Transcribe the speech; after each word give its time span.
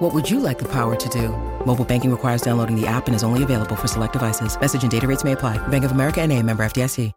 What 0.00 0.14
would 0.14 0.30
you 0.30 0.40
like 0.40 0.58
the 0.58 0.68
power 0.72 0.96
to 0.96 1.08
do? 1.10 1.28
Mobile 1.66 1.84
banking 1.84 2.10
requires 2.10 2.40
downloading 2.40 2.74
the 2.74 2.86
app 2.86 3.06
and 3.06 3.14
is 3.14 3.22
only 3.22 3.42
available 3.42 3.76
for 3.76 3.86
select 3.86 4.14
devices. 4.14 4.58
Message 4.58 4.80
and 4.82 4.90
data 4.90 5.06
rates 5.06 5.24
may 5.24 5.32
apply. 5.32 5.58
Bank 5.68 5.84
of 5.84 5.90
America 5.92 6.22
and 6.22 6.32
a 6.32 6.42
member 6.42 6.62
FDIC. 6.62 7.12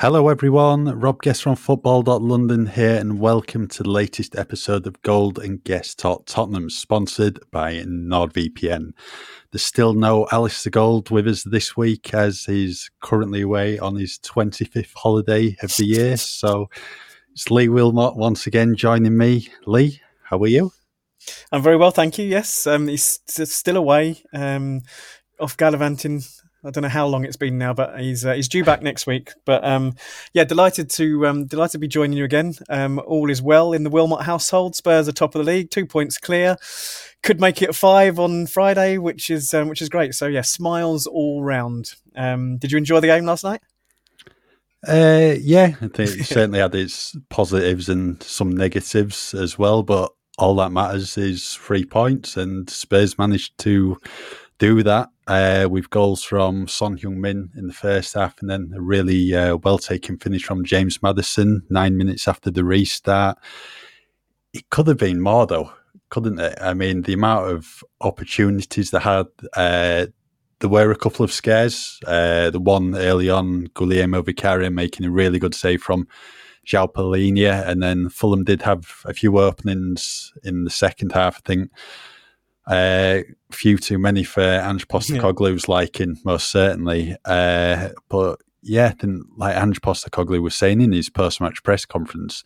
Hello, 0.00 0.28
everyone. 0.28 0.84
Rob 1.00 1.22
Guest 1.22 1.42
from 1.42 1.56
Football.London 1.56 2.66
here, 2.66 2.96
and 2.96 3.18
welcome 3.18 3.66
to 3.66 3.82
the 3.82 3.90
latest 3.90 4.36
episode 4.36 4.86
of 4.86 5.02
Gold 5.02 5.40
and 5.40 5.64
Guest 5.64 5.98
Talk 5.98 6.26
Tottenham, 6.26 6.70
sponsored 6.70 7.40
by 7.50 7.76
NordVPN. 7.78 8.92
There's 9.50 9.62
still 9.62 9.94
no 9.94 10.26
Alasdair 10.26 10.72
Gold 10.72 11.10
with 11.10 11.26
us 11.26 11.42
this 11.42 11.74
week 11.74 12.12
as 12.12 12.44
he's 12.44 12.90
currently 13.00 13.40
away 13.40 13.78
on 13.78 13.96
his 13.96 14.18
25th 14.18 14.92
holiday 14.94 15.56
of 15.62 15.74
the 15.76 15.86
year. 15.86 16.18
So 16.18 16.68
it's 17.32 17.50
Lee 17.50 17.68
Wilmot 17.68 18.16
once 18.16 18.46
again 18.46 18.76
joining 18.76 19.16
me. 19.16 19.48
Lee, 19.66 20.00
how 20.24 20.38
are 20.42 20.46
you? 20.46 20.72
I'm 21.50 21.62
very 21.62 21.76
well, 21.76 21.90
thank 21.90 22.18
you. 22.18 22.26
Yes, 22.26 22.66
um, 22.66 22.88
he's 22.88 23.20
still 23.26 23.78
away, 23.78 24.22
um, 24.34 24.82
off 25.40 25.56
gallivanting 25.56 26.22
I 26.64 26.70
don't 26.70 26.82
know 26.82 26.88
how 26.88 27.06
long 27.06 27.24
it's 27.24 27.36
been 27.36 27.56
now, 27.56 27.72
but 27.72 28.00
he's 28.00 28.26
uh, 28.26 28.34
he's 28.34 28.48
due 28.48 28.64
back 28.64 28.82
next 28.82 29.06
week. 29.06 29.30
But 29.44 29.64
um, 29.64 29.94
yeah, 30.32 30.42
delighted 30.42 30.90
to 30.90 31.26
um, 31.26 31.46
delighted 31.46 31.72
to 31.72 31.78
be 31.78 31.86
joining 31.86 32.18
you 32.18 32.24
again. 32.24 32.54
Um, 32.68 33.00
all 33.06 33.30
is 33.30 33.40
well 33.40 33.72
in 33.72 33.84
the 33.84 33.90
Wilmot 33.90 34.22
household. 34.22 34.74
Spurs 34.74 35.08
are 35.08 35.12
top 35.12 35.36
of 35.36 35.44
the 35.44 35.50
league, 35.50 35.70
two 35.70 35.86
points 35.86 36.18
clear. 36.18 36.56
Could 37.22 37.40
make 37.40 37.62
it 37.62 37.74
five 37.74 38.18
on 38.18 38.46
Friday, 38.46 38.96
which 38.96 39.28
is 39.28 39.52
um, 39.52 39.68
which 39.68 39.82
is 39.82 39.88
great. 39.88 40.14
So 40.14 40.26
yeah, 40.26 40.42
smiles 40.42 41.06
all 41.06 41.42
round. 41.42 41.94
Um, 42.16 42.58
did 42.58 42.72
you 42.72 42.78
enjoy 42.78 43.00
the 43.00 43.08
game 43.08 43.24
last 43.24 43.44
night? 43.44 43.60
Uh, 44.86 45.34
yeah, 45.40 45.74
I 45.80 45.88
think 45.88 46.10
it 46.10 46.24
certainly 46.26 46.60
had 46.60 46.74
its 46.74 47.16
positives 47.28 47.88
and 47.88 48.22
some 48.22 48.52
negatives 48.52 49.34
as 49.34 49.58
well. 49.58 49.82
But 49.82 50.12
all 50.38 50.54
that 50.56 50.70
matters 50.70 51.18
is 51.18 51.54
three 51.54 51.84
points, 51.84 52.36
and 52.36 52.70
Spurs 52.70 53.18
managed 53.18 53.58
to 53.58 53.98
do 54.58 54.82
that 54.84 55.08
uh, 55.26 55.68
with 55.70 55.90
goals 55.90 56.22
from 56.22 56.68
Son 56.68 56.96
Heung-min 56.96 57.50
in 57.56 57.66
the 57.66 57.72
first 57.72 58.14
half, 58.14 58.40
and 58.40 58.48
then 58.48 58.72
a 58.74 58.80
really 58.80 59.34
uh, 59.34 59.56
well 59.56 59.78
taken 59.78 60.18
finish 60.18 60.44
from 60.44 60.64
James 60.64 61.02
Maddison 61.02 61.62
nine 61.68 61.96
minutes 61.96 62.28
after 62.28 62.50
the 62.50 62.64
restart. 62.64 63.36
It 64.52 64.70
could 64.70 64.86
have 64.86 64.98
been 64.98 65.20
more, 65.20 65.46
though, 65.46 65.72
couldn't 66.10 66.38
it? 66.38 66.58
I 66.60 66.74
mean, 66.74 67.02
the 67.02 67.14
amount 67.14 67.50
of 67.50 67.82
opportunities 68.00 68.90
they 68.90 69.00
had. 69.00 69.26
Uh, 69.54 70.06
there 70.60 70.70
were 70.70 70.90
a 70.90 70.96
couple 70.96 71.24
of 71.24 71.32
scares. 71.32 72.00
Uh, 72.06 72.50
the 72.50 72.58
one 72.58 72.96
early 72.96 73.30
on, 73.30 73.68
Guglielmo 73.74 74.22
Vicario 74.22 74.70
making 74.70 75.06
a 75.06 75.10
really 75.10 75.38
good 75.38 75.54
save 75.54 75.82
from 75.82 76.08
João 76.66 76.92
Palhinha, 76.92 77.66
and 77.66 77.82
then 77.82 78.08
Fulham 78.08 78.44
did 78.44 78.62
have 78.62 79.02
a 79.04 79.14
few 79.14 79.38
openings 79.38 80.32
in 80.42 80.64
the 80.64 80.70
second 80.70 81.12
half. 81.12 81.36
I 81.36 81.40
think 81.46 81.70
uh, 82.66 83.20
few 83.50 83.78
too 83.78 83.98
many 83.98 84.22
for 84.22 84.42
Ange 84.42 84.86
Postecoglou's 84.88 85.66
yeah. 85.68 85.74
liking, 85.74 86.18
most 86.24 86.50
certainly. 86.50 87.16
Uh, 87.24 87.90
but 88.08 88.40
yeah, 88.62 88.92
then 88.98 89.24
like 89.36 89.56
Ange 89.56 89.80
Postecoglou 89.80 90.42
was 90.42 90.54
saying 90.54 90.80
in 90.80 90.92
his 90.92 91.08
post-match 91.08 91.62
press 91.62 91.86
conference, 91.86 92.44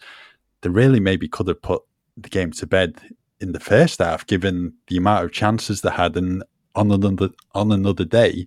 they 0.61 0.69
really 0.69 1.01
maybe 1.01 1.29
could 1.29 1.49
have 1.49 1.61
put 1.61 1.83
the 2.17 2.29
game 2.29 2.53
to 2.53 2.67
bed 2.67 3.01
in 3.43 3.53
the 3.53 3.61
first 3.61 3.99
half, 3.99 4.27
given 4.27 4.75
the 4.87 4.97
amount 4.97 5.25
of 5.25 5.33
chances 5.33 5.81
they 5.81 5.91
had, 5.91 6.17
and 6.17 6.43
on 6.75 6.91
another 6.91 7.31
on 7.55 7.73
another 7.73 8.05
day, 8.05 8.47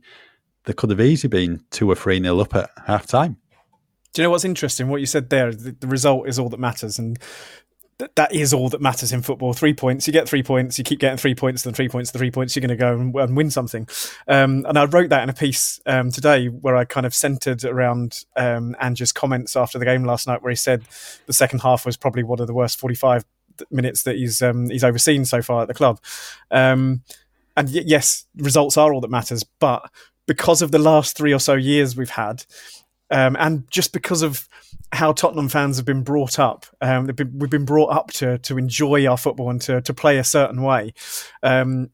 they 0.63 0.73
could 0.73 0.89
have 0.89 1.01
easily 1.01 1.29
been 1.29 1.63
two 1.69 1.89
or 1.89 1.95
three 1.95 2.19
nil 2.19 2.41
up 2.41 2.55
at 2.55 2.69
half 2.87 3.05
time. 3.05 3.37
Do 4.13 4.21
you 4.21 4.27
know 4.27 4.31
what's 4.31 4.45
interesting? 4.45 4.87
What 4.87 5.01
you 5.01 5.05
said 5.05 5.29
there, 5.29 5.51
the, 5.51 5.75
the 5.77 5.87
result 5.87 6.29
is 6.29 6.39
all 6.39 6.49
that 6.49 6.59
matters, 6.59 6.97
and 6.97 7.19
that 8.15 8.33
is 8.33 8.53
all 8.53 8.69
that 8.69 8.81
matters 8.81 9.13
in 9.13 9.21
football. 9.21 9.53
Three 9.53 9.73
points, 9.73 10.05
you 10.05 10.13
get 10.13 10.27
three 10.27 10.43
points, 10.43 10.77
you 10.77 10.83
keep 10.83 10.99
getting 10.99 11.17
three 11.17 11.35
points, 11.35 11.63
then 11.63 11.73
three 11.73 11.87
points, 11.87 12.11
the 12.11 12.17
three 12.17 12.31
points, 12.31 12.55
you're 12.55 12.61
going 12.61 12.69
to 12.69 12.75
go 12.75 12.93
and, 12.93 13.15
and, 13.15 13.37
win 13.37 13.49
something. 13.49 13.87
Um, 14.27 14.65
and 14.67 14.77
I 14.77 14.85
wrote 14.85 15.09
that 15.09 15.23
in 15.23 15.29
a 15.29 15.33
piece 15.33 15.79
um, 15.85 16.11
today 16.11 16.47
where 16.47 16.75
I 16.75 16.83
kind 16.83 17.05
of 17.05 17.13
centered 17.13 17.63
around 17.63 18.25
um, 18.35 18.75
Ange's 18.81 19.13
comments 19.13 19.55
after 19.55 19.79
the 19.79 19.85
game 19.85 20.03
last 20.03 20.27
night, 20.27 20.41
where 20.41 20.49
he 20.49 20.57
said 20.57 20.83
the 21.25 21.33
second 21.33 21.59
half 21.59 21.85
was 21.85 21.95
probably 21.95 22.23
one 22.23 22.41
of 22.41 22.47
the 22.47 22.53
worst 22.53 22.79
45 22.79 23.23
minutes 23.71 24.03
that 24.03 24.15
he's 24.15 24.41
um, 24.41 24.69
he's 24.69 24.83
overseen 24.83 25.25
so 25.25 25.41
far 25.41 25.61
at 25.61 25.67
the 25.67 25.73
club. 25.73 25.99
Um, 26.51 27.03
and 27.57 27.67
y- 27.73 27.83
yes, 27.85 28.25
results 28.37 28.77
are 28.77 28.93
all 28.93 29.01
that 29.01 29.11
matters, 29.11 29.43
but 29.43 29.89
because 30.27 30.61
of 30.61 30.71
the 30.71 30.79
last 30.79 31.15
three 31.15 31.33
or 31.33 31.39
so 31.39 31.53
years 31.53 31.95
we've 31.95 32.09
had, 32.09 32.45
um, 33.11 33.35
and 33.39 33.69
just 33.69 33.93
because 33.93 34.21
of 34.21 34.49
how 34.91 35.11
Tottenham 35.11 35.49
fans 35.49 35.77
have 35.77 35.85
been 35.85 36.03
brought 36.03 36.39
up, 36.39 36.65
um, 36.81 37.07
been, 37.07 37.37
we've 37.37 37.49
been 37.49 37.65
brought 37.65 37.91
up 37.91 38.11
to 38.13 38.37
to 38.39 38.57
enjoy 38.57 39.07
our 39.07 39.17
football 39.17 39.49
and 39.49 39.61
to 39.61 39.81
to 39.81 39.93
play 39.93 40.17
a 40.17 40.23
certain 40.23 40.61
way. 40.61 40.93
Um, 41.43 41.91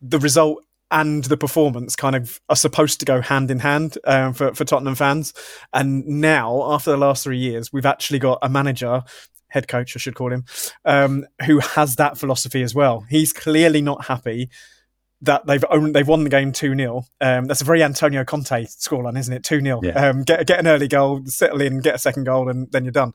the 0.00 0.18
result 0.18 0.64
and 0.90 1.24
the 1.24 1.36
performance 1.36 1.96
kind 1.96 2.16
of 2.16 2.40
are 2.48 2.56
supposed 2.56 2.98
to 3.00 3.06
go 3.06 3.20
hand 3.20 3.50
in 3.50 3.58
hand 3.58 3.98
um, 4.04 4.32
for 4.32 4.54
for 4.54 4.64
Tottenham 4.64 4.94
fans. 4.94 5.34
And 5.72 6.06
now, 6.06 6.72
after 6.72 6.90
the 6.90 6.96
last 6.96 7.24
three 7.24 7.38
years, 7.38 7.72
we've 7.72 7.86
actually 7.86 8.18
got 8.18 8.38
a 8.42 8.48
manager. 8.48 9.02
Head 9.48 9.68
coach, 9.68 9.96
I 9.96 9.98
should 9.98 10.14
call 10.14 10.32
him, 10.32 10.44
um, 10.84 11.26
who 11.46 11.58
has 11.60 11.96
that 11.96 12.18
philosophy 12.18 12.62
as 12.62 12.74
well. 12.74 13.06
He's 13.08 13.32
clearly 13.32 13.82
not 13.82 14.06
happy 14.06 14.50
that 15.22 15.46
they've 15.46 15.64
owned, 15.70 15.94
they've 15.94 16.06
won 16.06 16.24
the 16.24 16.30
game 16.30 16.52
2 16.52 16.76
0. 16.76 17.04
Um, 17.20 17.46
that's 17.46 17.60
a 17.60 17.64
very 17.64 17.82
Antonio 17.82 18.24
Conte 18.24 18.64
scoreline, 18.64 19.18
isn't 19.18 19.34
it? 19.34 19.44
2 19.44 19.60
0. 19.60 19.80
Yeah. 19.82 20.08
Um, 20.08 20.22
get, 20.22 20.46
get 20.46 20.60
an 20.60 20.66
early 20.66 20.88
goal, 20.88 21.22
settle 21.26 21.60
in, 21.60 21.80
get 21.80 21.96
a 21.96 21.98
second 21.98 22.24
goal, 22.24 22.48
and 22.48 22.70
then 22.70 22.84
you're 22.84 22.92
done. 22.92 23.12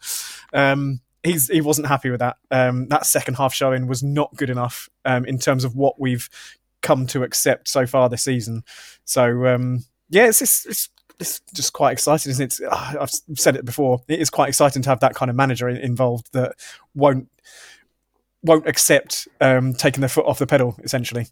Um, 0.52 1.02
he's 1.24 1.48
he 1.48 1.62
wasn't 1.62 1.88
happy 1.88 2.10
with 2.10 2.20
that. 2.20 2.38
Um, 2.52 2.88
that 2.90 3.06
second 3.06 3.36
half 3.36 3.54
showing 3.54 3.88
was 3.88 4.04
not 4.04 4.36
good 4.36 4.50
enough 4.50 4.90
um, 5.06 5.26
in 5.26 5.40
terms 5.40 5.64
of 5.64 5.76
what 5.76 6.00
we've 6.00 6.30
come 6.82 7.08
to 7.08 7.24
accept 7.24 7.68
so 7.68 7.88
far 7.88 8.10
this 8.10 8.24
season. 8.24 8.64
So, 9.06 9.48
um, 9.48 9.86
yeah, 10.10 10.28
it's, 10.28 10.42
it's, 10.42 10.66
it's 10.66 10.90
it's 11.20 11.42
just 11.54 11.74
quite 11.74 11.92
exciting, 11.92 12.32
isn't 12.32 12.60
it? 12.60 12.68
Uh, 12.70 12.96
I've 13.02 13.12
said 13.40 13.56
it 13.56 13.66
before. 13.66 14.02
It 14.08 14.20
is 14.20 14.30
quite 14.30 14.50
exciting 14.50 14.82
to 14.84 14.90
have 14.90 15.00
that 15.02 15.16
kind 15.16 15.30
of 15.30 15.36
manager 15.36 15.70
involved 15.70 16.34
that 16.34 16.56
won't 16.96 17.30
won't 18.44 18.68
accept 18.68 19.28
um, 19.40 19.74
taking 19.74 20.02
their 20.02 20.10
foot 20.10 20.26
off 20.26 20.40
the 20.40 20.48
pedal, 20.48 20.78
essentially. 20.84 21.28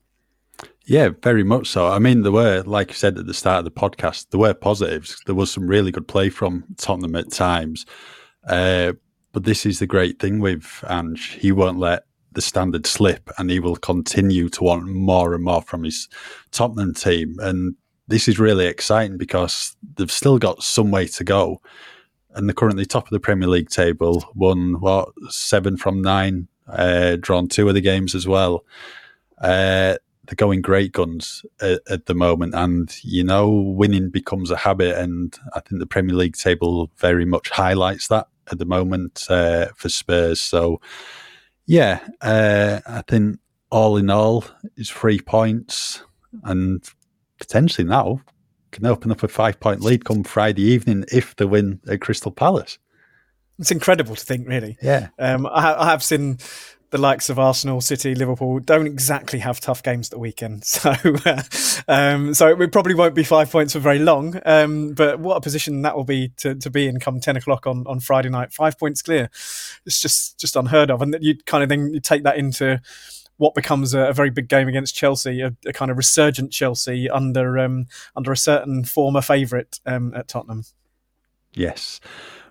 Yeah, 0.86 1.10
very 1.22 1.44
much 1.44 1.68
so. 1.68 1.88
I 1.88 2.00
mean, 2.00 2.24
there 2.24 2.32
were, 2.32 2.64
like 2.66 2.90
you 2.90 2.96
said 2.96 3.18
at 3.18 3.28
the 3.28 3.34
start 3.34 3.60
of 3.60 3.66
the 3.66 3.72
podcast, 3.72 4.28
there 4.30 4.40
were 4.40 4.54
positives. 4.54 5.22
There 5.26 5.36
was 5.36 5.52
some 5.52 5.68
really 5.68 5.92
good 5.92 6.08
play 6.08 6.30
from 6.30 6.64
Tottenham 6.78 7.16
at 7.16 7.32
times. 7.32 7.86
Uh, 8.48 8.94
but 9.34 9.44
this 9.44 9.66
is 9.66 9.80
the 9.80 9.88
great 9.88 10.20
thing 10.20 10.40
with 10.40 10.84
Ange. 10.90 11.34
He 11.34 11.52
won't 11.52 11.80
let 11.80 12.06
the 12.34 12.42
standard 12.42 12.86
slip 12.86 13.30
and 13.38 13.50
he 13.50 13.60
will 13.60 13.76
continue 13.76 14.50
to 14.50 14.64
want 14.64 14.88
more 14.88 15.34
and 15.34 15.44
more 15.44 15.62
from 15.62 15.84
his 15.84 16.08
Tottenham 16.52 16.94
team. 16.94 17.36
And 17.40 17.76
this 18.12 18.28
is 18.28 18.40
really 18.40 18.66
exciting 18.66 19.18
because 19.18 19.76
they've 19.96 20.12
still 20.12 20.38
got 20.38 20.62
some 20.62 20.92
way 20.92 21.08
to 21.08 21.24
go. 21.24 21.62
And 22.34 22.48
they're 22.48 22.54
currently 22.54 22.86
top 22.86 23.06
of 23.06 23.10
the 23.10 23.20
Premier 23.20 23.48
League 23.48 23.70
table, 23.70 24.24
won, 24.36 24.80
what, 24.80 25.10
seven 25.30 25.76
from 25.78 26.02
nine, 26.02 26.48
uh, 26.68 27.18
drawn 27.20 27.48
two 27.48 27.68
of 27.68 27.74
the 27.74 27.82
games 27.82 28.16
as 28.16 28.28
well. 28.28 28.64
Uh, 29.40 29.96
they're 30.26 30.36
going 30.36 30.62
great 30.62 30.92
guns 30.92 31.46
at, 31.62 31.82
at, 31.90 32.06
the 32.06 32.14
moment, 32.14 32.54
and 32.54 32.96
you 33.04 33.24
know, 33.24 33.50
winning 33.50 34.10
becomes 34.10 34.52
a 34.52 34.56
habit, 34.56 34.98
and 34.98 35.38
I 35.54 35.60
think 35.60 35.80
the 35.80 35.88
Premier 35.88 36.16
League 36.16 36.38
table 36.38 36.90
very 36.98 37.26
much 37.26 37.50
highlights 37.50 38.08
that 38.08 38.28
at 38.50 38.60
the 38.60 38.66
moment 38.66 39.26
uh, 39.30 39.68
for 39.76 39.90
Spurs. 39.90 40.40
So, 40.40 40.80
yeah, 41.66 42.00
uh, 42.22 42.80
I 42.86 43.02
think 43.08 43.40
all 43.72 43.98
in 43.98 44.10
all, 44.10 44.46
it's 44.78 44.90
three 44.90 45.20
points, 45.20 46.04
and 46.44 46.84
potentially 47.42 47.88
now 47.88 48.22
can 48.72 48.86
open 48.86 49.12
up 49.12 49.24
a 49.24 49.28
five 49.28 49.60
point 49.60 49.82
lead 49.82 50.06
come 50.06 50.24
Friday 50.24 50.62
evening 50.62 51.04
if 51.12 51.36
they 51.36 51.46
win 51.46 51.82
at 51.90 52.00
Crystal 52.00 52.32
Palace. 52.32 52.78
It's 53.60 53.72
incredible 53.72 54.16
to 54.16 54.26
think, 54.26 54.48
really. 54.48 54.78
Yeah. 54.82 55.10
Um, 55.20 55.46
I, 55.46 55.76
I 55.76 55.90
have 55.92 56.02
seen 56.02 56.38
the 56.92 56.98
likes 56.98 57.30
of 57.30 57.40
Arsenal, 57.40 57.80
City, 57.80 58.16
Liverpool 58.16 58.60
don't 58.60 58.86
exactly 58.86 59.40
have 59.40 59.60
tough 59.60 59.82
games 59.82 60.08
at 60.08 60.12
the 60.12 60.20
weekend. 60.20 60.64
So, 60.72 60.94
uh, 61.26 61.44
um, 61.88 62.34
so 62.34 62.60
it 62.60 62.72
probably 62.72 62.96
won't 62.96 63.16
be 63.16 63.24
five 63.24 63.52
points 63.52 63.74
for 63.74 63.80
very 63.80 64.00
long. 64.00 64.40
Um, 64.46 64.94
but 64.94 65.20
what 65.20 65.38
a 65.38 65.42
position 65.42 65.84
that 65.84 65.96
will 65.96 66.04
be 66.04 66.30
to, 66.38 66.56
to 66.56 66.70
be 66.70 66.88
in 66.88 67.00
come 67.00 67.20
ten 67.20 67.38
o'clock 67.38 67.68
on, 67.68 67.86
on 67.88 68.00
Friday 68.00 68.30
night. 68.30 68.52
Five 68.52 68.80
points 68.80 69.02
clear. 69.02 69.30
It's 69.86 70.02
just 70.02 70.40
just 70.40 70.56
unheard 70.56 70.90
of. 70.90 71.02
And 71.02 71.16
you 71.22 71.38
kind 71.46 71.64
of 71.64 71.70
then 71.70 71.94
you 71.94 72.00
take 72.00 72.24
that 72.24 72.38
into 72.38 72.82
what 73.42 73.56
becomes 73.56 73.96
a, 73.96 74.02
a 74.02 74.14
very 74.14 74.30
big 74.30 74.48
game 74.48 74.68
against 74.68 74.94
Chelsea, 74.94 75.42
a, 75.42 75.52
a, 75.66 75.74
kind 75.74 75.90
of 75.90 75.98
resurgent 75.98 76.52
Chelsea 76.52 77.10
under 77.10 77.58
um, 77.58 77.88
under 78.16 78.32
a 78.32 78.38
certain 78.38 78.84
former 78.84 79.20
favourite 79.20 79.80
um, 79.88 80.14
at 80.14 80.28
Tottenham. 80.28 80.64
Yes. 81.52 82.00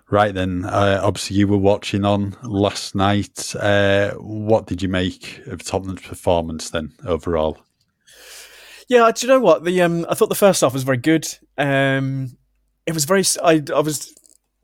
Right 0.09 0.33
then, 0.33 0.65
uh, 0.65 0.99
obviously 1.01 1.37
you 1.37 1.47
were 1.47 1.57
watching 1.57 2.03
on 2.03 2.35
last 2.43 2.93
night. 2.93 3.55
Uh, 3.55 4.11
what 4.15 4.67
did 4.67 4.81
you 4.81 4.89
make 4.89 5.41
of 5.47 5.63
Tottenham's 5.63 6.01
performance 6.01 6.69
then 6.71 6.91
overall? 7.05 7.57
Yeah, 8.89 9.09
do 9.15 9.25
you 9.25 9.31
know 9.31 9.39
what? 9.39 9.63
The 9.63 9.81
um, 9.81 10.05
I 10.09 10.13
thought 10.13 10.27
the 10.27 10.35
first 10.35 10.59
half 10.59 10.73
was 10.73 10.83
very 10.83 10.97
good. 10.97 11.25
Um, 11.57 12.35
it 12.85 12.93
was 12.93 13.05
very. 13.05 13.23
I, 13.41 13.63
I 13.73 13.79
was 13.79 14.13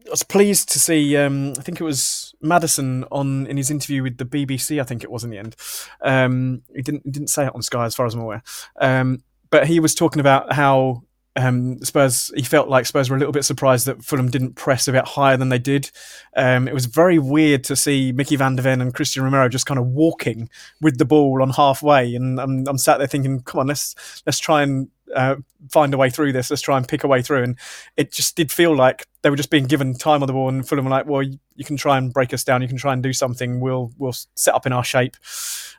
I 0.06 0.10
was 0.10 0.24
pleased 0.24 0.74
to 0.74 0.80
see. 0.80 1.16
Um, 1.16 1.54
I 1.58 1.62
think 1.62 1.80
it 1.80 1.86
was 1.86 2.27
Maddison 2.42 3.04
on 3.12 3.48
in 3.48 3.58
his 3.58 3.72
interview 3.72 4.04
with 4.04 4.18
the 4.18 4.26
BBC. 4.26 4.80
I 4.80 4.84
think 4.84 5.04
it 5.04 5.12
was 5.12 5.24
in 5.24 5.30
the 5.30 5.38
end. 5.38 5.56
Um, 6.02 6.62
he 6.76 6.82
didn't 6.82 7.10
didn't 7.12 7.30
say 7.30 7.46
it 7.46 7.56
on 7.56 7.62
Sky, 7.62 7.86
as 7.86 7.96
far 7.96 8.06
as 8.06 8.14
I'm 8.14 8.22
aware. 8.22 8.44
Um, 8.80 9.24
but 9.50 9.68
he 9.68 9.80
was 9.80 9.96
talking 9.96 10.20
about 10.20 10.54
how 10.54 11.04
um, 11.38 11.80
Spurs, 11.84 12.32
he 12.36 12.42
felt 12.42 12.68
like 12.68 12.86
Spurs 12.86 13.10
were 13.10 13.16
a 13.16 13.20
little 13.20 13.32
bit 13.32 13.46
surprised 13.46 13.86
that 13.86 14.04
Fulham 14.04 14.30
didn't 14.30 14.56
press 14.56 14.88
a 14.88 14.92
bit 14.92 15.06
higher 15.06 15.38
than 15.38 15.50
they 15.50 15.60
did. 15.60 15.90
Um, 16.36 16.68
it 16.68 16.74
was 16.74 16.88
very 16.88 17.20
weird 17.20 17.64
to 17.66 17.76
see 17.76 18.12
Mickey 18.12 18.36
van 18.36 18.56
der 18.56 18.64
Ven 18.64 18.82
and 18.82 18.94
Christian 18.94 19.24
Romero 19.24 19.48
just 19.48 19.68
kind 19.68 19.80
of 19.80 19.86
walking 19.86 20.50
with 20.82 20.98
the 20.98 21.06
ball 21.06 21.42
on 21.42 21.52
halfway, 21.52 22.16
and 22.16 22.40
I'm, 22.42 22.68
I'm 22.68 22.78
sat 22.78 22.98
there 22.98 23.08
thinking, 23.08 23.42
come 23.42 23.60
on, 23.60 23.68
let's 23.68 24.24
let's 24.26 24.40
try 24.40 24.64
and 24.64 24.90
uh, 25.16 25.36
find 25.70 25.94
a 25.94 25.98
way 25.98 26.10
through 26.10 26.34
this. 26.34 26.50
Let's 26.50 26.62
try 26.62 26.76
and 26.76 26.88
pick 26.88 27.04
a 27.04 27.08
way 27.08 27.22
through. 27.22 27.44
And 27.44 27.60
it 27.96 28.12
just 28.12 28.36
did 28.36 28.52
feel 28.52 28.76
like 28.76 29.06
they 29.22 29.30
were 29.30 29.36
just 29.38 29.50
being 29.50 29.66
given 29.66 29.94
time 29.94 30.24
on 30.24 30.28
the 30.28 30.34
ball, 30.34 30.50
and 30.50 30.68
Fulham 30.68 30.86
were 30.86 30.92
like, 30.92 31.06
well, 31.06 31.24
you 31.24 31.66
can 31.66 31.78
try 31.78 31.98
and 31.98 32.12
break 32.12 32.34
us 32.34 32.44
down. 32.44 32.62
You 32.62 32.68
can 32.68 32.78
try 32.78 32.94
and 32.94 33.04
do 33.04 33.14
something. 33.14 33.60
We'll 33.60 33.92
we'll 33.98 34.16
set 34.36 34.56
up 34.56 34.66
in 34.66 34.74
our 34.74 34.84
shape, 34.84 35.16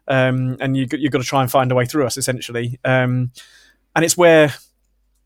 um, 0.07 0.57
and 0.61 0.77
you 0.77 0.87
you've 0.93 1.13
got 1.13 1.19
to 1.19 1.25
try 1.25 1.43
and 1.43 1.51
find 1.51 1.73
a 1.73 1.75
way 1.75 1.87
through 1.87 2.07
us 2.07 2.17
essentially. 2.17 2.79
Um, 2.85 3.33
and 3.97 4.05
it's 4.05 4.17
where 4.17 4.55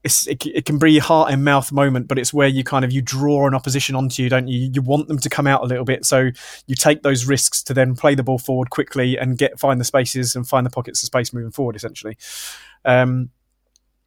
it's, 0.04 0.26
it, 0.26 0.44
it 0.46 0.64
can 0.64 0.78
be 0.78 0.98
a 0.98 1.02
heart 1.02 1.32
and 1.32 1.44
mouth 1.44 1.70
moment, 1.70 2.08
but 2.08 2.18
it's 2.18 2.34
where 2.34 2.48
you 2.48 2.64
kind 2.64 2.84
of 2.84 2.92
you 2.92 3.00
draw 3.00 3.46
an 3.46 3.54
opposition 3.54 3.94
onto 3.94 4.22
you, 4.22 4.28
don't 4.28 4.48
you? 4.48 4.70
You 4.72 4.82
want 4.82 5.08
them 5.08 5.18
to 5.18 5.28
come 5.28 5.46
out 5.46 5.62
a 5.62 5.66
little 5.66 5.84
bit, 5.84 6.04
so 6.04 6.30
you 6.66 6.74
take 6.74 7.02
those 7.02 7.24
risks 7.24 7.62
to 7.64 7.74
then 7.74 7.94
play 7.94 8.14
the 8.14 8.22
ball 8.22 8.38
forward 8.38 8.70
quickly 8.70 9.16
and 9.16 9.38
get 9.38 9.60
find 9.60 9.80
the 9.80 9.84
spaces 9.84 10.34
and 10.34 10.46
find 10.46 10.66
the 10.66 10.70
pockets 10.70 11.02
of 11.02 11.06
space 11.06 11.32
moving 11.32 11.52
forward, 11.52 11.76
essentially. 11.76 12.16
Um, 12.84 13.30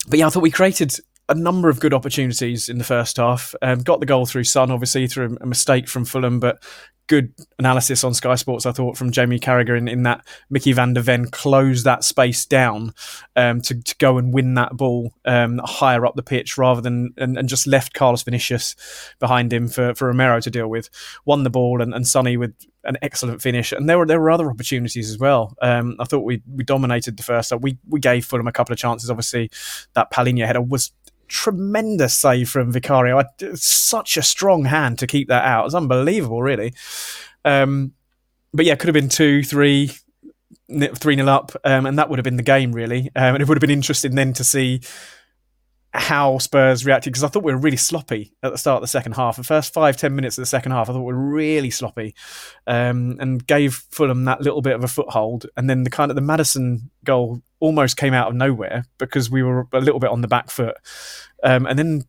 but 0.07 0.19
yeah, 0.19 0.27
I 0.27 0.29
thought 0.29 0.43
we 0.43 0.51
created 0.51 0.95
a 1.27 1.35
number 1.35 1.69
of 1.69 1.79
good 1.79 1.93
opportunities 1.93 2.69
in 2.69 2.77
the 2.77 2.83
first 2.83 3.17
half. 3.17 3.55
Um, 3.61 3.79
got 3.79 3.99
the 3.99 4.05
goal 4.05 4.25
through 4.25 4.43
Son, 4.43 4.71
obviously 4.71 5.07
through 5.07 5.37
a 5.41 5.45
mistake 5.45 5.87
from 5.87 6.05
Fulham, 6.05 6.39
but 6.39 6.61
good 7.07 7.33
analysis 7.59 8.03
on 8.03 8.13
Sky 8.13 8.35
Sports, 8.35 8.65
I 8.65 8.71
thought, 8.71 8.97
from 8.97 9.11
Jamie 9.11 9.39
Carragher 9.39 9.77
in, 9.77 9.87
in 9.87 10.03
that 10.03 10.25
Mickey 10.49 10.73
van 10.73 10.93
der 10.93 11.01
Ven 11.01 11.25
closed 11.25 11.85
that 11.85 12.03
space 12.03 12.45
down 12.45 12.93
um, 13.35 13.61
to, 13.61 13.81
to 13.81 13.95
go 13.97 14.17
and 14.17 14.33
win 14.33 14.55
that 14.55 14.75
ball 14.75 15.13
um, 15.25 15.59
higher 15.63 16.05
up 16.05 16.15
the 16.15 16.23
pitch 16.23 16.57
rather 16.57 16.81
than 16.81 17.13
and, 17.17 17.37
and, 17.37 17.49
just 17.49 17.67
left 17.67 17.93
Carlos 17.93 18.23
Vinicius 18.23 18.75
behind 19.19 19.53
him 19.53 19.67
for, 19.67 19.93
for 19.93 20.07
Romero 20.07 20.39
to 20.39 20.49
deal 20.49 20.67
with. 20.67 20.89
Won 21.25 21.43
the 21.43 21.49
ball 21.49 21.81
and, 21.81 21.93
and 21.93 22.07
Sonny 22.07 22.37
with 22.37 22.53
an 22.85 22.97
excellent 23.01 23.41
finish. 23.41 23.71
And 23.71 23.89
there 23.89 23.97
were 23.97 24.05
there 24.05 24.19
were 24.19 24.31
other 24.31 24.49
opportunities 24.49 25.09
as 25.09 25.17
well. 25.17 25.55
Um, 25.61 25.95
I 25.99 26.05
thought 26.05 26.23
we 26.23 26.41
we 26.51 26.63
dominated 26.63 27.17
the 27.17 27.23
first. 27.23 27.51
We 27.59 27.77
we 27.87 27.99
gave 27.99 28.25
Fulham 28.25 28.47
a 28.47 28.51
couple 28.51 28.73
of 28.73 28.79
chances. 28.79 29.09
Obviously, 29.09 29.51
that 29.93 30.11
Palhinha 30.11 30.45
header 30.45 30.61
was 30.61 30.91
tremendous 31.27 32.17
save 32.17 32.49
from 32.49 32.71
Vicario. 32.71 33.21
such 33.55 34.17
a 34.17 34.21
strong 34.21 34.65
hand 34.65 34.99
to 34.99 35.07
keep 35.07 35.27
that 35.27 35.45
out. 35.45 35.61
It 35.61 35.65
was 35.65 35.75
unbelievable, 35.75 36.41
really. 36.41 36.73
Um, 37.43 37.93
but 38.53 38.65
yeah, 38.65 38.75
could 38.75 38.87
have 38.87 38.93
been 38.93 39.09
two, 39.09 39.43
three, 39.43 39.91
three 40.95 41.15
nil 41.15 41.29
up, 41.29 41.51
um, 41.63 41.85
and 41.85 41.97
that 41.99 42.09
would 42.09 42.19
have 42.19 42.23
been 42.23 42.37
the 42.37 42.43
game, 42.43 42.71
really. 42.71 43.11
Um, 43.15 43.35
and 43.35 43.41
it 43.41 43.47
would 43.47 43.57
have 43.57 43.61
been 43.61 43.69
interesting 43.69 44.15
then 44.15 44.33
to 44.33 44.43
see 44.43 44.81
how 45.95 46.37
Spurs 46.39 46.85
reacted 46.85 47.13
because 47.13 47.23
I 47.23 47.29
thought 47.29 47.43
we 47.43 47.53
were 47.53 47.59
really 47.59 47.77
sloppy 47.77 48.33
at 48.43 48.51
the 48.51 48.57
start 48.57 48.77
of 48.77 48.81
the 48.81 48.87
second 48.87 49.13
half. 49.13 49.37
The 49.37 49.43
first 49.43 49.73
five 49.73 49.95
ten 49.95 50.15
minutes 50.15 50.37
of 50.37 50.41
the 50.41 50.47
second 50.47 50.73
half, 50.73 50.89
I 50.89 50.93
thought 50.93 51.03
we 51.03 51.13
were 51.13 51.29
really 51.29 51.69
sloppy, 51.69 52.15
um, 52.67 53.17
and 53.19 53.45
gave 53.45 53.75
Fulham 53.91 54.25
that 54.25 54.41
little 54.41 54.61
bit 54.61 54.75
of 54.75 54.83
a 54.83 54.87
foothold. 54.87 55.45
And 55.55 55.69
then 55.69 55.83
the 55.83 55.89
kind 55.89 56.11
of 56.11 56.15
the 56.15 56.21
Maddison 56.21 56.91
goal 57.03 57.41
almost 57.59 57.97
came 57.97 58.13
out 58.13 58.27
of 58.27 58.35
nowhere 58.35 58.85
because 58.97 59.31
we 59.31 59.41
were 59.41 59.67
a 59.71 59.79
little 59.79 59.99
bit 59.99 60.09
on 60.09 60.21
the 60.21 60.27
back 60.27 60.49
foot, 60.49 60.75
um, 61.43 61.65
and 61.65 61.79
then 61.79 62.03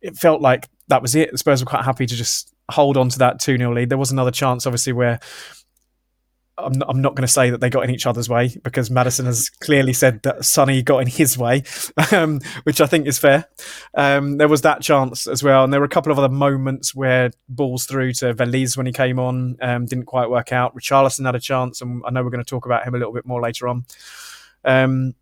it 0.00 0.16
felt 0.16 0.40
like 0.40 0.68
that 0.88 1.02
was 1.02 1.14
it. 1.14 1.30
The 1.30 1.38
Spurs 1.38 1.62
were 1.62 1.70
quite 1.70 1.84
happy 1.84 2.06
to 2.06 2.14
just 2.14 2.54
hold 2.70 2.96
on 2.96 3.10
to 3.10 3.18
that 3.18 3.38
two 3.38 3.58
0 3.58 3.74
lead. 3.74 3.90
There 3.90 3.98
was 3.98 4.12
another 4.12 4.30
chance, 4.30 4.66
obviously, 4.66 4.92
where 4.92 5.20
I'm 6.56 6.72
not, 6.72 6.88
I'm 6.88 7.02
not 7.02 7.14
going 7.14 7.26
to 7.26 7.32
say 7.32 7.50
that 7.50 7.60
they 7.60 7.70
got 7.70 7.84
in 7.84 7.90
each 7.90 8.06
other's 8.06 8.28
way 8.28 8.56
because 8.62 8.90
Maddison 8.90 9.26
has 9.26 9.48
clearly 9.48 9.92
said 9.92 10.22
that 10.22 10.44
Sonny 10.44 10.82
got 10.82 10.98
in 10.98 11.08
his 11.08 11.36
way, 11.36 11.64
um, 12.12 12.40
which 12.62 12.80
I 12.80 12.86
think 12.86 13.06
is 13.06 13.18
fair. 13.18 13.46
Um, 13.94 14.38
there 14.38 14.48
was 14.48 14.62
that 14.62 14.80
chance 14.80 15.26
as 15.26 15.42
well, 15.42 15.64
and 15.64 15.72
there 15.72 15.80
were 15.80 15.86
a 15.86 15.90
couple 15.90 16.12
of 16.12 16.18
other 16.18 16.28
moments 16.28 16.94
where 16.94 17.30
balls 17.48 17.86
through 17.86 18.12
to 18.14 18.34
Veliz 18.34 18.76
when 18.76 18.86
he 18.86 18.92
came 18.92 19.18
on 19.18 19.56
um, 19.60 19.86
didn't 19.86 20.06
quite 20.06 20.30
work 20.30 20.52
out. 20.52 20.76
Richarlison 20.76 21.26
had 21.26 21.34
a 21.34 21.40
chance, 21.40 21.80
and 21.80 22.02
I 22.06 22.10
know 22.10 22.22
we're 22.22 22.30
going 22.30 22.44
to 22.44 22.48
talk 22.48 22.66
about 22.66 22.86
him 22.86 22.94
a 22.94 22.98
little 22.98 23.12
bit 23.12 23.26
more 23.26 23.42
later 23.42 23.66
on. 23.66 23.84
Um, 24.64 25.14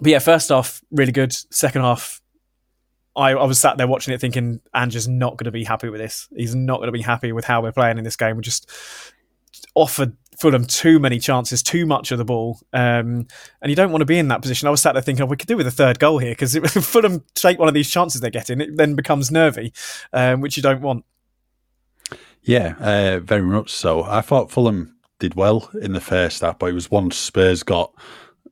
but 0.00 0.10
yeah, 0.10 0.18
first 0.18 0.50
off, 0.50 0.82
really 0.90 1.12
good. 1.12 1.32
Second 1.32 1.82
half, 1.82 2.20
I, 3.14 3.32
I, 3.32 3.44
was 3.44 3.58
sat 3.58 3.76
there 3.76 3.86
watching 3.86 4.14
it 4.14 4.20
thinking 4.20 4.60
Ange's 4.74 5.06
not 5.06 5.36
going 5.36 5.44
to 5.44 5.50
be 5.50 5.64
happy 5.64 5.90
with 5.90 6.00
this. 6.00 6.28
He's 6.34 6.54
not 6.54 6.78
going 6.78 6.88
to 6.88 6.92
be 6.92 7.02
happy 7.02 7.32
with 7.32 7.44
how 7.44 7.60
we're 7.60 7.72
playing 7.72 7.98
in 7.98 8.04
this 8.04 8.16
game. 8.16 8.36
We 8.36 8.42
just 8.42 8.70
offered 9.74 10.16
Fulham 10.38 10.64
too 10.64 10.98
many 10.98 11.18
chances, 11.18 11.62
too 11.62 11.86
much 11.86 12.10
of 12.10 12.18
the 12.18 12.24
ball, 12.24 12.58
um, 12.72 13.26
and 13.60 13.70
you 13.70 13.76
don't 13.76 13.92
want 13.92 14.00
to 14.00 14.06
be 14.06 14.18
in 14.18 14.28
that 14.28 14.42
position. 14.42 14.66
I 14.66 14.70
was 14.70 14.80
sat 14.80 14.92
there 14.92 15.02
thinking, 15.02 15.22
oh, 15.22 15.26
we 15.26 15.36
could 15.36 15.48
do 15.48 15.56
with 15.56 15.66
a 15.66 15.72
third 15.72 15.98
goal 15.98 16.18
here 16.18 16.32
because 16.32 16.54
if 16.54 16.72
Fulham 16.84 17.24
take 17.34 17.58
one 17.58 17.68
of 17.68 17.74
these 17.74 17.90
chances 17.90 18.20
they're 18.20 18.30
getting, 18.30 18.60
it 18.60 18.76
then 18.76 18.94
becomes 18.94 19.30
nervy, 19.30 19.72
um, 20.12 20.40
which 20.40 20.56
you 20.56 20.62
don't 20.62 20.80
want. 20.80 21.04
Yeah, 22.42 22.74
uh, 22.80 23.20
very 23.20 23.42
much 23.42 23.70
so. 23.70 24.02
I 24.02 24.20
thought 24.20 24.50
Fulham 24.50 24.96
did 25.20 25.36
well 25.36 25.70
in 25.80 25.92
the 25.92 26.00
first 26.00 26.40
half, 26.40 26.58
but 26.58 26.66
it 26.66 26.74
was 26.74 26.90
once 26.90 27.16
Spurs 27.16 27.62
got 27.62 27.94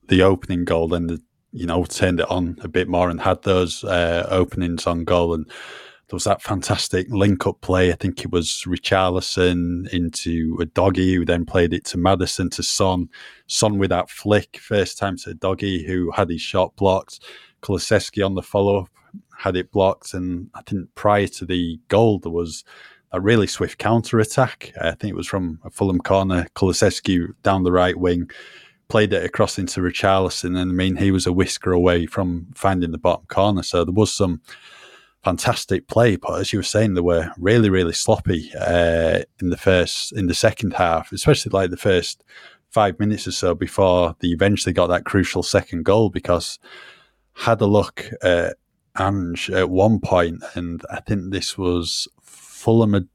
the 0.07 0.23
opening 0.23 0.65
goal, 0.65 0.89
then 0.89 1.09
the, 1.09 1.21
you 1.53 1.67
know 1.67 1.85
turned 1.85 2.21
it 2.21 2.31
on 2.31 2.57
a 2.63 2.69
bit 2.69 2.89
more 2.89 3.11
and 3.11 3.21
had 3.21 3.43
those 3.43 3.83
uh, 3.83 4.27
openings 4.31 4.87
on 4.87 5.05
goal 5.05 5.35
and 5.35 5.51
there 6.11 6.17
was 6.17 6.25
that 6.25 6.43
fantastic 6.43 7.07
link 7.09 7.47
up 7.47 7.61
play. 7.61 7.93
I 7.93 7.95
think 7.95 8.25
it 8.25 8.33
was 8.33 8.65
Richarlison 8.67 9.89
into 9.93 10.57
Udogie, 10.57 11.15
who 11.15 11.25
then 11.25 11.47
played 11.47 11.73
it 11.73 11.85
to 11.87 11.99
Maddison 11.99 12.51
to 12.51 12.65
Son. 12.65 13.09
Son 13.47 13.79
with 13.79 13.91
that 13.91 14.11
flick, 14.11 14.59
first 14.61 14.99
time 14.99 15.17
to 15.19 15.35
Udogie, 15.35 15.87
who 15.87 16.11
had 16.11 16.29
his 16.29 16.41
shot 16.41 16.75
blocked. 16.75 17.21
Kulusevski 17.63 18.27
on 18.27 18.35
the 18.35 18.43
follow 18.43 18.81
up 18.81 18.91
had 19.39 19.55
it 19.55 19.71
blocked. 19.71 20.13
And 20.13 20.51
I 20.53 20.63
think 20.63 20.93
prior 20.97 21.29
to 21.29 21.47
the 21.47 21.79
goal, 21.87 22.19
there 22.19 22.33
was 22.33 22.65
a 23.13 23.21
really 23.21 23.47
swift 23.47 23.79
counter 23.79 24.19
attack. 24.19 24.73
Uh, 24.81 24.89
I 24.89 24.95
think 24.97 25.13
it 25.13 25.17
was 25.17 25.29
from 25.29 25.61
a 25.63 25.71
Fulham 25.71 26.01
corner. 26.01 26.49
Kulusevski 26.57 27.29
down 27.45 27.63
the 27.63 27.71
right 27.71 27.97
wing 27.97 28.29
played 28.89 29.13
it 29.13 29.25
across 29.25 29.61
into 29.61 29.81
Richarlison. 29.81 30.61
And 30.61 30.73
I 30.73 30.75
mean, 30.75 30.97
he 30.97 31.13
was 31.13 31.29
a 31.29 31.33
whisker 31.33 31.71
away 31.71 32.07
from 32.07 32.49
finding 32.57 32.91
the 32.91 32.99
bottom 32.99 33.27
corner. 33.27 33.63
So 33.63 33.85
there 33.85 33.95
was 33.95 34.13
some 34.13 34.41
fantastic 35.23 35.87
play, 35.87 36.17
but 36.17 36.41
as 36.41 36.53
you 36.53 36.59
were 36.59 36.65
saying, 36.65 36.95
they 36.95 37.01
were 37.01 37.31
really, 37.39 37.69
really 37.69 37.93
sloppy 37.93 38.51
uh, 38.59 39.21
in 39.41 39.51
the 39.51 39.57
first, 39.57 40.13
in 40.13 40.27
the 40.27 40.35
second 40.35 40.75
half, 40.75 41.13
especially 41.13 41.51
like 41.51 41.71
the 41.71 41.77
first 41.77 42.25
five 42.71 42.99
minutes 42.99 43.27
or 43.27 43.33
so 43.33 43.55
before 43.55 44.17
they 44.21 44.29
eventually 44.29 44.73
got 44.73 44.87
that 44.87 45.05
crucial 45.05 45.43
second 45.43 45.85
goal. 45.85 46.09
Because 46.09 46.59
had 47.35 47.61
a 47.61 47.67
look 47.67 48.07
at 48.23 48.57
Ange 48.99 49.51
at 49.51 49.71
one 49.71 50.01
point, 50.01 50.43
and 50.55 50.83
I 50.91 51.01
think 51.01 51.31
this 51.31 51.59
was 51.59 52.09
Fulham 52.23 52.95
had 52.95 53.09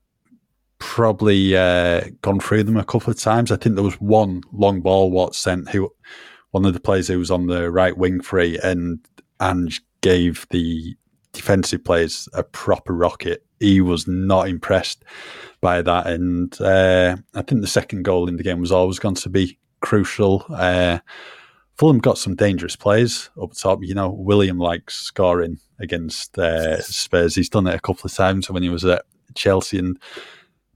probably 0.78 1.56
uh, 1.56 2.02
gone 2.22 2.40
through 2.40 2.64
them 2.64 2.78
a 2.78 2.86
couple 2.86 3.12
of 3.12 3.20
times. 3.20 3.52
I 3.52 3.56
think 3.56 3.76
there 3.76 3.84
was 3.84 4.00
one 4.00 4.44
long 4.52 4.82
ball 4.82 5.10
Watts 5.10 5.38
sent 5.38 5.70
who 5.70 5.92
one 6.52 6.66
of 6.66 6.74
the 6.74 6.80
players 6.80 7.08
who 7.08 7.20
was 7.20 7.32
on 7.32 7.48
the 7.48 7.72
right 7.72 7.98
wing 7.98 8.22
free, 8.22 8.60
and 8.64 9.00
Ange 9.42 9.82
gave 10.02 10.46
the 10.52 10.96
defensive 11.36 11.84
players 11.84 12.28
a 12.34 12.44
proper 12.44 12.94
rocket. 12.94 13.46
He 13.60 13.82
was 13.82 14.08
not 14.08 14.48
impressed 14.48 15.04
by 15.62 15.82
that, 15.82 16.08
and 16.08 16.60
uh, 16.62 17.18
I 17.34 17.42
think 17.42 17.62
the 17.62 17.68
second 17.68 18.04
goal 18.04 18.28
in 18.28 18.38
the 18.38 18.44
game 18.44 18.60
was 18.60 18.72
always 18.72 19.00
going 19.00 19.16
to 19.16 19.30
be 19.30 19.58
crucial. 19.82 20.46
Uh, 20.50 21.00
Fulham 21.78 22.00
got 22.00 22.18
some 22.18 22.36
dangerous 22.36 22.76
players 22.76 23.30
up 23.42 23.54
top. 23.54 23.80
You 23.84 23.94
know, 23.94 24.10
Willian 24.10 24.58
likes 24.58 24.96
scoring 24.96 25.60
against 25.80 26.38
uh, 26.38 26.82
Spurs. 26.82 27.36
He's 27.36 27.50
done 27.50 27.68
it 27.68 27.76
a 27.76 27.80
couple 27.80 28.08
of 28.08 28.14
times 28.14 28.50
when 28.50 28.64
he 28.64 28.70
was 28.70 28.86
at 28.86 29.04
Chelsea, 29.36 29.78
and 29.78 30.00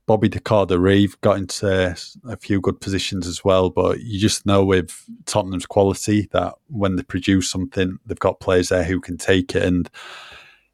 Bobby 0.06 0.28
De 0.28 0.40
Cordova 0.40 1.06
got 1.20 1.38
into 1.38 1.96
a 2.28 2.36
few 2.36 2.60
good 2.60 2.80
positions 2.80 3.26
as 3.26 3.44
well. 3.44 3.70
But 3.70 4.00
you 4.00 4.18
just 4.18 4.44
know 4.44 4.64
with 4.64 5.04
Tottenham's 5.24 5.66
quality 5.66 6.28
that 6.32 6.54
when 6.68 6.96
they 6.96 7.02
produce 7.02 7.50
something, 7.50 7.98
they've 8.04 8.18
got 8.18 8.40
players 8.40 8.70
there 8.70 8.84
who 8.84 9.00
can 9.00 9.16
take 9.16 9.54
it 9.54 9.62
and 9.62 9.88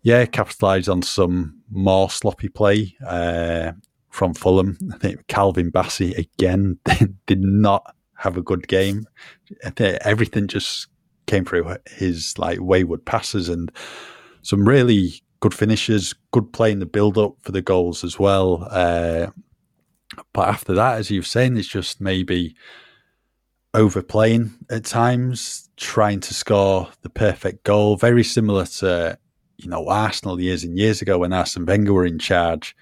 yeah, 0.07 0.25
capitalised 0.25 0.89
on 0.89 1.03
some 1.03 1.61
more 1.69 2.09
sloppy 2.09 2.49
play 2.49 2.95
uh, 3.05 3.73
from 4.09 4.35
Fulham. 4.35 4.79
I 4.95 4.99
think 4.99 5.27
Calvin 5.27 5.73
Bassey 5.73 6.17
again 6.17 6.79
did 7.27 7.41
not 7.41 7.93
have 8.15 8.37
a 8.37 8.43
good 8.43 8.69
game. 8.69 9.07
Everything 9.77 10.47
just 10.47 10.87
came 11.27 11.45
through 11.45 11.75
his 11.91 12.39
like 12.39 12.61
wayward 12.61 13.05
passes 13.05 13.49
and 13.49 13.73
some 14.43 14.69
really 14.69 15.15
good 15.41 15.53
finishes, 15.53 16.15
good 16.31 16.53
play 16.53 16.71
in 16.71 16.79
the 16.79 16.87
build 16.87 17.19
up 17.19 17.35
for 17.41 17.51
the 17.51 17.61
goals 17.61 18.05
as 18.05 18.17
well. 18.17 18.69
Uh, 18.71 19.27
but 20.33 20.47
after 20.47 20.73
that, 20.75 20.99
as 20.99 21.11
you've 21.11 21.27
saying, 21.27 21.57
it's 21.57 21.67
just 21.67 22.01
maybe 22.01 22.55
overplaying 23.75 24.55
at 24.71 24.85
times, 24.85 25.69
trying 25.77 26.21
to 26.21 26.33
score 26.33 26.91
the 27.03 27.11
perfect 27.11 27.65
goal. 27.65 27.97
Very 27.97 28.23
similar 28.23 28.67
to 28.67 29.19
you 29.59 29.69
know 29.69 29.89
Arsenal 29.89 30.41
years 30.41 30.65
and 30.65 30.79
years 30.79 31.03
ago 31.03 31.19
when 31.19 31.33
Arsene 31.33 31.67
Wenger 31.67 31.93
were 31.93 32.07
in 32.07 32.19
charge, 32.19 32.77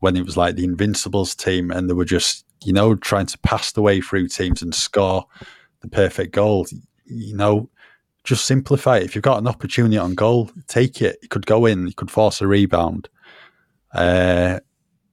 when 0.00 0.16
it 0.16 0.24
was 0.24 0.36
like 0.36 0.56
the 0.56 0.64
Invincibles 0.64 1.34
team, 1.34 1.70
and 1.70 1.88
they 1.88 1.94
were 1.94 2.04
just 2.04 2.44
you 2.64 2.72
know 2.72 2.94
trying 2.94 3.26
to 3.26 3.38
pass 3.38 3.72
the 3.72 3.82
way 3.82 4.00
through 4.00 4.28
teams 4.28 4.62
and 4.62 4.74
score 4.74 5.26
the 5.80 5.88
perfect 5.88 6.32
goal. 6.32 6.66
You 7.06 7.36
know, 7.36 7.68
just 8.24 8.44
simplify 8.44 8.98
it. 8.98 9.04
If 9.04 9.14
you've 9.14 9.22
got 9.22 9.38
an 9.38 9.48
opportunity 9.48 9.98
on 9.98 10.14
goal, 10.14 10.50
take 10.68 11.02
it. 11.02 11.18
You 11.22 11.28
could 11.28 11.46
go 11.46 11.66
in, 11.66 11.86
you 11.86 11.94
could 11.94 12.10
force 12.10 12.40
a 12.40 12.46
rebound. 12.46 13.08
Uh, 13.92 14.60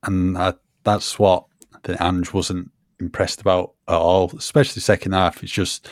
and 0.03 0.37
I, 0.37 0.53
that's 0.83 1.17
what 1.17 1.45
think 1.87 2.01
Ange 2.01 2.33
wasn't 2.33 2.69
impressed 2.99 3.41
about 3.41 3.73
at 3.87 3.95
all, 3.95 4.31
especially 4.37 4.81
second 4.81 5.13
half. 5.13 5.41
It's 5.41 5.51
just 5.51 5.89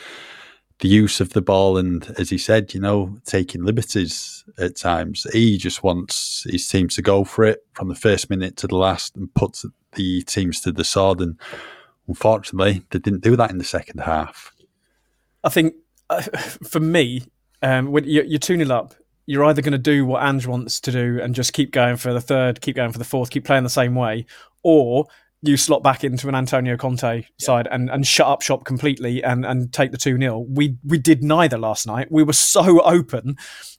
the 0.80 0.88
use 0.88 1.20
of 1.20 1.30
the 1.32 1.40
ball 1.40 1.78
and, 1.78 2.14
as 2.18 2.30
he 2.30 2.38
said, 2.38 2.74
you 2.74 2.80
know, 2.80 3.16
taking 3.24 3.64
liberties 3.64 4.44
at 4.58 4.76
times. 4.76 5.26
He 5.32 5.56
just 5.56 5.82
wants 5.82 6.46
his 6.48 6.68
team 6.68 6.88
to 6.88 7.02
go 7.02 7.24
for 7.24 7.44
it 7.44 7.66
from 7.72 7.88
the 7.88 7.94
first 7.94 8.28
minute 8.28 8.56
to 8.58 8.66
the 8.66 8.76
last 8.76 9.16
and 9.16 9.32
put 9.34 9.62
the 9.92 10.22
teams 10.22 10.60
to 10.62 10.72
the 10.72 10.84
sword. 10.84 11.20
And 11.20 11.38
unfortunately, 12.08 12.82
they 12.90 12.98
didn't 12.98 13.22
do 13.22 13.36
that 13.36 13.50
in 13.50 13.58
the 13.58 13.64
second 13.64 14.00
half. 14.00 14.52
I 15.42 15.48
think 15.48 15.74
uh, 16.10 16.20
for 16.68 16.80
me, 16.80 17.24
um, 17.62 17.90
when 17.90 18.04
you're, 18.04 18.24
you're 18.24 18.38
2 18.38 18.58
0 18.58 18.76
up, 18.76 18.94
you're 19.24 19.44
either 19.44 19.62
going 19.62 19.72
to 19.72 19.78
do 19.78 20.04
what 20.04 20.22
Ange 20.22 20.46
wants 20.46 20.78
to 20.80 20.92
do 20.92 21.20
and 21.20 21.34
just 21.34 21.52
keep 21.52 21.72
going 21.72 21.96
for 21.96 22.12
the 22.12 22.20
third, 22.20 22.60
keep 22.60 22.76
going 22.76 22.92
for 22.92 22.98
the 22.98 23.04
fourth, 23.04 23.30
keep 23.30 23.44
playing 23.44 23.64
the 23.64 23.70
same 23.70 23.94
way, 23.94 24.26
or 24.62 25.06
you 25.42 25.56
slot 25.56 25.82
back 25.82 26.02
into 26.02 26.28
an 26.28 26.34
Antonio 26.34 26.76
Conte 26.76 27.24
side 27.38 27.68
and, 27.70 27.90
and 27.90 28.06
shut 28.06 28.26
up 28.26 28.42
shop 28.42 28.64
completely 28.64 29.22
and, 29.22 29.44
and 29.44 29.72
take 29.72 29.92
the 29.92 29.98
2 29.98 30.18
0. 30.18 30.46
We 30.48 30.76
we 30.84 30.98
did 30.98 31.22
neither 31.22 31.58
last 31.58 31.86
night. 31.86 32.08
We 32.10 32.22
were 32.22 32.32
so 32.32 32.80
open 32.82 33.36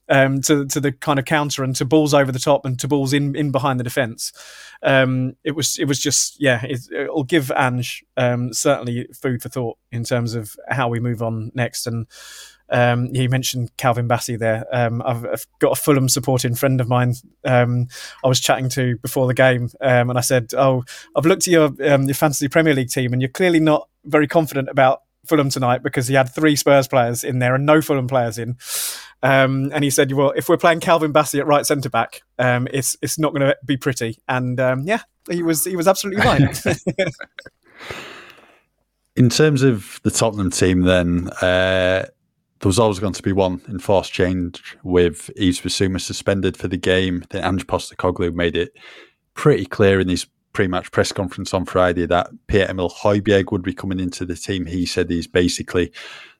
um, 0.08 0.40
to, 0.42 0.66
to 0.66 0.80
the 0.80 0.92
kind 0.92 1.18
of 1.18 1.24
counter 1.24 1.62
and 1.62 1.74
to 1.76 1.84
balls 1.84 2.14
over 2.14 2.32
the 2.32 2.38
top 2.38 2.64
and 2.64 2.78
to 2.80 2.88
balls 2.88 3.12
in, 3.12 3.34
in 3.34 3.50
behind 3.50 3.78
the 3.78 3.84
defence. 3.84 4.32
Um, 4.82 5.34
it 5.44 5.52
was 5.52 5.78
it 5.78 5.86
was 5.86 5.98
just, 5.98 6.40
yeah, 6.40 6.64
it, 6.64 7.12
will 7.12 7.24
give 7.24 7.50
Ange 7.56 8.04
um, 8.16 8.52
certainly 8.52 9.08
food 9.20 9.42
for 9.42 9.48
thought 9.48 9.78
in 9.90 10.04
terms 10.04 10.34
of 10.34 10.54
how 10.68 10.88
we 10.88 11.00
move 11.00 11.22
on 11.22 11.50
next. 11.54 11.86
And 11.86 12.06
um, 12.70 13.14
you 13.14 13.28
mentioned 13.28 13.76
Calvin 13.76 14.08
Bassey 14.08 14.38
there. 14.38 14.64
Um, 14.72 15.02
I've, 15.04 15.24
I've, 15.24 15.46
got 15.58 15.72
a 15.72 15.80
Fulham 15.80 16.08
supporting 16.08 16.54
friend 16.54 16.80
of 16.80 16.88
mine. 16.88 17.14
Um, 17.44 17.88
I 18.22 18.28
was 18.28 18.40
chatting 18.40 18.68
to 18.70 18.96
before 18.98 19.26
the 19.26 19.34
game, 19.34 19.70
um, 19.80 20.10
and 20.10 20.18
I 20.18 20.22
said, 20.22 20.52
"Oh, 20.56 20.84
I've 21.16 21.26
looked 21.26 21.48
at 21.48 21.52
your 21.52 21.66
um, 21.92 22.04
your 22.04 22.14
fantasy 22.14 22.48
Premier 22.48 22.74
League 22.74 22.90
team, 22.90 23.12
and 23.12 23.22
you're 23.22 23.30
clearly 23.30 23.60
not 23.60 23.88
very 24.04 24.26
confident 24.26 24.68
about 24.68 25.02
Fulham 25.26 25.50
tonight 25.50 25.82
because 25.82 26.08
he 26.08 26.14
had 26.14 26.34
three 26.34 26.56
Spurs 26.56 26.88
players 26.88 27.24
in 27.24 27.38
there 27.38 27.54
and 27.54 27.64
no 27.64 27.80
Fulham 27.80 28.06
players 28.06 28.38
in." 28.38 28.56
Um, 29.22 29.70
and 29.72 29.82
he 29.82 29.90
said, 29.90 30.12
"Well, 30.12 30.32
if 30.36 30.48
we're 30.48 30.58
playing 30.58 30.80
Calvin 30.80 31.12
Bassey 31.12 31.40
at 31.40 31.46
right 31.46 31.64
centre 31.64 31.90
back, 31.90 32.22
it's 32.38 32.96
it's 33.00 33.18
not 33.18 33.32
going 33.32 33.48
to 33.48 33.56
be 33.64 33.76
pretty." 33.76 34.18
And 34.28 34.58
yeah, 34.86 35.00
he 35.30 35.42
was 35.42 35.64
he 35.64 35.76
was 35.76 35.88
absolutely 35.88 36.22
right. 36.22 36.62
in 39.16 39.28
terms 39.28 39.62
of 39.62 40.00
the 40.04 40.10
Tottenham 40.10 40.50
team, 40.50 40.82
then. 40.82 41.28
Uh, 41.42 42.06
there 42.60 42.68
was 42.68 42.78
always 42.78 42.98
going 42.98 43.12
to 43.12 43.22
be 43.22 43.32
one 43.32 43.60
enforced 43.68 44.12
change 44.12 44.76
with 44.82 45.30
Yves 45.36 45.60
Bissouma 45.60 46.00
suspended 46.00 46.56
for 46.56 46.68
the 46.68 46.76
game. 46.76 47.24
Then 47.30 47.44
Ange 47.44 47.66
Postecoglou 47.66 48.34
made 48.34 48.56
it 48.56 48.76
pretty 49.34 49.64
clear 49.64 50.00
in 50.00 50.08
his 50.08 50.26
pre-match 50.52 50.90
press 50.90 51.12
conference 51.12 51.54
on 51.54 51.64
Friday 51.64 52.04
that 52.06 52.30
Pierre-Emile 52.48 52.90
Højbjerg 52.90 53.52
would 53.52 53.62
be 53.62 53.74
coming 53.74 54.00
into 54.00 54.24
the 54.24 54.34
team. 54.34 54.66
He 54.66 54.86
said 54.86 55.08
he's 55.08 55.28
basically 55.28 55.92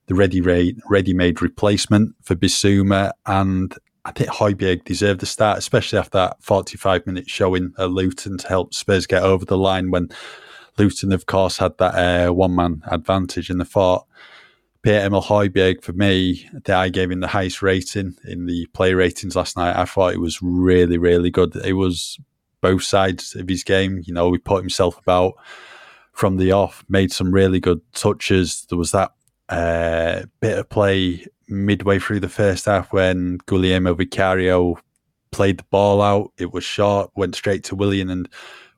the 0.06 0.14
ready 0.14 0.40
ready-made 0.40 1.40
replacement 1.40 2.16
for 2.22 2.34
Bissouma, 2.34 3.12
and 3.26 3.76
I 4.04 4.10
think 4.10 4.30
Højbjerg 4.30 4.84
deserved 4.84 5.20
the 5.20 5.26
start, 5.26 5.58
especially 5.58 5.98
after 5.98 6.18
that 6.18 6.40
45-minute 6.42 7.28
showing 7.28 7.74
at 7.78 7.90
Luton 7.90 8.38
to 8.38 8.48
help 8.48 8.74
Spurs 8.74 9.06
get 9.06 9.22
over 9.22 9.44
the 9.44 9.58
line 9.58 9.90
when 9.90 10.08
Luton, 10.78 11.12
of 11.12 11.26
course, 11.26 11.58
had 11.58 11.76
that 11.78 11.94
uh, 11.94 12.32
one-man 12.32 12.82
advantage 12.90 13.50
in 13.50 13.58
the 13.58 13.64
fort. 13.64 14.04
Pierre-Emile 14.88 15.20
Højbjerg, 15.20 15.82
for 15.82 15.92
me, 15.92 16.48
that 16.64 16.78
I 16.78 16.88
gave 16.88 17.10
him 17.10 17.20
the 17.20 17.28
highest 17.28 17.60
rating 17.60 18.16
in 18.24 18.46
the 18.46 18.64
play 18.72 18.94
ratings 18.94 19.36
last 19.36 19.54
night. 19.54 19.76
I 19.76 19.84
thought 19.84 20.14
it 20.14 20.20
was 20.20 20.40
really, 20.40 20.96
really 20.96 21.30
good. 21.30 21.54
It 21.56 21.74
was 21.74 22.18
both 22.62 22.84
sides 22.84 23.36
of 23.36 23.46
his 23.46 23.64
game. 23.64 24.00
You 24.06 24.14
know, 24.14 24.32
he 24.32 24.38
put 24.38 24.62
himself 24.62 24.98
about 24.98 25.34
from 26.14 26.38
the 26.38 26.52
off, 26.52 26.86
made 26.88 27.12
some 27.12 27.34
really 27.34 27.60
good 27.60 27.82
touches. 27.92 28.64
There 28.70 28.78
was 28.78 28.92
that 28.92 29.10
uh, 29.50 30.22
bit 30.40 30.56
of 30.56 30.70
play 30.70 31.26
midway 31.48 31.98
through 31.98 32.20
the 32.20 32.30
first 32.30 32.64
half 32.64 32.90
when 32.90 33.40
Guglielmo 33.44 33.92
Vicario 33.92 34.78
played 35.32 35.58
the 35.58 35.64
ball 35.64 36.00
out. 36.00 36.32
It 36.38 36.54
was 36.54 36.64
short, 36.64 37.10
went 37.14 37.34
straight 37.34 37.62
to 37.64 37.76
Willian, 37.76 38.08
and 38.08 38.26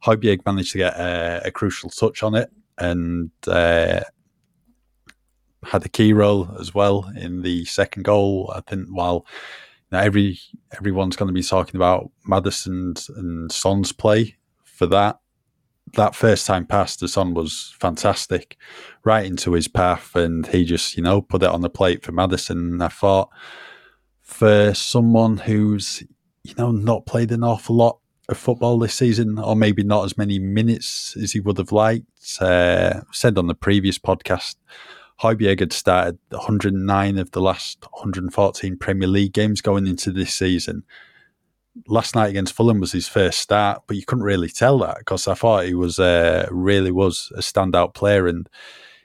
Højbjerg 0.05 0.45
managed 0.45 0.73
to 0.73 0.79
get 0.79 0.95
a, 0.97 1.43
a 1.45 1.51
crucial 1.53 1.89
touch 1.89 2.25
on 2.25 2.35
it. 2.35 2.51
And 2.79 3.31
uh, 3.47 4.01
had 5.65 5.85
a 5.85 5.89
key 5.89 6.13
role 6.13 6.57
as 6.59 6.75
well 6.75 7.11
in 7.17 7.43
the 7.43 7.65
second 7.67 8.05
goal. 8.05 8.53
I 8.55 8.61
think 8.63 8.89
while 8.89 9.27
know, 9.93 9.99
every 9.99 10.39
everyone's 10.77 11.17
going 11.17 11.29
to 11.29 11.35
be 11.35 11.43
talking 11.43 11.77
about 11.77 12.11
Maddison's 12.25 13.09
and 13.09 13.51
Son's 13.51 13.93
play 13.93 14.37
for 14.65 14.87
that, 14.87 15.19
that 15.95 16.15
first 16.15 16.47
time 16.47 16.67
pass 16.67 16.97
to 16.97 17.09
Son 17.09 17.35
was 17.35 17.75
fantastic, 17.79 18.57
right 19.05 19.27
into 19.27 19.53
his 19.53 19.69
path, 19.69 20.15
and 20.15 20.47
he 20.47 20.65
just 20.65 20.97
you 20.97 21.03
know 21.03 21.21
put 21.21 21.43
it 21.43 21.49
on 21.49 21.63
the 21.63 21.71
plate 21.71 22.05
for 22.05 22.13
Maddison. 22.13 22.81
I 22.81 22.89
thought 22.89 23.31
for 24.23 24.75
someone 24.75 25.39
who's 25.39 26.03
you 26.45 26.55
know 26.57 26.71
not 26.71 27.07
played 27.07 27.33
an 27.33 27.45
awful 27.45 27.77
lot 27.77 27.99
of 28.29 28.39
football 28.39 28.79
this 28.79 28.95
season, 28.95 29.39
or 29.39 29.57
maybe 29.57 29.83
not 29.83 30.05
as 30.05 30.17
many 30.17 30.39
minutes 30.39 31.17
as 31.21 31.33
he 31.33 31.41
would 31.41 31.59
have 31.59 31.73
liked. 31.73 32.07
Uh, 32.41 33.01
said 33.13 33.37
on 33.37 33.49
the 33.49 33.55
previous 33.55 33.99
podcast 33.99 34.55
Højbjerg 35.23 35.61
had 35.61 35.73
started 35.73 36.19
109 36.31 37.19
of 37.19 37.31
the 37.33 37.43
last 37.43 37.83
114 37.83 38.77
Premier 38.79 39.09
League 39.09 39.35
games 39.35 39.61
going 39.61 39.87
into 39.87 40.11
this 40.11 40.35
season. 40.35 40.83
Last 41.87 42.15
night 42.15 42.31
against 42.31 42.55
Fulham 42.55 42.81
was 42.81 42.93
his 42.93 43.07
first 43.07 43.39
start, 43.39 43.83
but 43.87 43.97
you 43.97 44.05
couldn't 44.05 44.25
really 44.25 44.49
tell 44.49 44.79
that 44.79 44.99
because 44.99 45.29
I 45.29 45.35
thought 45.35 45.67
he 45.67 45.75
was 45.75 45.99
uh, 45.99 46.49
really 46.51 46.91
was 46.91 47.31
a 47.37 47.41
standout 47.41 47.95
player 47.95 48.27
and 48.27 48.49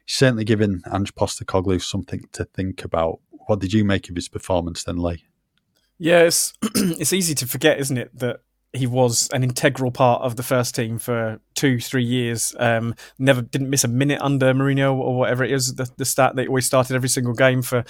he's 0.06 0.16
certainly 0.16 0.46
given 0.46 0.82
Ange 0.92 1.14
Postecoglou 1.16 1.82
something 1.82 2.24
to 2.32 2.46
think 2.46 2.84
about. 2.86 3.20
What 3.48 3.60
did 3.60 3.74
you 3.74 3.84
make 3.84 4.10
of 4.10 4.16
his 4.16 4.30
performance 4.30 4.84
then, 4.84 4.98
Lee? 4.98 5.26
Yeah, 5.98 6.22
it's, 6.22 6.54
it's 6.62 7.14
easy 7.14 7.36
to 7.36 7.48
forget, 7.48 7.80
isn't 7.80 7.98
it, 7.98 8.18
that 8.18 8.40
he 8.76 8.88
was 8.88 9.30
an 9.34 9.44
integral 9.44 9.92
part 9.92 10.22
of 10.22 10.36
the 10.36 10.44
first 10.44 10.76
team 10.76 11.00
for 11.00 11.40
two, 11.54 11.80
three 11.80 12.04
years. 12.04 12.56
Um, 12.60 12.96
never 13.18 13.42
didn't 13.42 13.70
miss 13.70 13.84
a 13.84 13.88
minute 13.88 14.22
under 14.22 14.54
Mourinho 14.54 14.96
or 14.96 15.18
whatever 15.18 15.44
it 15.44 15.52
is. 15.52 15.76
The, 15.76 15.90
the 15.98 16.06
stat 16.06 16.36
that 16.36 16.48
always 16.48 16.66
started 16.66 16.96
every 16.96 17.10
single 17.10 17.34
game 17.34 17.62
for 17.62 17.84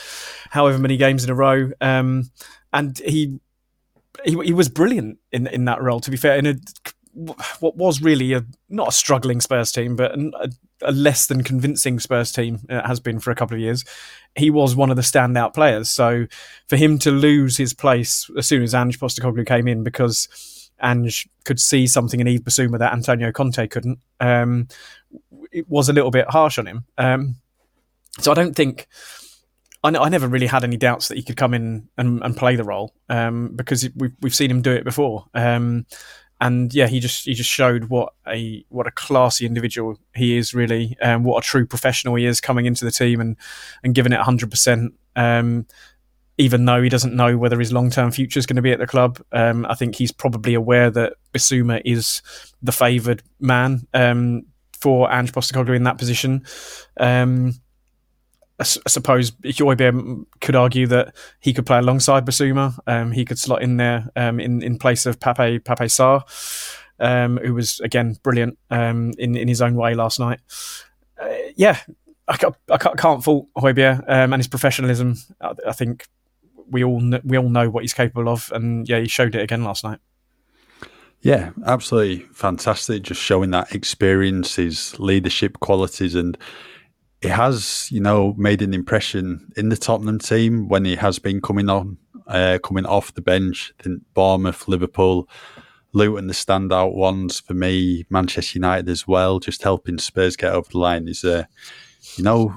however 0.51 0.77
many 0.77 0.97
games 0.97 1.23
in 1.23 1.29
a 1.29 1.35
row. 1.35 1.71
Um, 1.81 2.31
and 2.73 2.97
he, 2.99 3.39
he 4.23 4.37
he 4.43 4.53
was 4.53 4.69
brilliant 4.69 5.19
in 5.31 5.47
in 5.47 5.65
that 5.65 5.81
role. 5.81 5.99
To 5.99 6.11
be 6.11 6.17
fair, 6.17 6.37
in 6.37 6.45
a 6.45 6.55
what 7.59 7.77
was 7.77 8.01
really 8.01 8.33
a 8.33 8.43
not 8.69 8.89
a 8.89 8.91
struggling 8.91 9.39
Spurs 9.39 9.71
team, 9.71 9.95
but 9.95 10.11
a, 10.17 10.49
a 10.81 10.91
less 10.91 11.27
than 11.27 11.43
convincing 11.43 11.99
Spurs 11.99 12.31
team 12.31 12.59
it 12.69 12.75
uh, 12.75 12.87
has 12.87 12.99
been 12.99 13.19
for 13.19 13.31
a 13.31 13.35
couple 13.35 13.55
of 13.55 13.61
years. 13.61 13.85
He 14.35 14.49
was 14.49 14.75
one 14.75 14.89
of 14.89 14.97
the 14.97 15.01
standout 15.01 15.53
players. 15.53 15.89
So 15.89 16.27
for 16.67 16.75
him 16.75 16.99
to 16.99 17.11
lose 17.11 17.57
his 17.57 17.73
place 17.73 18.29
as 18.37 18.45
soon 18.47 18.63
as 18.63 18.75
Ange 18.75 18.99
Postecoglou 18.99 19.47
came 19.47 19.67
in 19.67 19.83
because 19.83 20.27
Ange 20.81 21.27
could 21.43 21.59
see 21.59 21.87
something 21.87 22.19
in 22.19 22.27
Yves 22.27 22.41
Bissouma 22.41 22.79
that 22.79 22.93
Antonio 22.93 23.31
Conte 23.31 23.67
couldn't. 23.67 23.99
Um, 24.19 24.67
it 25.51 25.69
was 25.69 25.89
a 25.89 25.93
little 25.93 26.11
bit 26.11 26.29
harsh 26.29 26.57
on 26.57 26.67
him. 26.67 26.85
Um, 26.97 27.35
so 28.19 28.31
I 28.31 28.35
don't 28.35 28.55
think 28.55 28.87
I, 29.83 30.09
never 30.09 30.27
really 30.27 30.47
had 30.47 30.63
any 30.63 30.77
doubts 30.77 31.09
that 31.09 31.17
he 31.17 31.23
could 31.23 31.37
come 31.37 31.53
in 31.53 31.89
and, 31.97 32.21
and 32.23 32.35
play 32.35 32.55
the 32.55 32.63
role 32.63 32.93
um, 33.09 33.51
because 33.55 33.87
we've 33.95 34.13
we've 34.21 34.35
seen 34.35 34.49
him 34.49 34.61
do 34.61 34.71
it 34.71 34.83
before. 34.83 35.25
Um, 35.33 35.85
and 36.41 36.73
yeah, 36.73 36.87
he 36.87 36.99
just 36.99 37.25
he 37.25 37.33
just 37.33 37.49
showed 37.49 37.85
what 37.85 38.13
a 38.27 38.65
what 38.69 38.87
a 38.87 38.91
classy 38.91 39.45
individual 39.45 39.97
he 40.15 40.37
is 40.37 40.53
really, 40.53 40.97
and 40.99 41.11
um, 41.11 41.23
what 41.23 41.43
a 41.43 41.47
true 41.47 41.65
professional 41.65 42.15
he 42.15 42.25
is 42.25 42.41
coming 42.41 42.65
into 42.65 42.83
the 42.83 42.91
team 42.91 43.21
and 43.21 43.37
and 43.83 43.95
giving 43.95 44.11
it 44.11 44.19
hundred 44.19 44.49
percent. 44.49 44.93
Even 46.37 46.65
though 46.65 46.81
he 46.81 46.89
doesn't 46.89 47.15
know 47.15 47.37
whether 47.37 47.57
his 47.59 47.71
long 47.71 47.89
term 47.89 48.11
future 48.11 48.39
is 48.39 48.45
going 48.45 48.57
to 48.57 48.61
be 48.61 48.71
at 48.73 48.79
the 48.79 48.87
club. 48.87 49.21
Um, 49.31 49.65
I 49.69 49.75
think 49.75 49.95
he's 49.95 50.11
probably 50.11 50.53
aware 50.53 50.89
that 50.91 51.13
Bissouma 51.33 51.81
is 51.85 52.21
the 52.61 52.73
favoured 52.73 53.23
man 53.39 53.87
um, 53.93 54.43
for 54.81 55.09
Ange 55.11 55.31
Postecoglou 55.31 55.75
in 55.75 55.83
that 55.83 55.97
position. 55.97 56.43
Um, 56.99 57.53
I, 58.59 58.63
s- 58.63 58.77
I 58.85 58.89
suppose 58.89 59.31
Højbjerg 59.31 60.25
could 60.41 60.55
argue 60.55 60.87
that 60.87 61.15
he 61.39 61.53
could 61.53 61.65
play 61.65 61.77
alongside 61.77 62.25
Bissouma. 62.25 62.77
Um, 62.85 63.11
he 63.13 63.23
could 63.23 63.39
slot 63.39 63.61
in 63.61 63.77
there 63.77 64.09
um, 64.17 64.39
in 64.41 64.61
in 64.61 64.77
place 64.77 65.05
of 65.05 65.19
Pape 65.19 65.63
Pape 65.63 65.87
Sarr, 65.89 66.21
um, 66.99 67.37
who 67.37 67.53
was 67.53 67.79
again 67.79 68.17
brilliant 68.23 68.57
in 68.69 69.13
in 69.37 69.47
his 69.47 69.61
own 69.61 69.75
way 69.75 69.93
last 69.93 70.19
night. 70.19 70.39
Uh, 71.21 71.29
yeah, 71.55 71.79
I 72.27 72.35
can't, 72.35 72.55
I 72.69 72.77
can't, 72.77 73.23
fault 73.23 73.47
Højbjerg 73.57 73.99
um, 74.09 74.33
and 74.33 74.39
his 74.39 74.49
professionalism. 74.49 75.15
I, 75.39 75.53
I 75.67 75.71
think 75.71 76.07
we 76.69 76.83
all 76.83 76.99
kn- 76.99 77.21
we 77.23 77.37
all 77.37 77.49
know 77.49 77.69
what 77.69 77.83
he's 77.83 77.93
capable 77.93 78.29
of, 78.29 78.51
and 78.53 78.87
yeah, 78.87 78.99
he 78.99 79.07
showed 79.07 79.35
it 79.35 79.41
again 79.41 79.63
last 79.63 79.83
night. 79.83 79.99
Yeah, 81.21 81.51
absolutely 81.65 82.19
fantastic. 82.33 83.03
Just 83.03 83.21
showing 83.21 83.51
that 83.51 83.73
experience, 83.73 84.57
his 84.57 84.99
leadership 84.99 85.59
qualities, 85.59 86.13
and 86.13 86.37
it 87.21 87.31
has, 87.31 87.87
you 87.91 87.99
know, 87.99 88.35
made 88.37 88.61
an 88.61 88.73
impression 88.73 89.51
in 89.57 89.69
the 89.69 89.77
Tottenham 89.77 90.19
team 90.19 90.67
when 90.67 90.85
he 90.85 90.95
has 90.95 91.17
been 91.17 91.41
coming 91.41 91.69
on, 91.69 91.97
uh, 92.27 92.59
coming 92.63 92.85
off 92.85 93.13
the 93.13 93.21
bench. 93.21 93.73
Think 93.81 94.03
Bournemouth, 94.13 94.67
Liverpool, 94.67 95.27
Luton, 95.93 96.27
the 96.27 96.33
standout 96.33 96.93
ones 96.93 97.39
for 97.39 97.55
me. 97.55 98.05
Manchester 98.09 98.59
United 98.59 98.89
as 98.89 99.07
well, 99.07 99.39
just 99.39 99.63
helping 99.63 99.97
Spurs 99.97 100.35
get 100.35 100.53
over 100.53 100.69
the 100.69 100.77
line. 100.77 101.07
is 101.07 101.23
a, 101.23 101.47
you 102.15 102.23
know, 102.23 102.53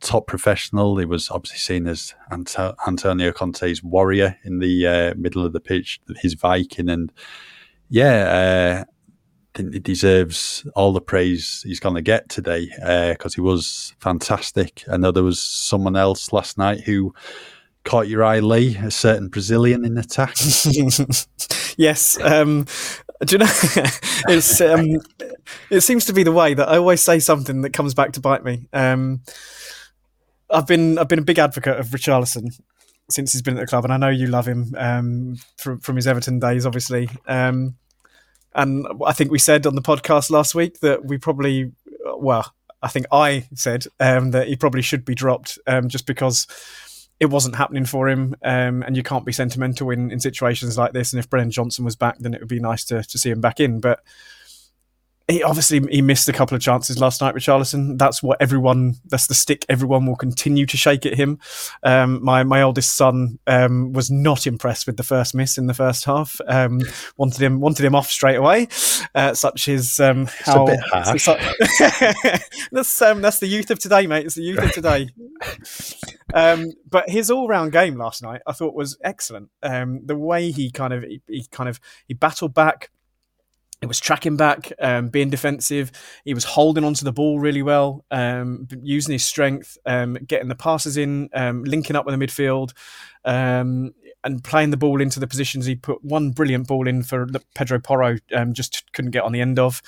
top 0.00 0.26
professional. 0.26 0.96
He 0.96 1.04
was 1.04 1.30
obviously 1.30 1.58
seen 1.58 1.86
as 1.86 2.14
Ant- 2.30 2.56
Antonio 2.86 3.32
Conte's 3.32 3.82
warrior 3.82 4.38
in 4.44 4.58
the 4.58 4.86
uh, 4.86 5.14
middle 5.16 5.44
of 5.44 5.52
the 5.52 5.60
pitch, 5.60 6.00
his 6.20 6.34
Viking, 6.34 6.88
and 6.88 7.12
yeah, 7.88 8.84
uh, 8.84 8.84
he 9.56 9.78
deserves 9.78 10.66
all 10.74 10.92
the 10.92 11.00
praise 11.00 11.62
he's 11.66 11.80
going 11.80 11.94
to 11.94 12.02
get 12.02 12.28
today 12.28 12.66
because 12.66 13.34
uh, 13.34 13.36
he 13.36 13.40
was 13.40 13.94
fantastic. 13.98 14.84
I 14.90 14.96
know 14.96 15.12
there 15.12 15.22
was 15.22 15.40
someone 15.40 15.96
else 15.96 16.32
last 16.32 16.56
night 16.56 16.80
who 16.80 17.14
caught 17.84 18.08
your 18.08 18.24
eye, 18.24 18.40
Lee, 18.40 18.76
a 18.76 18.90
certain 18.90 19.28
Brazilian 19.28 19.84
in 19.84 19.98
attack. 19.98 20.36
yes. 21.76 22.18
Um, 22.20 22.66
do 23.24 23.34
you 23.34 23.38
know? 23.38 23.46
it's 24.28 24.60
um, 24.60 25.00
it 25.70 25.80
seems 25.82 26.04
to 26.06 26.12
be 26.12 26.22
the 26.22 26.32
way 26.32 26.54
that 26.54 26.68
I 26.68 26.76
always 26.76 27.00
say 27.00 27.18
something 27.18 27.62
that 27.62 27.72
comes 27.72 27.94
back 27.94 28.12
to 28.12 28.20
bite 28.20 28.44
me. 28.44 28.66
Um, 28.72 29.22
I've 30.50 30.66
been 30.66 30.98
I've 30.98 31.08
been 31.08 31.18
a 31.18 31.24
big 31.24 31.38
advocate 31.38 31.78
of 31.78 31.88
Richarlison 31.88 32.60
since 33.10 33.32
he's 33.32 33.42
been 33.42 33.56
at 33.56 33.60
the 33.60 33.66
club, 33.66 33.84
and 33.84 33.92
I 33.92 33.96
know 33.96 34.08
you 34.08 34.26
love 34.26 34.46
him 34.46 34.74
um, 34.76 35.36
from 35.56 35.80
from 35.80 35.96
his 35.96 36.06
Everton 36.06 36.38
days, 36.38 36.66
obviously. 36.66 37.08
Um, 37.26 37.76
and 38.54 38.86
I 39.06 39.12
think 39.12 39.30
we 39.30 39.38
said 39.38 39.66
on 39.66 39.74
the 39.74 39.82
podcast 39.82 40.30
last 40.30 40.54
week 40.54 40.80
that 40.80 41.06
we 41.06 41.16
probably, 41.16 41.72
well, 42.16 42.52
I 42.82 42.88
think 42.88 43.06
I 43.10 43.46
said 43.54 43.86
um, 43.98 44.32
that 44.32 44.48
he 44.48 44.56
probably 44.56 44.82
should 44.82 45.04
be 45.04 45.14
dropped 45.14 45.58
um, 45.66 45.88
just 45.88 46.06
because 46.06 46.46
it 47.22 47.30
wasn't 47.30 47.54
happening 47.54 47.84
for 47.84 48.08
him. 48.08 48.34
Um, 48.42 48.82
and 48.82 48.96
you 48.96 49.04
can't 49.04 49.24
be 49.24 49.30
sentimental 49.30 49.90
in, 49.90 50.10
in 50.10 50.18
situations 50.18 50.76
like 50.76 50.92
this. 50.92 51.12
And 51.12 51.20
if 51.20 51.30
Brennan 51.30 51.52
Johnson 51.52 51.84
was 51.84 51.94
back, 51.94 52.18
then 52.18 52.34
it 52.34 52.40
would 52.40 52.48
be 52.48 52.58
nice 52.58 52.84
to, 52.86 53.04
to 53.04 53.16
see 53.16 53.30
him 53.30 53.40
back 53.40 53.60
in. 53.60 53.78
But 53.78 54.00
he 55.28 55.40
obviously 55.44 55.78
he 55.88 56.02
missed 56.02 56.28
a 56.28 56.32
couple 56.32 56.56
of 56.56 56.60
chances 56.60 56.98
last 56.98 57.20
night, 57.20 57.36
Richarlison. 57.36 57.96
That's 57.96 58.24
what 58.24 58.42
everyone. 58.42 58.96
That's 59.04 59.28
the 59.28 59.34
stick 59.34 59.64
everyone 59.68 60.04
will 60.04 60.16
continue 60.16 60.66
to 60.66 60.76
shake 60.76 61.06
at 61.06 61.14
him. 61.14 61.38
Um, 61.84 62.24
my 62.24 62.42
my 62.42 62.62
oldest 62.62 62.96
son 62.96 63.38
um, 63.46 63.92
was 63.92 64.10
not 64.10 64.48
impressed 64.48 64.88
with 64.88 64.96
the 64.96 65.04
first 65.04 65.32
miss 65.32 65.58
in 65.58 65.68
the 65.68 65.74
first 65.74 66.06
half. 66.06 66.40
Um, 66.48 66.80
wanted 67.16 67.40
him 67.40 67.60
wanted 67.60 67.84
him 67.84 67.94
off 67.94 68.10
straight 68.10 68.34
away. 68.34 68.66
Uh, 69.14 69.34
such 69.34 69.68
is 69.68 70.00
um, 70.00 70.26
how 70.26 70.66
that's 72.72 73.00
um, 73.00 73.22
that's 73.22 73.38
the 73.38 73.46
youth 73.46 73.70
of 73.70 73.78
today, 73.78 74.08
mate. 74.08 74.26
It's 74.26 74.34
the 74.34 74.42
youth 74.42 74.58
of 74.58 74.72
today. 74.72 75.10
Um, 76.34 76.72
but 76.88 77.08
his 77.08 77.30
all 77.30 77.48
round 77.48 77.72
game 77.72 77.96
last 77.96 78.22
night, 78.22 78.42
I 78.46 78.52
thought 78.52 78.74
was 78.74 78.98
excellent. 79.02 79.50
Um, 79.62 80.00
the 80.04 80.16
way 80.16 80.50
he 80.50 80.70
kind 80.70 80.92
of 80.92 81.02
he, 81.02 81.22
he 81.28 81.46
kind 81.50 81.68
of 81.68 81.80
he 82.06 82.14
battled 82.14 82.54
back 82.54 82.90
it 83.82 83.86
was 83.86 83.98
tracking 83.98 84.36
back, 84.36 84.72
um, 84.80 85.08
being 85.08 85.28
defensive. 85.28 85.90
He 86.24 86.34
was 86.34 86.44
holding 86.44 86.84
onto 86.84 87.04
the 87.04 87.12
ball 87.12 87.40
really 87.40 87.62
well, 87.62 88.04
um, 88.12 88.68
using 88.80 89.12
his 89.12 89.24
strength, 89.24 89.76
um, 89.84 90.16
getting 90.24 90.46
the 90.46 90.54
passes 90.54 90.96
in, 90.96 91.28
um, 91.34 91.64
linking 91.64 91.96
up 91.96 92.06
with 92.06 92.16
the 92.16 92.24
midfield, 92.24 92.72
um, 93.24 93.94
and 94.24 94.44
playing 94.44 94.70
the 94.70 94.76
ball 94.76 95.00
into 95.00 95.20
the 95.20 95.26
positions. 95.26 95.66
He 95.66 95.74
put 95.74 96.04
one 96.04 96.30
brilliant 96.30 96.66
ball 96.66 96.86
in 96.86 97.02
for 97.02 97.26
Pedro 97.54 97.78
Porro, 97.80 98.18
um, 98.34 98.54
just 98.54 98.92
couldn't 98.92 99.10
get 99.10 99.24
on 99.24 99.32
the 99.32 99.40
end 99.40 99.58
of. 99.58 99.82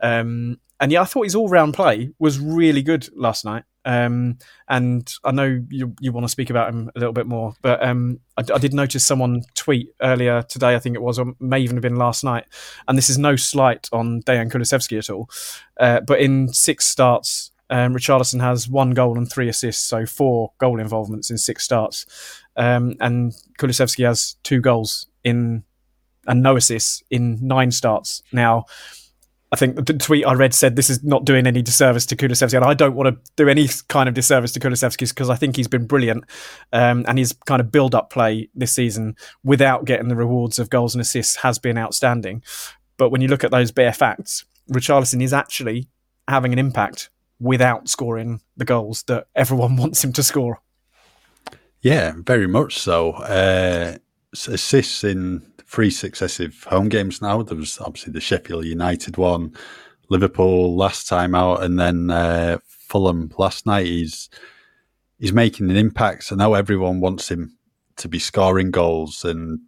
and 0.00 0.58
yeah, 0.92 1.02
I 1.02 1.04
thought 1.04 1.24
his 1.24 1.34
all-round 1.34 1.74
play 1.74 2.10
was 2.18 2.38
really 2.38 2.82
good 2.82 3.08
last 3.14 3.44
night. 3.44 3.64
Um, 3.86 4.38
and 4.68 5.10
I 5.22 5.30
know 5.30 5.62
you 5.70 5.94
you 6.00 6.10
want 6.10 6.24
to 6.24 6.28
speak 6.28 6.50
about 6.50 6.70
him 6.70 6.90
a 6.96 6.98
little 6.98 7.12
bit 7.12 7.28
more, 7.28 7.54
but 7.62 7.80
um, 7.84 8.18
I, 8.36 8.42
I, 8.52 8.58
did 8.58 8.74
notice 8.74 9.06
someone 9.06 9.42
tweet 9.54 9.90
earlier 10.02 10.42
today, 10.42 10.74
I 10.74 10.80
think 10.80 10.96
it 10.96 11.02
was, 11.02 11.20
or 11.20 11.34
may 11.38 11.60
even 11.60 11.76
have 11.76 11.82
been 11.82 11.94
last 11.94 12.24
night, 12.24 12.46
and 12.88 12.98
this 12.98 13.08
is 13.08 13.16
no 13.16 13.36
slight 13.36 13.88
on 13.92 14.22
Dejan 14.22 14.50
Kulusevski 14.50 14.98
at 14.98 15.08
all, 15.08 15.30
uh, 15.78 16.00
but 16.00 16.18
in 16.18 16.48
six 16.48 16.84
starts, 16.84 17.52
um, 17.70 17.94
Richarlison 17.94 18.40
has 18.40 18.68
one 18.68 18.90
goal 18.90 19.16
and 19.16 19.30
three 19.30 19.48
assists, 19.48 19.84
so 19.84 20.04
four 20.04 20.52
goal 20.58 20.80
involvements 20.80 21.30
in 21.30 21.38
six 21.38 21.62
starts, 21.62 22.06
um, 22.56 22.96
and 23.00 23.32
Kulusevski 23.58 24.04
has 24.06 24.36
two 24.42 24.60
goals 24.60 25.06
in 25.24 25.64
and 26.26 26.42
no 26.42 26.56
assists 26.56 27.02
in 27.10 27.38
nine 27.40 27.70
starts. 27.70 28.22
Now, 28.32 28.64
I 29.52 29.56
think 29.56 29.86
the 29.86 29.94
tweet 29.94 30.26
I 30.26 30.34
read 30.34 30.52
said 30.54 30.74
this 30.74 30.90
is 30.90 31.04
not 31.04 31.24
doing 31.24 31.46
any 31.46 31.62
disservice 31.62 32.04
to 32.06 32.16
Kulusevski, 32.16 32.54
and 32.54 32.64
I 32.64 32.74
don't 32.74 32.96
want 32.96 33.14
to 33.14 33.32
do 33.36 33.48
any 33.48 33.68
kind 33.88 34.08
of 34.08 34.14
disservice 34.14 34.52
to 34.52 34.60
Kulusevski 34.60 35.08
because 35.08 35.30
I 35.30 35.36
think 35.36 35.54
he's 35.54 35.68
been 35.68 35.86
brilliant, 35.86 36.24
um, 36.72 37.04
and 37.06 37.18
his 37.18 37.32
kind 37.46 37.60
of 37.60 37.70
build-up 37.70 38.10
play 38.10 38.48
this 38.54 38.72
season 38.72 39.16
without 39.44 39.84
getting 39.84 40.08
the 40.08 40.16
rewards 40.16 40.58
of 40.58 40.68
goals 40.68 40.94
and 40.94 41.00
assists 41.00 41.36
has 41.36 41.58
been 41.58 41.78
outstanding. 41.78 42.42
But 42.96 43.10
when 43.10 43.20
you 43.20 43.28
look 43.28 43.44
at 43.44 43.52
those 43.52 43.70
bare 43.70 43.92
facts, 43.92 44.44
Richarlison 44.70 45.22
is 45.22 45.32
actually 45.32 45.88
having 46.26 46.52
an 46.52 46.58
impact 46.58 47.10
without 47.38 47.88
scoring 47.88 48.40
the 48.56 48.64
goals 48.64 49.04
that 49.04 49.28
everyone 49.36 49.76
wants 49.76 50.02
him 50.02 50.12
to 50.14 50.22
score. 50.22 50.60
Yeah, 51.86 52.14
very 52.16 52.48
much 52.48 52.80
so. 52.80 53.12
Uh, 53.12 53.98
assists 54.32 55.04
in 55.04 55.46
three 55.68 55.92
successive 55.92 56.64
home 56.64 56.88
games 56.88 57.22
now. 57.22 57.42
There 57.42 57.56
was 57.56 57.78
obviously 57.78 58.12
the 58.12 58.20
Sheffield 58.20 58.64
United 58.64 59.16
one, 59.16 59.54
Liverpool 60.08 60.76
last 60.76 61.06
time 61.06 61.36
out, 61.36 61.62
and 61.62 61.78
then 61.78 62.10
uh, 62.10 62.58
Fulham 62.66 63.30
last 63.38 63.66
night. 63.66 63.86
He's 63.86 64.28
he's 65.20 65.32
making 65.32 65.70
an 65.70 65.76
impact. 65.76 66.24
So 66.24 66.34
now 66.34 66.54
everyone 66.54 66.98
wants 66.98 67.30
him 67.30 67.56
to 67.98 68.08
be 68.08 68.18
scoring 68.18 68.72
goals, 68.72 69.24
and 69.24 69.60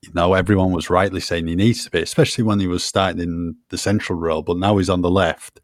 you 0.00 0.10
know 0.14 0.32
everyone 0.32 0.72
was 0.72 0.88
rightly 0.88 1.20
saying 1.20 1.46
he 1.46 1.56
needs 1.56 1.84
to 1.84 1.90
be, 1.90 2.00
especially 2.00 2.44
when 2.44 2.58
he 2.58 2.66
was 2.66 2.84
starting 2.84 3.20
in 3.20 3.56
the 3.68 3.76
central 3.76 4.18
role. 4.18 4.40
But 4.40 4.56
now 4.56 4.78
he's 4.78 4.88
on 4.88 5.02
the 5.02 5.10
left. 5.10 5.60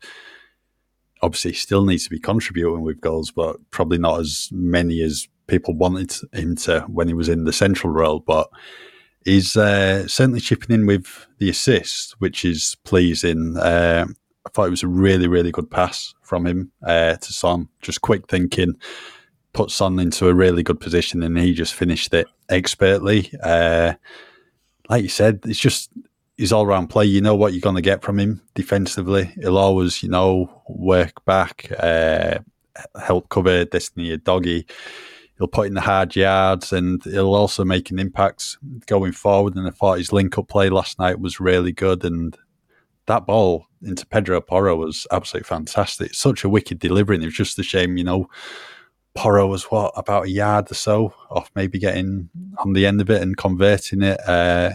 Obviously, 1.22 1.52
he 1.52 1.56
still 1.56 1.86
needs 1.86 2.04
to 2.04 2.10
be 2.10 2.20
contributing 2.20 2.82
with 2.82 3.00
goals, 3.00 3.30
but 3.30 3.56
probably 3.70 3.96
not 3.96 4.20
as 4.20 4.50
many 4.52 5.00
as 5.00 5.26
people 5.46 5.74
wanted 5.74 6.14
him 6.32 6.56
to 6.56 6.80
when 6.82 7.08
he 7.08 7.14
was 7.14 7.28
in 7.28 7.44
the 7.44 7.52
central 7.52 7.92
role. 7.92 8.20
But 8.20 8.48
he's 9.24 9.56
uh, 9.56 10.06
certainly 10.08 10.40
chipping 10.40 10.74
in 10.74 10.86
with 10.86 11.26
the 11.38 11.50
assist, 11.50 12.14
which 12.18 12.44
is 12.44 12.76
pleasing. 12.84 13.56
Uh, 13.56 14.06
I 14.46 14.50
thought 14.50 14.66
it 14.66 14.70
was 14.70 14.82
a 14.82 14.88
really, 14.88 15.28
really 15.28 15.52
good 15.52 15.70
pass 15.70 16.14
from 16.22 16.46
him 16.46 16.72
uh, 16.84 17.16
to 17.16 17.32
Son. 17.32 17.68
Just 17.80 18.00
quick 18.00 18.28
thinking, 18.28 18.74
put 19.52 19.70
Son 19.70 19.98
into 19.98 20.28
a 20.28 20.34
really 20.34 20.62
good 20.62 20.80
position, 20.80 21.22
and 21.22 21.38
he 21.38 21.54
just 21.54 21.74
finished 21.74 22.12
it 22.12 22.26
expertly. 22.48 23.30
Uh, 23.42 23.94
like 24.88 25.02
you 25.02 25.08
said, 25.08 25.40
it's 25.44 25.60
just 25.60 25.90
his 26.36 26.52
all 26.52 26.66
round 26.66 26.90
play. 26.90 27.04
You 27.04 27.20
know 27.20 27.36
what 27.36 27.52
you're 27.52 27.60
going 27.60 27.76
to 27.76 27.82
get 27.82 28.02
from 28.02 28.18
him 28.18 28.42
defensively. 28.54 29.26
He'll 29.40 29.58
always, 29.58 30.02
you 30.02 30.08
know, 30.08 30.62
work 30.68 31.24
back, 31.24 31.70
uh, 31.78 32.40
help 33.00 33.28
cover 33.28 33.64
Destiny 33.64 34.16
Udogie 34.16 34.68
he'll 35.42 35.48
put 35.48 35.66
in 35.66 35.74
the 35.74 35.80
hard 35.80 36.14
yards 36.14 36.72
and 36.72 37.02
he'll 37.02 37.34
also 37.34 37.64
make 37.64 37.90
an 37.90 37.98
impact 37.98 38.58
going 38.86 39.10
forward. 39.10 39.56
And 39.56 39.66
I 39.66 39.70
thought 39.72 39.98
his 39.98 40.12
link 40.12 40.38
up 40.38 40.46
play 40.46 40.68
last 40.68 41.00
night 41.00 41.18
was 41.18 41.40
really 41.40 41.72
good. 41.72 42.04
And 42.04 42.36
that 43.06 43.26
ball 43.26 43.66
into 43.82 44.06
Pedro 44.06 44.40
Porro 44.40 44.76
was 44.76 45.04
absolutely 45.10 45.48
fantastic. 45.48 46.14
Such 46.14 46.44
a 46.44 46.48
wicked 46.48 46.78
delivery. 46.78 47.16
And 47.16 47.24
it 47.24 47.26
was 47.26 47.34
just 47.34 47.58
a 47.58 47.64
shame, 47.64 47.96
you 47.96 48.04
know, 48.04 48.30
Porro 49.16 49.48
was 49.48 49.64
what, 49.64 49.92
about 49.96 50.26
a 50.26 50.30
yard 50.30 50.70
or 50.70 50.74
so 50.74 51.12
off 51.28 51.50
maybe 51.56 51.80
getting 51.80 52.30
on 52.58 52.72
the 52.72 52.86
end 52.86 53.00
of 53.00 53.10
it 53.10 53.20
and 53.20 53.36
converting 53.36 54.02
it. 54.02 54.20
Uh, 54.28 54.74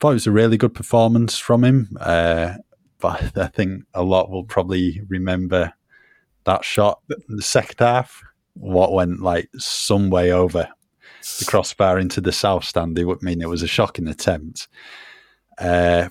thought 0.00 0.10
it 0.10 0.14
was 0.14 0.26
a 0.26 0.32
really 0.32 0.56
good 0.56 0.74
performance 0.74 1.38
from 1.38 1.62
him. 1.62 1.96
Uh, 2.00 2.54
but 2.98 3.22
I 3.38 3.46
think 3.46 3.84
a 3.94 4.02
lot 4.02 4.30
will 4.30 4.44
probably 4.44 5.00
remember 5.06 5.72
that 6.42 6.64
shot 6.64 7.02
in 7.08 7.36
the 7.36 7.42
second 7.42 7.78
half 7.78 8.24
what 8.56 8.92
went 8.92 9.20
like 9.20 9.48
some 9.58 10.10
way 10.10 10.32
over 10.32 10.68
the 11.38 11.44
crossbar 11.44 11.98
into 11.98 12.20
the 12.20 12.32
south 12.32 12.64
stand. 12.64 12.98
It 12.98 13.04
would 13.04 13.22
mean 13.22 13.42
it 13.42 13.48
was 13.48 13.62
a 13.62 13.68
shocking 13.68 14.08
attempt. 14.08 14.68
Uh, 15.58 16.08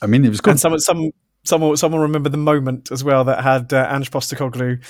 I 0.00 0.06
mean, 0.06 0.24
it 0.24 0.28
was 0.28 0.40
good. 0.40 0.52
And 0.52 0.60
some, 0.60 0.78
some, 0.78 1.10
someone, 1.44 1.76
someone 1.76 2.00
remember 2.00 2.28
the 2.28 2.36
moment 2.36 2.90
as 2.90 3.04
well 3.04 3.24
that 3.24 3.42
had 3.42 3.72
uh, 3.72 3.88
Ange 3.90 4.10
Postecoglou 4.10 4.82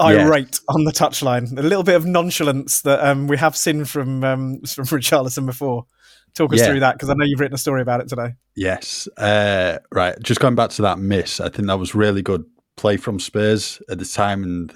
irate 0.00 0.60
yeah. 0.62 0.74
on 0.74 0.84
the 0.84 0.92
touchline. 0.92 1.56
A 1.58 1.62
little 1.62 1.82
bit 1.82 1.96
of 1.96 2.06
nonchalance 2.06 2.82
that 2.82 3.00
um, 3.06 3.26
we 3.26 3.36
have 3.36 3.56
seen 3.56 3.84
from 3.84 4.24
um, 4.24 4.60
from 4.62 4.84
Richarlison 4.86 5.46
before. 5.46 5.86
Talk 6.34 6.52
us 6.52 6.60
yeah. 6.60 6.66
through 6.66 6.80
that 6.80 6.94
because 6.94 7.10
I 7.10 7.14
know 7.14 7.24
you've 7.24 7.40
written 7.40 7.56
a 7.56 7.58
story 7.58 7.82
about 7.82 8.00
it 8.00 8.08
today. 8.08 8.34
Yes, 8.54 9.08
uh, 9.16 9.78
right. 9.90 10.14
Just 10.22 10.40
going 10.40 10.54
back 10.54 10.70
to 10.70 10.82
that 10.82 10.98
miss, 10.98 11.40
I 11.40 11.48
think 11.48 11.66
that 11.66 11.78
was 11.78 11.94
really 11.94 12.22
good 12.22 12.44
play 12.76 12.96
from 12.96 13.18
Spurs 13.18 13.82
at 13.90 13.98
the 13.98 14.04
time, 14.04 14.44
and 14.44 14.72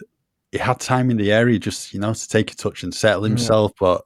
he 0.54 0.58
had 0.58 0.78
time 0.78 1.10
in 1.10 1.16
the 1.16 1.32
area 1.32 1.58
just 1.58 1.92
you 1.92 1.98
know 1.98 2.14
to 2.14 2.28
take 2.28 2.52
a 2.52 2.54
touch 2.54 2.84
and 2.84 2.94
settle 2.94 3.24
himself, 3.24 3.72
yeah. 3.72 3.78
but 3.80 4.04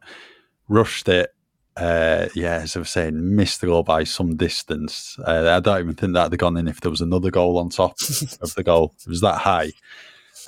rushed 0.69 1.09
it. 1.09 1.31
Uh, 1.77 2.29
yeah, 2.35 2.55
as 2.55 2.75
I 2.75 2.79
was 2.79 2.89
saying, 2.89 3.37
missed 3.37 3.61
the 3.61 3.67
goal 3.67 3.83
by 3.83 4.05
some 4.05 4.35
distance. 4.35 5.17
Uh, 5.27 5.51
I 5.51 5.61
don't 5.61 5.81
even 5.81 5.95
think 5.95 6.15
that 6.15 6.31
had 6.31 6.39
gone 6.39 6.57
in 6.57 6.67
if 6.67 6.81
there 6.81 6.91
was 6.91 7.03
another 7.03 7.31
goal 7.31 7.59
on 7.59 7.69
top 7.69 7.93
of 8.41 8.55
the 8.55 8.65
goal. 8.65 8.95
It 9.07 9.11
was 9.11 9.21
that 9.21 9.39
high. 9.39 9.73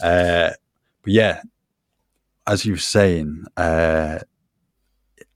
Uh, 0.03 0.51
but 1.03 1.13
yeah, 1.13 1.43
as 2.47 2.65
you 2.65 2.73
were 2.73 2.79
saying, 2.79 3.45
uh, 3.59 4.21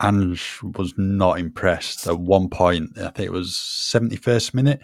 Ange 0.03 0.61
was 0.63 0.95
not 0.97 1.39
impressed. 1.39 2.07
At 2.07 2.19
one 2.19 2.49
point, 2.49 2.99
I 2.99 3.11
think 3.11 3.27
it 3.27 3.33
was 3.33 3.51
71st 3.53 4.55
minute, 4.55 4.81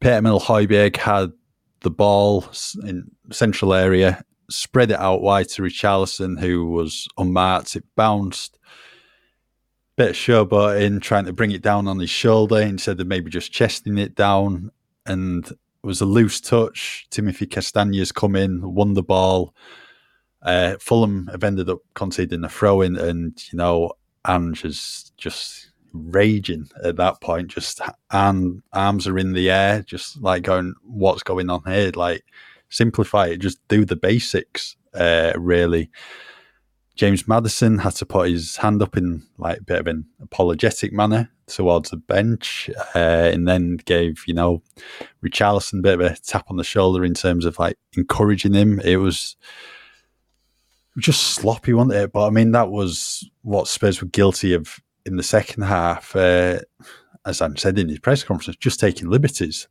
Pierre-Emile 0.00 0.40
Højbjerg 0.40 0.96
had 0.96 1.32
the 1.80 1.90
ball 1.90 2.44
in 2.82 3.10
central 3.30 3.74
area, 3.74 4.24
spread 4.50 4.90
it 4.90 4.98
out 4.98 5.22
wide 5.22 5.48
to 5.50 5.62
Richarlison, 5.62 6.38
who 6.38 6.66
was 6.66 7.08
unmarked. 7.18 7.76
It 7.76 7.84
bounced. 7.94 8.58
Bit 9.96 10.10
of 10.10 10.16
showboat 10.16 10.82
in 10.82 11.00
trying 11.00 11.24
to 11.24 11.32
bring 11.32 11.52
it 11.52 11.62
down 11.62 11.88
on 11.88 11.98
his 11.98 12.10
shoulder 12.10 12.60
instead 12.60 13.00
of 13.00 13.06
maybe 13.06 13.30
just 13.30 13.50
chesting 13.50 13.96
it 13.96 14.14
down. 14.14 14.70
And 15.06 15.46
it 15.46 15.56
was 15.82 16.02
a 16.02 16.06
loose 16.06 16.40
touch. 16.40 17.06
Timothy 17.10 17.46
Castagne's 17.46 18.12
come 18.12 18.36
in, 18.36 18.74
won 18.74 18.92
the 18.92 19.02
ball. 19.02 19.54
Uh, 20.42 20.76
Fulham 20.78 21.28
have 21.28 21.44
ended 21.44 21.70
up 21.70 21.78
conceding 21.94 22.44
a 22.44 22.48
throw 22.48 22.82
in, 22.82 22.96
and 22.96 23.42
you 23.52 23.56
know 23.56 23.92
Ange 24.28 24.64
is 24.64 25.12
just 25.16 25.70
raging 25.92 26.68
at 26.84 26.96
that 26.96 27.20
point. 27.20 27.48
Just 27.48 27.80
and 28.10 28.62
arms 28.72 29.06
are 29.06 29.18
in 29.18 29.32
the 29.32 29.50
air, 29.50 29.82
just 29.82 30.20
like 30.20 30.42
going, 30.42 30.74
"What's 30.82 31.22
going 31.22 31.50
on 31.50 31.62
here?" 31.66 31.90
Like 31.94 32.24
simplify 32.68 33.26
it, 33.26 33.38
just 33.38 33.58
do 33.68 33.84
the 33.84 33.96
basics. 33.96 34.76
Uh, 34.94 35.32
really, 35.36 35.90
James 36.96 37.28
Maddison 37.28 37.78
had 37.78 37.94
to 37.96 38.06
put 38.06 38.30
his 38.30 38.56
hand 38.56 38.82
up 38.82 38.96
in 38.96 39.22
like 39.38 39.58
a 39.58 39.62
bit 39.62 39.80
of 39.80 39.86
an 39.86 40.06
apologetic 40.20 40.92
manner 40.92 41.30
towards 41.46 41.90
the 41.90 41.96
bench, 41.96 42.70
uh, 42.94 43.30
and 43.32 43.46
then 43.46 43.76
gave 43.84 44.24
you 44.26 44.34
know 44.34 44.62
Richarlison 45.24 45.80
a 45.80 45.82
bit 45.82 46.00
of 46.00 46.00
a 46.00 46.16
tap 46.16 46.46
on 46.48 46.56
the 46.56 46.64
shoulder 46.64 47.04
in 47.04 47.14
terms 47.14 47.44
of 47.44 47.58
like 47.58 47.76
encouraging 47.96 48.54
him. 48.54 48.80
It 48.80 48.96
was 48.96 49.36
just 50.98 51.34
sloppy, 51.34 51.74
wasn't 51.74 51.94
it? 51.94 52.12
But 52.12 52.26
I 52.26 52.30
mean, 52.30 52.52
that 52.52 52.70
was 52.70 53.28
what 53.42 53.68
Spurs 53.68 54.00
were 54.00 54.08
guilty 54.08 54.54
of 54.54 54.80
in 55.04 55.16
the 55.16 55.22
second 55.22 55.64
half. 55.64 56.16
Uh, 56.16 56.60
as 57.26 57.42
I 57.42 57.48
said 57.56 57.78
in 57.78 57.88
his 57.88 57.98
press 57.98 58.22
conference, 58.22 58.56
just 58.56 58.80
taking 58.80 59.10
liberties. 59.10 59.68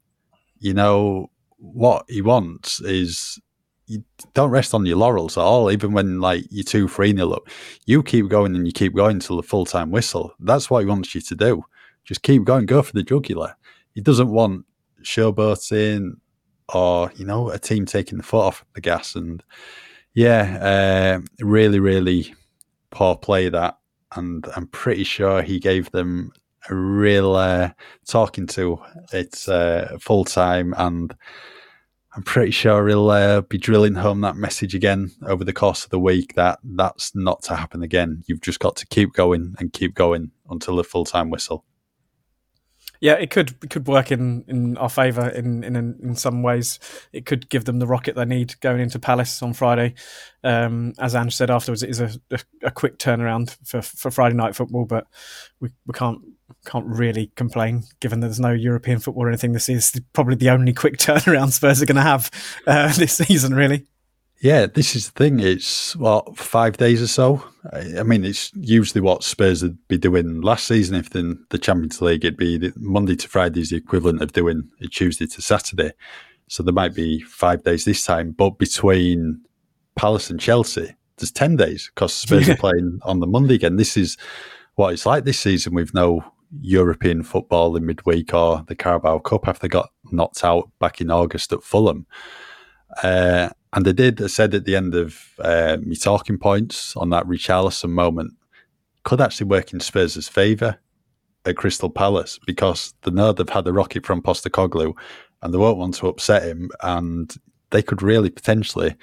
You 0.60 0.74
know 0.74 1.30
what 1.58 2.06
he 2.08 2.22
wants 2.22 2.82
is 2.82 3.40
you 3.88 4.04
don't 4.34 4.50
rest 4.50 4.74
on 4.74 4.86
your 4.86 4.98
laurels 4.98 5.38
at 5.38 5.42
all. 5.42 5.72
Even 5.72 5.94
when 5.94 6.20
like 6.20 6.46
you're 6.50 6.64
two 6.64 6.88
three 6.88 7.14
nil 7.14 7.34
up, 7.34 7.48
you 7.86 8.02
keep 8.04 8.28
going 8.28 8.56
and 8.56 8.66
you 8.66 8.74
keep 8.74 8.96
going 8.96 9.20
till 9.20 9.38
the 9.38 9.44
full 9.44 9.66
time 9.66 9.92
whistle. 9.92 10.34
That's 10.40 10.70
what 10.70 10.80
he 10.80 10.86
wants 10.86 11.14
you 11.14 11.22
to 11.22 11.36
do. 11.36 11.64
Just 12.04 12.22
keep 12.22 12.44
going, 12.44 12.66
go 12.66 12.82
for 12.82 12.94
the 12.94 13.04
jugular. 13.04 13.56
He 13.94 14.02
doesn't 14.02 14.30
want 14.30 14.66
showboating 15.04 16.18
or 16.74 17.12
you 17.16 17.26
know 17.26 17.50
a 17.50 17.60
team 17.60 17.86
taking 17.86 18.18
the 18.18 18.24
foot 18.24 18.44
off 18.46 18.66
the 18.74 18.82
gas 18.82 19.16
and 19.16 19.44
yeah, 20.16 21.20
uh, 21.22 21.46
really, 21.46 21.80
really 21.80 22.34
poor 22.90 23.18
play 23.18 23.50
that, 23.50 23.78
and 24.16 24.46
I'm 24.56 24.68
pretty 24.68 25.04
sure 25.04 25.42
he 25.42 25.60
gave 25.60 25.92
them 25.92 26.32
a 26.70 26.76
real 26.76 27.36
uh, 27.36 27.72
talking 28.08 28.48
to. 28.48 28.80
It's 29.14 29.48
uh, 29.48 29.98
full 30.00 30.26
time, 30.26 30.74
and 30.78 31.16
I'm 32.16 32.24
pretty 32.24 32.52
sure 32.52 32.88
he'll 32.88 33.10
uh, 33.10 33.42
be 33.42 33.58
drilling 33.58 33.96
home 33.96 34.22
that 34.22 34.36
message 34.36 34.76
again 34.76 35.12
over 35.28 35.44
the 35.44 35.54
course 35.54 35.84
of 35.84 35.90
the 35.90 36.00
week. 36.00 36.36
That 36.36 36.60
that's 36.64 37.16
not 37.16 37.44
to 37.44 37.56
happen 37.56 37.84
again. 37.84 38.24
You've 38.28 38.42
just 38.42 38.60
got 38.60 38.76
to 38.78 38.88
keep 38.88 39.14
going 39.14 39.56
and 39.60 39.74
keep 39.74 39.96
going 39.96 40.32
until 40.50 40.76
the 40.76 40.84
full 40.84 41.06
time 41.06 41.30
whistle 41.30 41.66
yeah, 43.06 43.14
it 43.14 43.30
could 43.30 43.56
it 43.62 43.70
could 43.70 43.88
work 43.88 44.12
in, 44.12 44.44
in 44.48 44.78
our 44.78 44.90
favour 44.90 45.30
in, 45.30 45.64
in 45.64 45.76
in 45.76 46.16
some 46.16 46.42
ways. 46.42 46.80
It 47.12 47.26
could 47.26 47.50
give 47.50 47.66
them 47.66 47.80
the 47.80 47.88
rocket 47.88 48.16
they 48.16 48.26
need 48.26 48.60
going 48.62 48.80
into 48.80 49.00
Palace 49.00 49.42
on 49.42 49.54
Friday. 49.54 49.96
Um, 50.44 50.94
as 51.00 51.16
Ange 51.16 51.36
said 51.36 51.52
afterwards, 51.52 51.84
it 51.84 51.90
is 51.90 52.02
a, 52.02 52.12
a, 52.32 52.40
a, 52.64 52.72
quick 52.72 52.98
turnaround 52.98 53.58
for, 53.64 53.82
for 53.82 54.12
Friday 54.12 54.36
night 54.36 54.56
football, 54.56 54.86
but 54.86 55.08
we, 55.60 55.70
we 55.86 55.94
can't 55.94 56.22
can't 56.66 56.86
really 56.86 57.32
complain 57.36 57.84
given 58.00 58.20
that 58.20 58.28
there's 58.28 58.40
no 58.40 58.52
European 58.52 59.00
football 59.00 59.26
or 59.26 59.30
anything. 59.30 59.54
This 59.54 59.70
is 59.70 60.00
probably 60.14 60.36
the 60.36 60.50
only 60.50 60.74
quick 60.74 60.98
turnaround 60.98 61.52
Spurs 61.52 61.82
are 61.82 61.86
going 61.86 61.96
to 61.96 62.02
have 62.02 62.32
uh, 62.68 62.94
this 62.94 63.18
season, 63.18 63.54
really. 63.54 63.88
Yeah, 64.42 64.68
this 64.68 64.96
is 64.96 65.10
the 65.10 65.24
thing. 65.24 65.40
It's 65.40 65.96
what 65.96 66.38
five 66.38 66.78
days 66.78 67.02
or 67.02 67.08
so. 67.08 67.44
I 67.74 68.04
mean, 68.04 68.26
it's 68.26 68.52
usually 68.54 69.02
what 69.02 69.24
Spurs 69.24 69.64
would 69.64 69.78
be 69.88 69.98
doing 69.98 70.42
last 70.42 70.68
season. 70.68 70.96
If 70.96 71.16
in 71.16 71.44
the 71.50 71.58
Champions 71.58 72.02
League, 72.02 72.26
it'd 72.26 72.38
be 72.38 72.72
Monday 72.76 73.16
to 73.16 73.28
Friday 73.28 73.62
is 73.62 73.70
the 73.70 73.78
equivalent 73.78 74.22
of 74.22 74.34
doing 74.34 74.70
a 74.82 74.88
Tuesday 74.88 75.26
to 75.26 75.42
Saturday. 75.42 75.94
So 76.48 76.62
there 76.62 76.74
might 76.74 76.94
be 76.94 77.22
five 77.22 77.64
days 77.64 77.86
this 77.86 78.06
time, 78.06 78.32
but 78.32 78.60
between 78.60 79.42
Palace 79.96 80.30
and 80.30 80.40
Chelsea, 80.40 80.96
there's 81.18 81.32
ten 81.32 81.56
days 81.56 81.90
because 81.96 82.14
Spurs 82.14 82.50
are 82.50 82.56
playing 82.58 83.00
on 83.04 83.22
the 83.22 83.28
Monday 83.28 83.56
again. 83.56 83.78
This 83.78 83.98
is 83.98 84.18
what 84.76 84.94
it's 84.94 85.06
like 85.06 85.24
this 85.24 85.40
season 85.40 85.74
with 85.74 85.94
no 85.94 86.24
European 86.62 87.24
football 87.24 87.76
in 87.76 87.86
midweek 87.86 88.34
or 88.34 88.64
the 88.68 88.76
Carabao 88.76 89.20
Cup 89.20 89.48
after 89.48 89.62
they 89.62 89.68
got 89.68 89.90
knocked 90.12 90.44
out 90.44 90.70
back 90.80 91.02
in 91.02 91.12
August 91.12 91.54
at 91.54 91.64
Fulham. 91.64 92.06
Uh, 93.04 93.50
and 93.74 93.88
I 93.88 93.92
did, 93.92 94.22
I 94.22 94.28
said 94.28 94.54
at 94.54 94.66
the 94.66 94.76
end 94.76 94.96
of 94.96 95.20
uh, 95.40 95.78
my 95.86 95.96
talking 95.96 96.38
points 96.38 96.96
on 96.96 97.10
that 97.10 97.26
Richarlison 97.26 97.90
moment, 97.90 98.34
could 99.04 99.22
actually 99.22 99.48
work 99.48 99.74
in 99.74 99.80
Spurs' 99.80 100.28
favour 100.28 100.80
at 101.46 101.58
Crystal 101.58 101.90
Palace 101.90 102.40
because 102.46 102.94
they 103.04 103.12
know 103.12 103.32
they've 103.32 103.48
had 103.48 103.66
the 103.66 103.74
rocket 103.74 104.06
from 104.06 104.22
Postecoglou 104.22 104.94
and 105.42 105.54
they 105.54 105.58
won't 105.58 105.78
want 105.78 105.94
to 105.96 106.08
upset 106.08 106.44
him. 106.44 106.72
And 106.82 107.34
they 107.70 107.82
could 107.82 108.02
really 108.02 108.30
potentially, 108.30 108.96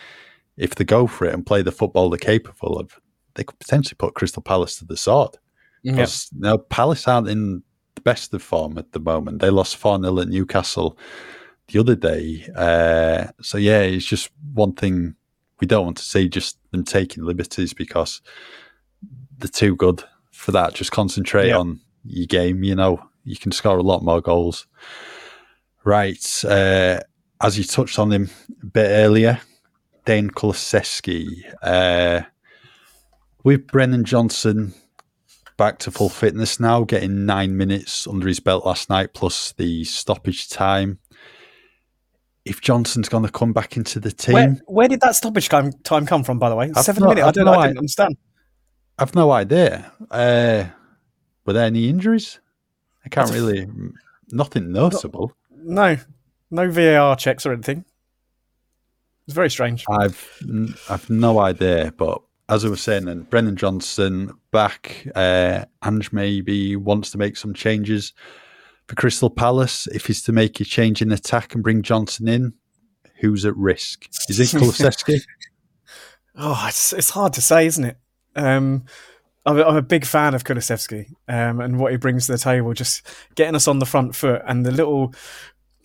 if 0.56 0.74
they 0.74 0.84
go 0.84 1.06
for 1.06 1.26
it 1.26 1.34
and 1.34 1.46
play 1.46 1.62
the 1.62 1.70
football 1.72 2.10
they're 2.10 2.18
capable 2.18 2.78
of, 2.78 2.98
they 3.34 3.44
could 3.44 3.58
potentially 3.58 3.96
put 3.96 4.14
Crystal 4.14 4.42
Palace 4.42 4.76
to 4.78 4.84
the 4.84 4.96
sword. 4.96 5.38
Because 5.83 6.31
yep. 6.33 6.40
now 6.40 6.57
Palace 6.57 7.09
aren't 7.09 7.29
in 7.29 7.62
the 7.95 8.01
best 8.03 8.33
of 8.35 8.42
form 8.42 8.79
at 8.79 8.92
the 8.92 9.01
moment. 9.01 9.40
They 9.40 9.51
lost 9.51 9.77
4 9.77 10.01
0 10.01 10.21
at 10.21 10.29
Newcastle 10.29 10.97
the 11.68 11.81
other 11.81 11.97
day. 11.97 12.49
Uh, 12.55 13.27
so 13.40 13.59
yeah, 13.59 13.81
it's 13.81 14.07
just 14.07 14.31
one 14.55 14.73
thing 14.75 15.14
we 15.61 15.66
don't 15.66 15.85
want 15.85 15.97
to 15.97 16.05
see 16.05 16.29
just 16.29 16.59
them 16.73 16.85
taking 16.85 17.25
liberties 17.25 17.73
because 17.73 18.21
they're 19.38 19.49
too 19.49 19.77
good 19.77 20.03
for 20.31 20.53
that. 20.53 20.75
Just 20.75 20.92
concentrate 20.92 21.53
on 21.53 21.81
your 22.05 22.27
game. 22.27 22.62
You 22.62 22.75
know, 22.75 23.03
you 23.25 23.37
can 23.37 23.53
score 23.53 23.79
a 23.79 23.83
lot 23.83 24.03
more 24.03 24.21
goals. 24.21 24.66
Right, 25.85 26.25
uh, 26.45 27.01
as 27.40 27.59
you 27.59 27.64
touched 27.64 27.99
on 27.99 28.12
him 28.12 28.31
a 28.62 28.66
bit 28.66 28.88
earlier, 28.88 29.40
Dejan 30.07 30.31
Kulusevski. 30.31 31.42
Uh, 31.61 32.23
with 33.42 33.66
Brennan 33.66 34.05
Johnson 34.05 34.73
back 35.56 35.78
to 35.80 35.90
full 35.90 36.08
fitness 36.08 36.58
now, 36.58 36.84
getting 36.84 37.26
nine 37.26 37.56
minutes 37.56 38.06
under 38.06 38.26
his 38.26 38.40
belt 38.40 38.64
last 38.64 38.90
night, 38.90 39.14
plus 39.14 39.52
the 39.52 39.84
stoppage 39.84 40.48
time 40.48 40.98
if 42.44 42.60
Johnson's 42.60 43.08
going 43.08 43.24
to 43.24 43.30
come 43.30 43.52
back 43.52 43.76
into 43.76 44.00
the 44.00 44.10
team. 44.10 44.34
Where, 44.34 44.60
where 44.66 44.88
did 44.88 45.00
that 45.02 45.14
stoppage 45.14 45.48
time, 45.48 45.72
time 45.84 46.06
come 46.06 46.24
from, 46.24 46.38
by 46.38 46.48
the 46.48 46.56
way? 46.56 46.70
I've 46.74 46.84
Seven 46.84 47.02
no, 47.02 47.10
minutes. 47.10 47.26
I 47.26 47.30
don't 47.30 47.44
know. 47.44 47.52
I 47.52 47.66
didn't 47.68 47.78
understand. 47.78 48.16
I've 48.98 49.14
no 49.14 49.30
idea. 49.30 49.92
Uh, 50.10 50.64
were 51.44 51.52
there 51.52 51.66
any 51.66 51.88
injuries? 51.88 52.40
I 53.04 53.08
can't 53.08 53.28
That's 53.28 53.38
really. 53.38 53.66
Nothing 54.30 54.72
noticeable. 54.72 55.32
No, 55.50 55.96
no 56.50 56.70
VAR 56.70 57.16
checks 57.16 57.44
or 57.44 57.52
anything. 57.52 57.84
It's 59.26 59.34
very 59.34 59.50
strange. 59.50 59.84
I've 59.88 60.42
I've 60.88 61.08
no 61.10 61.38
idea, 61.38 61.92
but 61.96 62.22
as 62.52 62.66
I 62.66 62.68
was 62.68 62.82
saying, 62.82 63.06
then 63.06 63.22
Brennan 63.22 63.56
Johnson 63.56 64.32
back. 64.50 65.06
Uh, 65.14 65.64
Ange 65.82 66.12
maybe 66.12 66.76
wants 66.76 67.10
to 67.12 67.18
make 67.18 67.36
some 67.36 67.54
changes 67.54 68.12
for 68.86 68.94
Crystal 68.94 69.30
Palace, 69.30 69.86
if 69.88 70.06
he's 70.06 70.22
to 70.24 70.32
make 70.32 70.60
a 70.60 70.64
change 70.64 71.00
in 71.00 71.12
attack 71.12 71.54
and 71.54 71.62
bring 71.62 71.82
Johnson 71.82 72.28
in, 72.28 72.52
who's 73.20 73.46
at 73.46 73.56
risk? 73.56 74.06
Is 74.28 74.38
it 74.38 74.58
Kulusevski? 74.58 75.20
oh, 76.36 76.66
it's, 76.68 76.92
it's 76.92 77.10
hard 77.10 77.32
to 77.34 77.40
say, 77.40 77.66
isn't 77.66 77.84
it? 77.84 77.96
Um, 78.36 78.84
I'm, 79.46 79.56
I'm, 79.58 79.76
a 79.76 79.82
big 79.82 80.04
fan 80.04 80.34
of 80.34 80.44
Kulusevski 80.44 81.06
um, 81.28 81.60
and 81.60 81.78
what 81.78 81.92
he 81.92 81.96
brings 81.96 82.26
to 82.26 82.32
the 82.32 82.38
table, 82.38 82.74
just 82.74 83.06
getting 83.34 83.54
us 83.54 83.66
on 83.66 83.78
the 83.78 83.86
front 83.86 84.14
foot 84.14 84.42
and 84.46 84.66
the 84.66 84.72
little, 84.72 85.14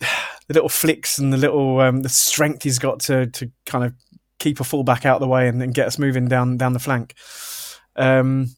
the 0.00 0.54
little 0.54 0.68
flicks 0.68 1.18
and 1.18 1.32
the 1.32 1.38
little 1.38 1.80
um, 1.80 2.02
the 2.02 2.08
strength 2.10 2.62
he's 2.62 2.78
got 2.78 3.00
to 3.00 3.26
to 3.26 3.50
kind 3.64 3.84
of 3.84 3.94
keep 4.38 4.60
a 4.60 4.64
fullback 4.64 5.04
out 5.04 5.16
of 5.16 5.20
the 5.20 5.28
way 5.28 5.48
and, 5.48 5.62
and 5.62 5.74
get 5.74 5.86
us 5.86 5.98
moving 5.98 6.26
down 6.28 6.56
down 6.56 6.72
the 6.72 6.78
flank. 6.78 7.14
Um, 7.96 8.48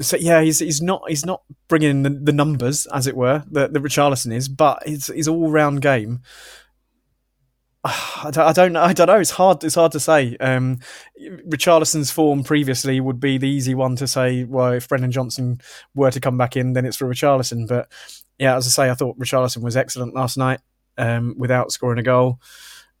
so 0.00 0.16
yeah, 0.16 0.40
he's 0.42 0.58
he's 0.58 0.82
not 0.82 1.02
he's 1.08 1.24
not 1.24 1.42
bringing 1.68 2.02
the, 2.02 2.10
the 2.10 2.32
numbers 2.32 2.86
as 2.86 3.06
it 3.06 3.16
were 3.16 3.44
that, 3.50 3.72
that 3.72 3.82
Richarlison 3.82 4.32
is, 4.34 4.48
but 4.48 4.86
his 4.86 5.06
his 5.06 5.28
all 5.28 5.50
round 5.50 5.82
game. 5.82 6.20
I 7.84 8.30
don't, 8.30 8.46
I 8.46 8.52
don't 8.52 8.76
I 8.76 8.92
don't 8.92 9.06
know. 9.06 9.18
It's 9.18 9.30
hard. 9.30 9.62
It's 9.64 9.74
hard 9.74 9.92
to 9.92 10.00
say. 10.00 10.36
Um, 10.38 10.78
Richarlison's 11.20 12.10
form 12.10 12.44
previously 12.44 13.00
would 13.00 13.20
be 13.20 13.38
the 13.38 13.48
easy 13.48 13.74
one 13.74 13.96
to 13.96 14.06
say. 14.06 14.44
Well, 14.44 14.72
if 14.72 14.88
Brennan 14.88 15.12
Johnson 15.12 15.60
were 15.94 16.10
to 16.10 16.20
come 16.20 16.38
back 16.38 16.56
in, 16.56 16.72
then 16.72 16.84
it's 16.84 16.96
for 16.96 17.08
Richarlison. 17.08 17.68
But 17.68 17.90
yeah, 18.38 18.56
as 18.56 18.66
I 18.66 18.70
say, 18.70 18.90
I 18.90 18.94
thought 18.94 19.18
Richarlison 19.18 19.62
was 19.62 19.76
excellent 19.76 20.14
last 20.14 20.36
night 20.36 20.60
um, 20.98 21.34
without 21.36 21.72
scoring 21.72 21.98
a 21.98 22.02
goal. 22.02 22.40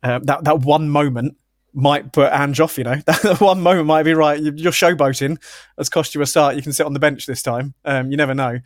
Uh, 0.02 0.18
that 0.24 0.44
that 0.44 0.60
one 0.60 0.88
moment 0.88 1.36
might 1.74 2.12
put 2.12 2.32
Ange 2.32 2.60
off. 2.60 2.78
You 2.78 2.84
know, 2.84 2.96
that 3.06 3.40
one 3.40 3.60
moment 3.60 3.86
might 3.86 4.04
be 4.04 4.14
right. 4.14 4.40
You're 4.40 4.72
showboating 4.72 5.42
has 5.78 5.88
cost 5.88 6.14
you 6.14 6.22
a 6.22 6.26
start. 6.26 6.56
You 6.56 6.62
can 6.62 6.72
sit 6.72 6.86
on 6.86 6.92
the 6.92 7.00
bench 7.00 7.26
this 7.26 7.42
time. 7.42 7.74
Um, 7.84 8.10
you 8.10 8.16
never 8.16 8.34
know. 8.34 8.60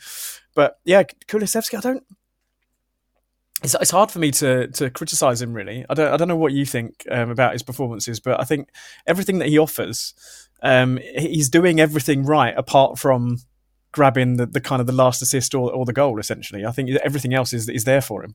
But 0.55 0.79
yeah, 0.85 1.03
Kulusevski, 1.29 1.79
I 1.79 1.81
don't. 1.81 2.05
It's, 3.63 3.75
it's 3.81 3.91
hard 3.91 4.11
for 4.11 4.19
me 4.19 4.31
to 4.33 4.69
to 4.69 4.91
criticize 4.91 5.41
him 5.41 5.55
really. 5.55 5.85
I 5.89 5.95
don't 5.95 6.13
I 6.13 6.17
don't 6.17 6.29
know 6.29 6.37
what 6.37 6.53
you 6.53 6.67
think 6.67 7.07
um, 7.11 7.31
about 7.31 7.53
his 7.53 7.63
performances, 7.63 8.21
but 8.21 8.41
I 8.41 8.45
think 8.45 8.69
everything 9.07 9.39
that 9.39 9.49
he 9.49 9.59
offers, 9.59 10.15
um, 10.63 10.99
he's 11.17 11.49
doing 11.49 11.81
everything 11.81 12.25
right 12.25 12.55
apart 12.57 12.99
from 12.99 13.39
grabbing 13.93 14.37
the, 14.37 14.45
the 14.45 14.61
kind 14.61 14.81
of 14.81 14.87
the 14.87 14.93
last 14.93 15.23
assist 15.23 15.55
or, 15.55 15.73
or 15.73 15.87
the 15.87 15.93
goal. 15.93 16.19
Essentially, 16.19 16.67
I 16.67 16.71
think 16.71 16.91
everything 17.03 17.33
else 17.33 17.53
is 17.53 17.69
is 17.69 17.85
there 17.85 18.03
for 18.03 18.23
him. 18.23 18.35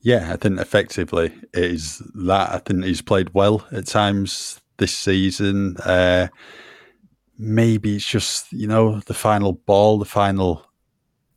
Yeah, 0.00 0.32
I 0.32 0.36
think 0.36 0.60
effectively 0.60 1.32
it 1.52 1.64
is 1.64 1.98
that. 2.14 2.50
I 2.52 2.58
think 2.58 2.84
he's 2.84 3.02
played 3.02 3.34
well 3.34 3.66
at 3.72 3.86
times 3.86 4.60
this 4.78 4.96
season. 4.96 5.76
Uh, 5.78 6.28
maybe 7.38 7.96
it's 7.96 8.06
just 8.06 8.52
you 8.52 8.66
know 8.66 9.00
the 9.00 9.14
final 9.14 9.52
ball, 9.54 9.98
the 9.98 10.04
final 10.04 10.64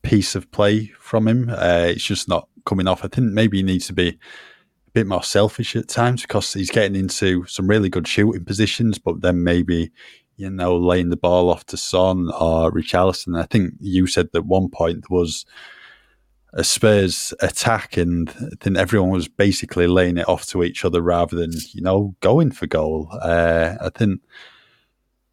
piece 0.03 0.35
of 0.35 0.51
play 0.51 0.87
from 0.99 1.27
him. 1.27 1.49
Uh, 1.49 1.85
it's 1.89 2.03
just 2.03 2.27
not 2.27 2.47
coming 2.65 2.87
off. 2.87 3.03
I 3.03 3.07
think 3.07 3.31
maybe 3.31 3.57
he 3.57 3.63
needs 3.63 3.87
to 3.87 3.93
be 3.93 4.09
a 4.09 4.91
bit 4.93 5.07
more 5.07 5.23
selfish 5.23 5.75
at 5.75 5.87
times 5.87 6.21
because 6.23 6.53
he's 6.53 6.71
getting 6.71 6.95
into 6.99 7.45
some 7.47 7.67
really 7.67 7.89
good 7.89 8.07
shooting 8.07 8.45
positions, 8.45 8.99
but 8.99 9.21
then 9.21 9.43
maybe 9.43 9.91
you 10.37 10.49
know 10.49 10.77
laying 10.77 11.09
the 11.09 11.17
ball 11.17 11.49
off 11.49 11.65
to 11.67 11.77
Son 11.77 12.29
or 12.39 12.71
Richarlison. 12.71 13.39
I 13.39 13.45
think 13.45 13.73
you 13.79 14.07
said 14.07 14.29
that 14.33 14.45
one 14.45 14.69
point 14.69 15.09
was 15.09 15.45
a 16.53 16.63
Spurs 16.63 17.33
attack, 17.41 17.97
and 17.97 18.29
then 18.61 18.75
everyone 18.75 19.09
was 19.09 19.27
basically 19.27 19.87
laying 19.87 20.17
it 20.17 20.27
off 20.27 20.45
to 20.47 20.63
each 20.63 20.83
other 20.83 21.01
rather 21.01 21.35
than 21.35 21.51
you 21.71 21.81
know 21.81 22.15
going 22.21 22.51
for 22.51 22.67
goal. 22.67 23.09
Uh, 23.21 23.75
I 23.81 23.89
think 23.89 24.21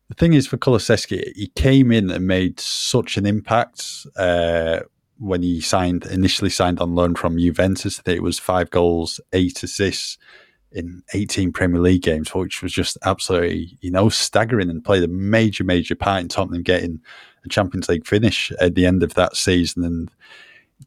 the 0.08 0.14
thing 0.14 0.34
is 0.34 0.46
for 0.46 0.56
Kulusevski, 0.56 1.32
he 1.34 1.48
came 1.48 1.90
in 1.90 2.10
and 2.10 2.26
made 2.26 2.60
such 2.60 3.16
an 3.16 3.26
impact 3.26 4.06
uh, 4.16 4.80
when 5.18 5.42
he 5.42 5.60
signed 5.60 6.06
initially 6.06 6.50
signed 6.50 6.80
on 6.80 6.94
loan 6.94 7.14
from 7.14 7.38
Juventus. 7.38 7.98
Think 7.98 8.18
it 8.18 8.22
was 8.22 8.38
five 8.38 8.70
goals, 8.70 9.20
eight 9.32 9.62
assists 9.62 10.18
in 10.72 11.02
18 11.14 11.52
Premier 11.52 11.80
League 11.80 12.02
games, 12.02 12.34
which 12.34 12.62
was 12.62 12.72
just 12.72 12.98
absolutely, 13.04 13.78
you 13.80 13.90
know, 13.90 14.08
staggering 14.08 14.68
and 14.68 14.84
played 14.84 15.02
a 15.02 15.08
major, 15.08 15.64
major 15.64 15.94
part 15.94 16.20
in 16.20 16.28
Tottenham 16.28 16.62
getting 16.62 17.00
a 17.44 17.48
Champions 17.48 17.88
League 17.88 18.06
finish 18.06 18.52
at 18.60 18.74
the 18.74 18.84
end 18.84 19.02
of 19.02 19.14
that 19.14 19.36
season. 19.36 19.84
And 19.84 20.10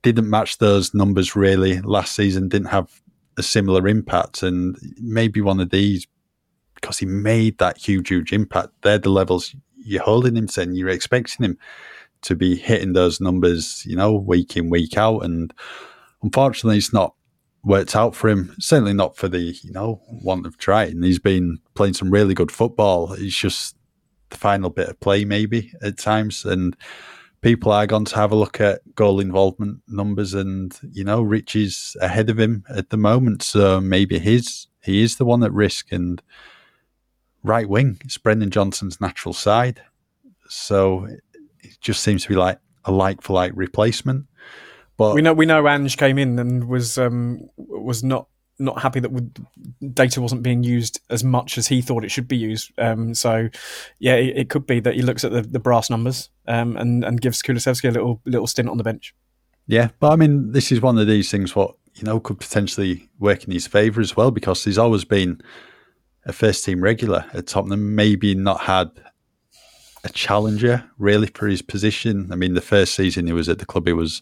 didn't 0.02 0.30
match 0.30 0.58
those 0.58 0.94
numbers 0.94 1.36
really 1.36 1.82
last 1.82 2.16
season, 2.16 2.50
didn't 2.50 2.70
have 2.70 3.02
a 3.38 3.44
similar 3.44 3.88
impact. 3.88 4.44
And 4.44 4.78
maybe 5.02 5.42
one 5.42 5.60
of 5.60 5.70
these, 5.70 6.08
because 6.76 6.98
he 6.98 7.06
made 7.06 7.58
that 7.58 7.78
huge, 7.78 8.10
huge 8.10 8.32
impact, 8.34 8.70
they're 8.82 8.98
the 8.98 9.10
levels 9.10 9.56
you're 9.76 10.04
holding 10.04 10.36
him 10.36 10.48
to 10.48 10.62
and 10.62 10.78
you're 10.78 10.90
expecting 10.90 11.46
him 11.46 11.58
to 12.22 12.36
be 12.36 12.56
hitting 12.56 12.94
those 12.94 13.22
numbers, 13.22 13.86
you 13.86 13.96
know, 13.96 14.14
week 14.14 14.58
in, 14.58 14.70
week 14.70 14.98
out. 14.98 15.20
And 15.20 15.54
unfortunately, 16.22 16.78
it's 16.78 16.94
not 16.94 17.16
worked 17.64 17.96
out 17.96 18.16
for 18.16 18.30
him. 18.30 18.56
Certainly 18.60 18.94
not 18.94 19.16
for 19.16 19.28
the, 19.28 19.40
you 19.40 19.72
know, 19.72 20.02
want 20.10 20.46
of 20.46 20.58
trying. 20.58 21.02
He's 21.02 21.20
been 21.20 21.60
playing 21.76 21.94
some 21.94 22.12
really 22.12 22.34
good 22.34 22.52
football. 22.52 23.14
It's 23.14 23.36
just 23.36 23.76
the 24.30 24.38
final 24.38 24.70
bit 24.70 24.90
of 24.90 25.00
play, 25.00 25.26
maybe 25.26 25.72
at 25.82 25.98
times. 25.98 26.46
And 26.46 26.76
people 27.42 27.72
are 27.72 27.88
going 27.88 28.06
to 28.06 28.16
have 28.16 28.32
a 28.32 28.36
look 28.36 28.60
at 28.60 28.82
goal 28.96 29.20
involvement 29.20 29.82
numbers, 29.88 30.34
and 30.34 30.78
you 30.92 31.04
know, 31.04 31.22
Rich 31.22 31.56
is 31.56 31.96
ahead 32.02 32.30
of 32.30 32.40
him 32.40 32.64
at 32.70 32.90
the 32.90 32.98
moment, 32.98 33.44
so 33.44 33.80
maybe 33.80 34.20
his 34.20 34.68
he 34.82 35.02
is 35.02 35.18
the 35.18 35.26
one 35.26 35.44
at 35.44 35.54
risk. 35.54 35.92
And 35.92 36.22
right 37.44 37.68
wing, 37.68 38.00
it's 38.04 38.18
Brennan 38.18 38.52
Johnson's 38.52 39.02
natural 39.02 39.34
side, 39.34 39.82
so 40.48 41.06
it 41.62 41.78
just 41.82 42.04
seems 42.04 42.24
to 42.24 42.30
be 42.30 42.36
like 42.36 42.60
a 42.86 42.92
like 42.92 43.22
for 43.22 43.34
like 43.34 43.52
replacement. 43.56 44.26
But 44.98 45.16
we 45.16 45.22
know 45.22 45.34
we 45.34 45.46
know 45.46 45.68
Ange 45.68 45.98
came 45.98 46.18
in 46.18 46.38
and 46.40 46.68
was 46.68 46.98
um, 46.98 47.50
was 47.56 48.04
not 48.04 48.28
not 48.60 48.82
happy 48.82 49.00
that 49.00 49.94
data 49.94 50.22
wasn't 50.22 50.44
being 50.44 50.64
used 50.64 51.00
as 51.10 51.24
much 51.24 51.58
as 51.58 51.68
he 51.68 51.82
thought 51.82 52.04
it 52.04 52.12
should 52.12 52.28
be 52.28 52.38
used. 52.38 52.72
Um, 52.78 53.16
so, 53.16 53.50
yeah, 54.00 54.16
it, 54.16 54.38
it, 54.38 54.50
could 54.50 54.68
be 54.68 54.80
that 54.82 54.96
he 54.96 55.02
looks 55.02 55.24
at 55.24 55.32
the, 55.32 55.42
the 55.42 55.60
brass 55.60 55.90
numbers 55.90 56.30
um, 56.48 56.76
and 56.78 57.04
and 57.04 57.22
gives 57.22 57.42
Kulusevski 57.42 57.90
a 57.90 57.92
little 57.92 58.22
little 58.26 58.48
stint 58.48 58.70
on 58.70 58.78
the 58.78 58.84
bench. 58.84 59.16
Yeah, 59.68 59.90
but 60.00 60.12
I 60.12 60.16
mean, 60.16 60.52
this 60.52 60.72
is 60.72 60.82
one 60.82 60.98
of 60.98 61.08
these 61.08 61.32
things 61.32 61.56
what 61.56 61.76
you 61.96 62.04
know 62.04 62.20
could 62.20 62.40
potentially 62.40 63.10
work 63.18 63.46
in 63.46 63.52
his 63.52 63.68
favour 63.68 64.02
as 64.02 64.16
well 64.16 64.32
because 64.32 64.64
he's 64.64 64.78
always 64.78 65.06
been 65.06 65.42
a 66.26 66.34
first 66.34 66.66
team 66.66 66.82
regular 66.82 67.26
at 67.34 67.48
Tottenham. 67.48 67.96
Maybe 67.96 68.36
not 68.36 68.62
had 68.62 68.90
a 70.04 70.10
challenger 70.10 70.84
really 70.98 71.28
for 71.28 71.48
his 71.48 71.62
position. 71.62 72.32
I 72.32 72.36
mean, 72.36 72.54
the 72.54 72.62
first 72.62 72.96
season 72.96 73.28
he 73.28 73.34
was 73.34 73.50
at 73.50 73.60
the 73.60 73.66
club, 73.66 73.88
he 73.88 73.94
was 73.94 74.22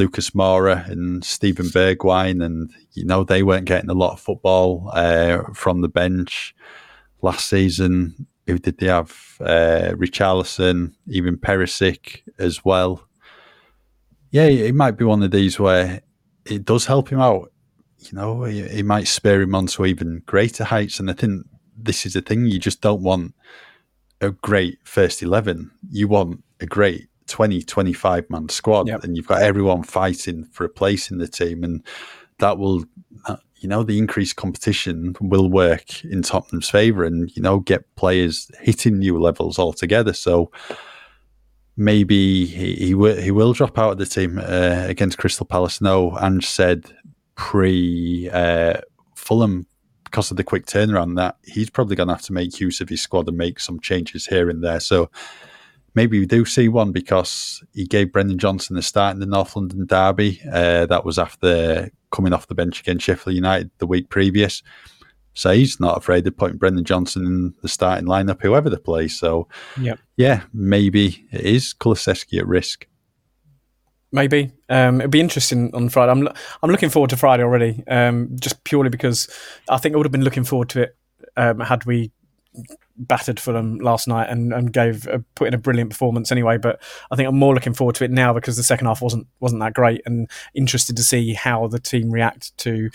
Lucas 0.00 0.30
Moura 0.30 0.88
and 0.88 1.22
Steven 1.22 1.66
Bergwijn, 1.66 2.42
and 2.42 2.72
you 2.94 3.04
know 3.04 3.22
they 3.22 3.42
weren't 3.42 3.66
getting 3.66 3.90
a 3.90 3.94
lot 3.94 4.14
of 4.14 4.20
football 4.20 4.90
uh, 4.94 5.42
from 5.52 5.82
the 5.82 5.90
bench 5.90 6.54
last 7.20 7.50
season. 7.50 8.26
Who 8.46 8.58
did 8.58 8.78
they 8.78 8.86
have? 8.86 9.10
Uh, 9.40 9.92
Richarlison, 9.92 10.94
even 11.06 11.36
Perisic 11.36 12.22
as 12.38 12.64
well. 12.64 13.06
Yeah, 14.30 14.46
it 14.46 14.74
might 14.74 14.96
be 14.96 15.04
one 15.04 15.22
of 15.22 15.32
these 15.32 15.60
where 15.60 16.00
it 16.46 16.64
does 16.64 16.86
help 16.86 17.10
him 17.10 17.20
out. 17.20 17.52
You 17.98 18.16
know, 18.16 18.44
it, 18.44 18.86
might 18.86 19.06
spur 19.06 19.42
him 19.42 19.54
on 19.54 19.66
to 19.66 19.84
even 19.84 20.22
greater 20.24 20.64
heights. 20.64 20.98
And 20.98 21.10
I 21.10 21.12
think 21.12 21.44
this 21.76 22.06
is 22.06 22.14
the 22.14 22.22
thing: 22.22 22.46
you 22.46 22.58
just 22.58 22.80
don't 22.80 23.02
want 23.02 23.34
a 24.22 24.30
great 24.30 24.78
first 24.82 25.20
eleven. 25.20 25.72
You 25.90 26.08
want 26.08 26.42
a 26.58 26.64
great 26.64 27.09
20, 27.30 27.62
25 27.62 28.28
man 28.28 28.48
squad, 28.48 28.88
yep. 28.88 29.02
and 29.04 29.16
you've 29.16 29.28
got 29.28 29.42
everyone 29.42 29.82
fighting 29.82 30.44
for 30.44 30.64
a 30.64 30.68
place 30.68 31.10
in 31.10 31.18
the 31.18 31.28
team, 31.28 31.64
and 31.64 31.82
that 32.38 32.58
will, 32.58 32.84
uh, 33.26 33.36
you 33.56 33.68
know, 33.68 33.82
the 33.82 33.98
increased 33.98 34.36
competition 34.36 35.14
will 35.20 35.48
work 35.48 36.04
in 36.04 36.22
Tottenham's 36.22 36.68
favour, 36.68 37.04
and 37.04 37.34
you 37.36 37.42
know, 37.42 37.60
get 37.60 37.94
players 37.94 38.50
hitting 38.60 38.98
new 38.98 39.18
levels 39.18 39.58
altogether. 39.58 40.12
So 40.12 40.50
maybe 41.76 42.46
he 42.46 42.74
he, 42.74 42.92
w- 42.92 43.20
he 43.20 43.30
will 43.30 43.52
drop 43.52 43.78
out 43.78 43.92
of 43.92 43.98
the 43.98 44.06
team 44.06 44.38
uh, 44.38 44.84
against 44.88 45.18
Crystal 45.18 45.46
Palace. 45.46 45.80
No, 45.80 46.18
Ange 46.18 46.46
said 46.46 46.92
pre 47.36 48.28
uh, 48.32 48.80
Fulham 49.14 49.66
because 50.04 50.32
of 50.32 50.36
the 50.36 50.44
quick 50.44 50.66
turnaround 50.66 51.16
that 51.16 51.36
he's 51.44 51.70
probably 51.70 51.94
going 51.94 52.08
to 52.08 52.14
have 52.14 52.22
to 52.22 52.32
make 52.32 52.58
use 52.58 52.80
of 52.80 52.88
his 52.88 53.00
squad 53.00 53.28
and 53.28 53.36
make 53.36 53.60
some 53.60 53.78
changes 53.78 54.26
here 54.26 54.50
and 54.50 54.64
there. 54.64 54.80
So 54.80 55.08
maybe 55.94 56.18
we 56.18 56.26
do 56.26 56.44
see 56.44 56.68
one 56.68 56.92
because 56.92 57.62
he 57.74 57.86
gave 57.86 58.12
Brennan 58.12 58.38
Johnson 58.38 58.76
the 58.76 58.82
start 58.82 59.14
in 59.14 59.20
the 59.20 59.26
North 59.26 59.56
London 59.56 59.86
derby. 59.86 60.40
Uh, 60.50 60.86
that 60.86 61.04
was 61.04 61.18
after 61.18 61.90
coming 62.10 62.32
off 62.32 62.48
the 62.48 62.54
bench 62.54 62.80
against 62.80 63.04
Sheffield 63.04 63.34
United 63.34 63.70
the 63.78 63.86
week 63.86 64.08
previous. 64.08 64.62
So 65.34 65.52
he's 65.52 65.78
not 65.78 65.96
afraid 65.96 66.26
of 66.26 66.36
putting 66.36 66.58
Brennan 66.58 66.84
Johnson 66.84 67.24
in 67.24 67.54
the 67.62 67.68
starting 67.68 68.06
lineup, 68.06 68.42
whoever 68.42 68.68
they 68.68 68.76
play. 68.76 69.08
So, 69.08 69.48
yep. 69.80 69.98
yeah, 70.16 70.42
maybe 70.52 71.26
it 71.32 71.42
is 71.42 71.72
Kulusevski 71.72 72.38
at 72.38 72.46
risk. 72.46 72.86
Maybe 74.12 74.50
um, 74.68 75.00
it'd 75.00 75.12
be 75.12 75.20
interesting 75.20 75.72
on 75.72 75.88
Friday. 75.88 76.10
I'm 76.10 76.28
I'm 76.62 76.70
looking 76.70 76.88
forward 76.88 77.10
to 77.10 77.16
Friday 77.16 77.44
already, 77.44 77.84
um, 77.86 78.30
just 78.40 78.64
purely 78.64 78.90
because 78.90 79.28
I 79.68 79.78
think 79.78 79.94
I 79.94 79.98
would 79.98 80.06
have 80.06 80.12
been 80.12 80.24
looking 80.24 80.42
forward 80.42 80.68
to 80.70 80.82
it 80.82 80.96
um, 81.36 81.60
had 81.60 81.84
we 81.84 82.10
battered 83.00 83.40
Fulham 83.40 83.78
last 83.78 84.06
night 84.06 84.28
and, 84.28 84.52
and 84.52 84.72
gave 84.72 85.06
a, 85.06 85.20
put 85.34 85.48
in 85.48 85.54
a 85.54 85.58
brilliant 85.58 85.90
performance 85.90 86.30
anyway. 86.30 86.58
But 86.58 86.82
I 87.10 87.16
think 87.16 87.28
I'm 87.28 87.38
more 87.38 87.54
looking 87.54 87.74
forward 87.74 87.96
to 87.96 88.04
it 88.04 88.10
now 88.10 88.32
because 88.32 88.56
the 88.56 88.62
second 88.62 88.86
half 88.86 89.02
wasn't 89.02 89.26
wasn't 89.40 89.60
that 89.60 89.74
great, 89.74 90.02
and 90.06 90.30
interested 90.54 90.96
to 90.96 91.02
see 91.02 91.34
how 91.34 91.66
the 91.66 91.80
team 91.80 92.10
react 92.10 92.56
to 92.58 92.90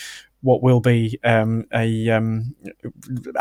what 0.46 0.62
will 0.62 0.80
be 0.80 1.20
um, 1.24 1.66
a 1.74 2.10
um, 2.10 2.56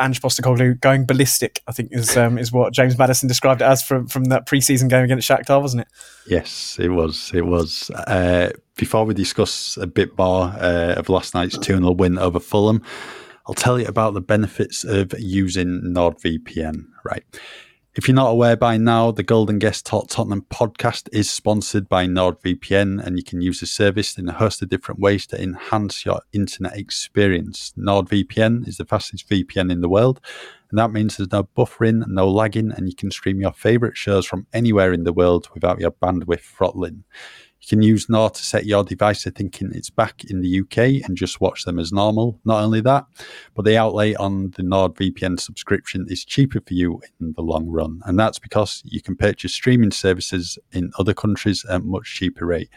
Ange 0.00 0.22
Postecoglou 0.22 0.80
going 0.80 1.04
ballistic. 1.04 1.62
I 1.68 1.72
think 1.72 1.90
is 1.92 2.16
um, 2.16 2.38
is 2.38 2.50
what 2.50 2.72
James 2.72 2.98
Maddison 2.98 3.28
described 3.28 3.60
it 3.60 3.66
as 3.66 3.82
from 3.82 4.08
from 4.08 4.24
that 4.24 4.46
preseason 4.46 4.88
game 4.88 5.04
against 5.04 5.28
Shakhtar, 5.28 5.60
wasn't 5.60 5.82
it? 5.82 5.88
Yes, 6.26 6.78
it 6.80 6.88
was. 6.88 7.30
It 7.34 7.44
was. 7.44 7.90
Uh, 7.90 8.50
before 8.76 9.04
we 9.04 9.14
discuss 9.14 9.76
a 9.76 9.86
bit 9.86 10.16
more 10.18 10.44
uh, 10.58 10.94
of 10.96 11.08
last 11.08 11.34
night's 11.34 11.56
2 11.58 11.76
0 11.76 11.92
win 11.92 12.18
over 12.18 12.40
Fulham, 12.40 12.82
I'll 13.46 13.54
tell 13.54 13.78
you 13.78 13.86
about 13.86 14.14
the 14.14 14.22
benefits 14.22 14.84
of 14.84 15.12
using 15.18 15.82
NordVPN, 15.82 16.86
right? 17.04 17.24
If 17.94 18.08
you're 18.08 18.14
not 18.14 18.30
aware 18.30 18.56
by 18.56 18.78
now, 18.78 19.10
the 19.10 19.22
Gold 19.22 19.50
and 19.50 19.60
Guest 19.60 19.84
Talk 19.84 20.08
Tottenham 20.08 20.46
podcast 20.50 21.10
is 21.12 21.30
sponsored 21.30 21.86
by 21.86 22.06
NordVPN, 22.06 23.04
and 23.04 23.18
you 23.18 23.22
can 23.22 23.42
use 23.42 23.60
the 23.60 23.66
service 23.66 24.16
in 24.16 24.28
a 24.28 24.32
host 24.32 24.62
of 24.62 24.70
different 24.70 24.98
ways 24.98 25.26
to 25.28 25.40
enhance 25.40 26.06
your 26.06 26.22
internet 26.32 26.74
experience. 26.76 27.74
NordVPN 27.78 28.66
is 28.66 28.78
the 28.78 28.86
fastest 28.86 29.28
VPN 29.28 29.70
in 29.70 29.82
the 29.82 29.90
world, 29.90 30.22
and 30.70 30.78
that 30.78 30.90
means 30.90 31.16
there's 31.16 31.30
no 31.30 31.44
buffering, 31.44 32.04
no 32.08 32.28
lagging, 32.28 32.72
and 32.72 32.88
you 32.88 32.96
can 32.96 33.10
stream 33.10 33.40
your 33.40 33.52
favorite 33.52 33.96
shows 33.96 34.24
from 34.24 34.46
anywhere 34.54 34.92
in 34.94 35.04
the 35.04 35.12
world 35.12 35.50
without 35.52 35.80
your 35.80 35.92
bandwidth 35.92 36.40
throttling. 36.40 37.04
You 37.64 37.68
can 37.68 37.82
use 37.82 38.10
Nord 38.10 38.34
to 38.34 38.42
set 38.42 38.66
your 38.66 38.84
device 38.84 39.22
to 39.22 39.30
thinking 39.30 39.70
it's 39.72 39.88
back 39.88 40.22
in 40.24 40.42
the 40.42 40.60
UK 40.60 41.02
and 41.08 41.16
just 41.16 41.40
watch 41.40 41.64
them 41.64 41.78
as 41.78 41.92
normal. 41.92 42.38
Not 42.44 42.62
only 42.62 42.82
that, 42.82 43.06
but 43.54 43.64
the 43.64 43.78
outlay 43.78 44.12
on 44.16 44.50
the 44.50 44.62
NordVPN 44.62 45.40
subscription 45.40 46.04
is 46.10 46.26
cheaper 46.26 46.60
for 46.60 46.74
you 46.74 47.00
in 47.20 47.32
the 47.32 47.42
long 47.42 47.66
run. 47.66 48.02
And 48.04 48.18
that's 48.18 48.38
because 48.38 48.82
you 48.84 49.00
can 49.00 49.16
purchase 49.16 49.54
streaming 49.54 49.92
services 49.92 50.58
in 50.72 50.92
other 50.98 51.14
countries 51.14 51.64
at 51.64 51.84
much 51.84 52.14
cheaper 52.14 52.44
rate. 52.44 52.68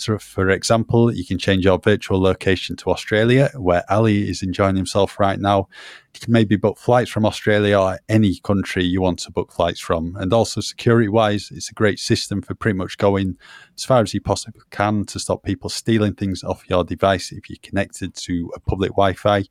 So, 0.00 0.18
for 0.18 0.48
example, 0.50 1.12
you 1.12 1.24
can 1.24 1.38
change 1.38 1.64
your 1.64 1.78
virtual 1.78 2.20
location 2.20 2.76
to 2.76 2.90
Australia, 2.90 3.50
where 3.56 3.84
Ali 3.90 4.28
is 4.28 4.42
enjoying 4.42 4.76
himself 4.76 5.18
right 5.18 5.38
now. 5.38 5.68
You 6.14 6.20
can 6.20 6.32
maybe 6.32 6.56
book 6.56 6.78
flights 6.78 7.10
from 7.10 7.26
Australia 7.26 7.78
or 7.78 7.98
any 8.08 8.38
country 8.40 8.84
you 8.84 9.00
want 9.00 9.18
to 9.20 9.32
book 9.32 9.52
flights 9.52 9.80
from. 9.80 10.16
And 10.16 10.32
also, 10.32 10.60
security 10.60 11.08
wise, 11.08 11.50
it's 11.52 11.70
a 11.70 11.74
great 11.74 11.98
system 11.98 12.42
for 12.42 12.54
pretty 12.54 12.76
much 12.76 12.96
going 12.98 13.36
as 13.76 13.84
far 13.84 14.02
as 14.02 14.14
you 14.14 14.20
possibly 14.20 14.62
can 14.70 15.04
to 15.06 15.18
stop 15.18 15.42
people 15.42 15.68
stealing 15.70 16.14
things 16.14 16.44
off 16.44 16.68
your 16.68 16.84
device 16.84 17.32
if 17.32 17.50
you're 17.50 17.58
connected 17.62 18.14
to 18.14 18.50
a 18.54 18.60
public 18.60 18.90
Wi 18.90 19.14
Fi 19.14 19.44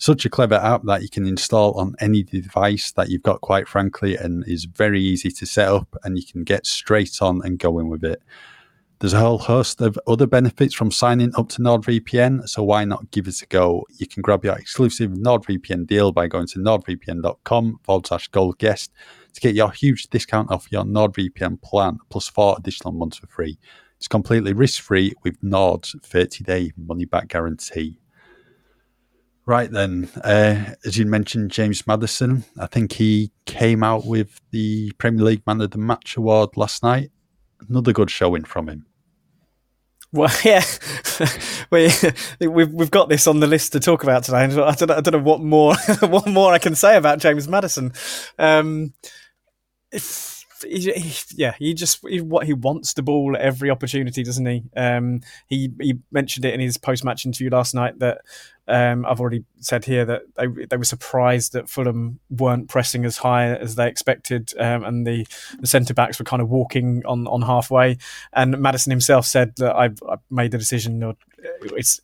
such 0.00 0.24
a 0.24 0.30
clever 0.30 0.54
app 0.54 0.82
that 0.84 1.02
you 1.02 1.10
can 1.10 1.26
install 1.26 1.78
on 1.78 1.94
any 2.00 2.22
device 2.22 2.90
that 2.92 3.10
you've 3.10 3.22
got, 3.22 3.42
quite 3.42 3.68
frankly, 3.68 4.16
and 4.16 4.42
is 4.48 4.64
very 4.64 5.00
easy 5.00 5.30
to 5.30 5.44
set 5.44 5.68
up 5.68 5.94
and 6.02 6.16
you 6.16 6.24
can 6.24 6.42
get 6.42 6.66
straight 6.66 7.18
on 7.20 7.42
and 7.44 7.58
going 7.58 7.90
with 7.90 8.02
it. 8.02 8.22
There's 9.00 9.14
a 9.14 9.18
whole 9.18 9.38
host 9.38 9.80
of 9.80 9.98
other 10.06 10.26
benefits 10.26 10.74
from 10.74 10.90
signing 10.90 11.32
up 11.34 11.48
to 11.50 11.62
NordVPN, 11.62 12.46
so 12.46 12.62
why 12.62 12.84
not 12.84 13.10
give 13.10 13.26
it 13.28 13.40
a 13.40 13.46
go? 13.46 13.86
You 13.96 14.06
can 14.06 14.20
grab 14.20 14.44
your 14.44 14.58
exclusive 14.58 15.12
NordVPN 15.12 15.86
deal 15.86 16.12
by 16.12 16.26
going 16.26 16.46
to 16.48 16.58
nordvpn.com 16.58 17.80
forward 17.82 18.06
slash 18.06 18.28
gold 18.28 18.58
guest 18.58 18.92
to 19.32 19.40
get 19.40 19.54
your 19.54 19.70
huge 19.70 20.08
discount 20.08 20.50
off 20.50 20.70
your 20.70 20.84
NordVPN 20.84 21.62
plan 21.62 21.96
plus 22.10 22.28
four 22.28 22.56
additional 22.58 22.92
months 22.92 23.16
for 23.16 23.26
free. 23.28 23.58
It's 23.96 24.06
completely 24.06 24.52
risk 24.52 24.82
free 24.82 25.14
with 25.22 25.42
Nord's 25.42 25.96
30 26.02 26.44
day 26.44 26.72
money 26.76 27.06
back 27.06 27.28
guarantee. 27.28 27.96
Right 29.46 29.70
then, 29.70 30.10
uh, 30.22 30.74
as 30.84 30.98
you 30.98 31.06
mentioned, 31.06 31.52
James 31.52 31.86
Maddison, 31.86 32.44
I 32.58 32.66
think 32.66 32.92
he 32.92 33.32
came 33.46 33.82
out 33.82 34.04
with 34.04 34.42
the 34.50 34.92
Premier 34.98 35.24
League 35.24 35.46
Man 35.46 35.62
of 35.62 35.70
the 35.70 35.78
Match 35.78 36.18
award 36.18 36.50
last 36.58 36.82
night. 36.82 37.10
Another 37.66 37.94
good 37.94 38.10
showing 38.10 38.44
from 38.44 38.68
him. 38.68 38.84
Well, 40.12 40.34
yeah, 40.44 40.64
we, 41.70 41.88
we've 42.48 42.72
we've 42.72 42.90
got 42.90 43.08
this 43.08 43.26
on 43.26 43.40
the 43.40 43.46
list 43.46 43.72
to 43.72 43.80
talk 43.80 44.02
about 44.02 44.24
today. 44.24 44.38
I 44.38 44.46
don't 44.48 44.90
I 44.90 45.00
don't 45.00 45.12
know 45.12 45.18
what 45.22 45.40
more 45.40 45.74
what 46.00 46.26
more 46.26 46.52
I 46.52 46.58
can 46.58 46.74
say 46.74 46.96
about 46.96 47.20
James 47.20 47.46
Maddison. 47.48 47.92
Um, 48.38 48.92
he, 50.62 50.92
he, 50.92 51.14
yeah, 51.34 51.54
he 51.58 51.74
just 51.74 52.02
what 52.02 52.46
he 52.46 52.52
wants 52.52 52.94
the 52.94 53.02
ball 53.02 53.36
at 53.36 53.42
every 53.42 53.70
opportunity, 53.70 54.22
doesn't 54.22 54.46
he? 54.46 54.62
Um, 54.76 55.20
he 55.46 55.70
he 55.80 55.98
mentioned 56.10 56.44
it 56.44 56.54
in 56.54 56.60
his 56.60 56.76
post 56.76 57.04
match 57.04 57.26
interview 57.26 57.50
last 57.50 57.74
night 57.74 57.98
that 57.98 58.22
um, 58.68 59.04
I've 59.04 59.20
already 59.20 59.44
said 59.58 59.84
here 59.84 60.04
that 60.04 60.22
they 60.36 60.46
they 60.66 60.76
were 60.76 60.84
surprised 60.84 61.52
that 61.54 61.68
Fulham 61.68 62.20
weren't 62.30 62.68
pressing 62.68 63.04
as 63.04 63.18
high 63.18 63.46
as 63.54 63.74
they 63.74 63.88
expected, 63.88 64.52
um, 64.58 64.84
and 64.84 65.06
the, 65.06 65.26
the 65.58 65.66
centre 65.66 65.94
backs 65.94 66.18
were 66.18 66.24
kind 66.24 66.40
of 66.40 66.48
walking 66.48 67.02
on, 67.04 67.26
on 67.26 67.42
halfway. 67.42 67.98
And 68.32 68.58
Maddison 68.58 68.90
himself 68.90 69.26
said 69.26 69.54
that 69.56 69.74
I've, 69.74 69.98
I've 70.08 70.20
made 70.30 70.52
the 70.52 70.58
decision, 70.58 71.02
or 71.02 71.14
it's 71.64 72.00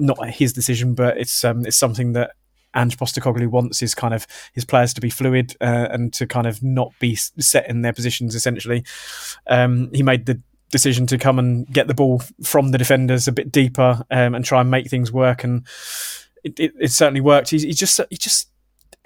not 0.00 0.30
his 0.30 0.52
decision, 0.52 0.94
but 0.94 1.18
it's 1.18 1.44
um, 1.44 1.66
it's 1.66 1.76
something 1.76 2.12
that 2.14 2.32
Ange 2.74 2.96
Postecoglou 2.96 3.48
wants 3.48 3.80
his 3.80 3.94
kind 3.94 4.14
of 4.14 4.26
his 4.52 4.64
players 4.64 4.94
to 4.94 5.00
be 5.00 5.10
fluid 5.10 5.56
uh, 5.60 5.88
and 5.90 6.12
to 6.14 6.26
kind 6.26 6.46
of 6.46 6.62
not 6.62 6.92
be 6.98 7.14
set 7.16 7.68
in 7.68 7.82
their 7.82 7.92
positions. 7.92 8.34
Essentially, 8.34 8.84
um, 9.46 9.90
he 9.92 10.02
made 10.02 10.26
the 10.26 10.40
decision 10.70 11.06
to 11.06 11.18
come 11.18 11.38
and 11.38 11.66
get 11.72 11.86
the 11.86 11.94
ball 11.94 12.22
from 12.42 12.70
the 12.70 12.78
defenders 12.78 13.26
a 13.26 13.32
bit 13.32 13.50
deeper 13.50 14.04
um, 14.10 14.34
and 14.34 14.44
try 14.44 14.60
and 14.60 14.70
make 14.70 14.88
things 14.88 15.10
work, 15.10 15.44
and 15.44 15.66
it, 16.44 16.58
it, 16.60 16.72
it 16.78 16.90
certainly 16.90 17.20
worked. 17.20 17.50
He, 17.50 17.72
just 17.72 18.00
he 18.10 18.16
just 18.16 18.50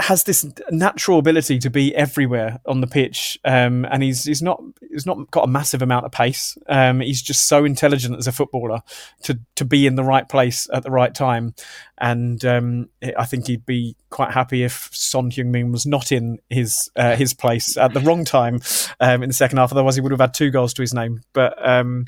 has 0.02 0.24
this 0.24 0.44
natural 0.70 1.18
ability 1.18 1.58
to 1.60 1.70
be 1.70 1.94
everywhere 1.94 2.60
on 2.66 2.80
the 2.80 2.86
pitch, 2.86 3.38
um, 3.44 3.84
and 3.84 4.02
he's 4.02 4.24
he's 4.24 4.42
not 4.42 4.60
he's 4.90 5.06
not 5.06 5.30
got 5.30 5.44
a 5.44 5.46
massive 5.46 5.80
amount 5.80 6.04
of 6.04 6.12
pace. 6.12 6.58
Um, 6.68 7.00
he's 7.00 7.22
just 7.22 7.48
so 7.48 7.64
intelligent 7.64 8.16
as 8.16 8.26
a 8.26 8.32
footballer 8.32 8.80
to 9.22 9.38
to 9.56 9.64
be 9.64 9.86
in 9.86 9.94
the 9.94 10.02
right 10.02 10.28
place 10.28 10.68
at 10.72 10.82
the 10.82 10.90
right 10.90 11.14
time, 11.14 11.54
and 11.98 12.44
um, 12.44 12.88
I 13.16 13.24
think 13.26 13.46
he'd 13.46 13.64
be 13.64 13.96
quite 14.10 14.32
happy 14.32 14.64
if 14.64 14.90
Son 14.92 15.30
Heung-min 15.30 15.70
was 15.70 15.86
not 15.86 16.10
in 16.10 16.40
his 16.50 16.90
uh, 16.96 17.14
his 17.16 17.32
place 17.32 17.76
at 17.76 17.94
the 17.94 18.00
wrong 18.00 18.24
time 18.24 18.60
um, 18.98 19.22
in 19.22 19.30
the 19.30 19.34
second 19.34 19.58
half. 19.58 19.72
Otherwise, 19.72 19.94
he 19.94 20.00
would 20.00 20.12
have 20.12 20.20
had 20.20 20.34
two 20.34 20.50
goals 20.50 20.74
to 20.74 20.82
his 20.82 20.92
name. 20.92 21.20
But 21.32 21.54
um, 21.66 22.06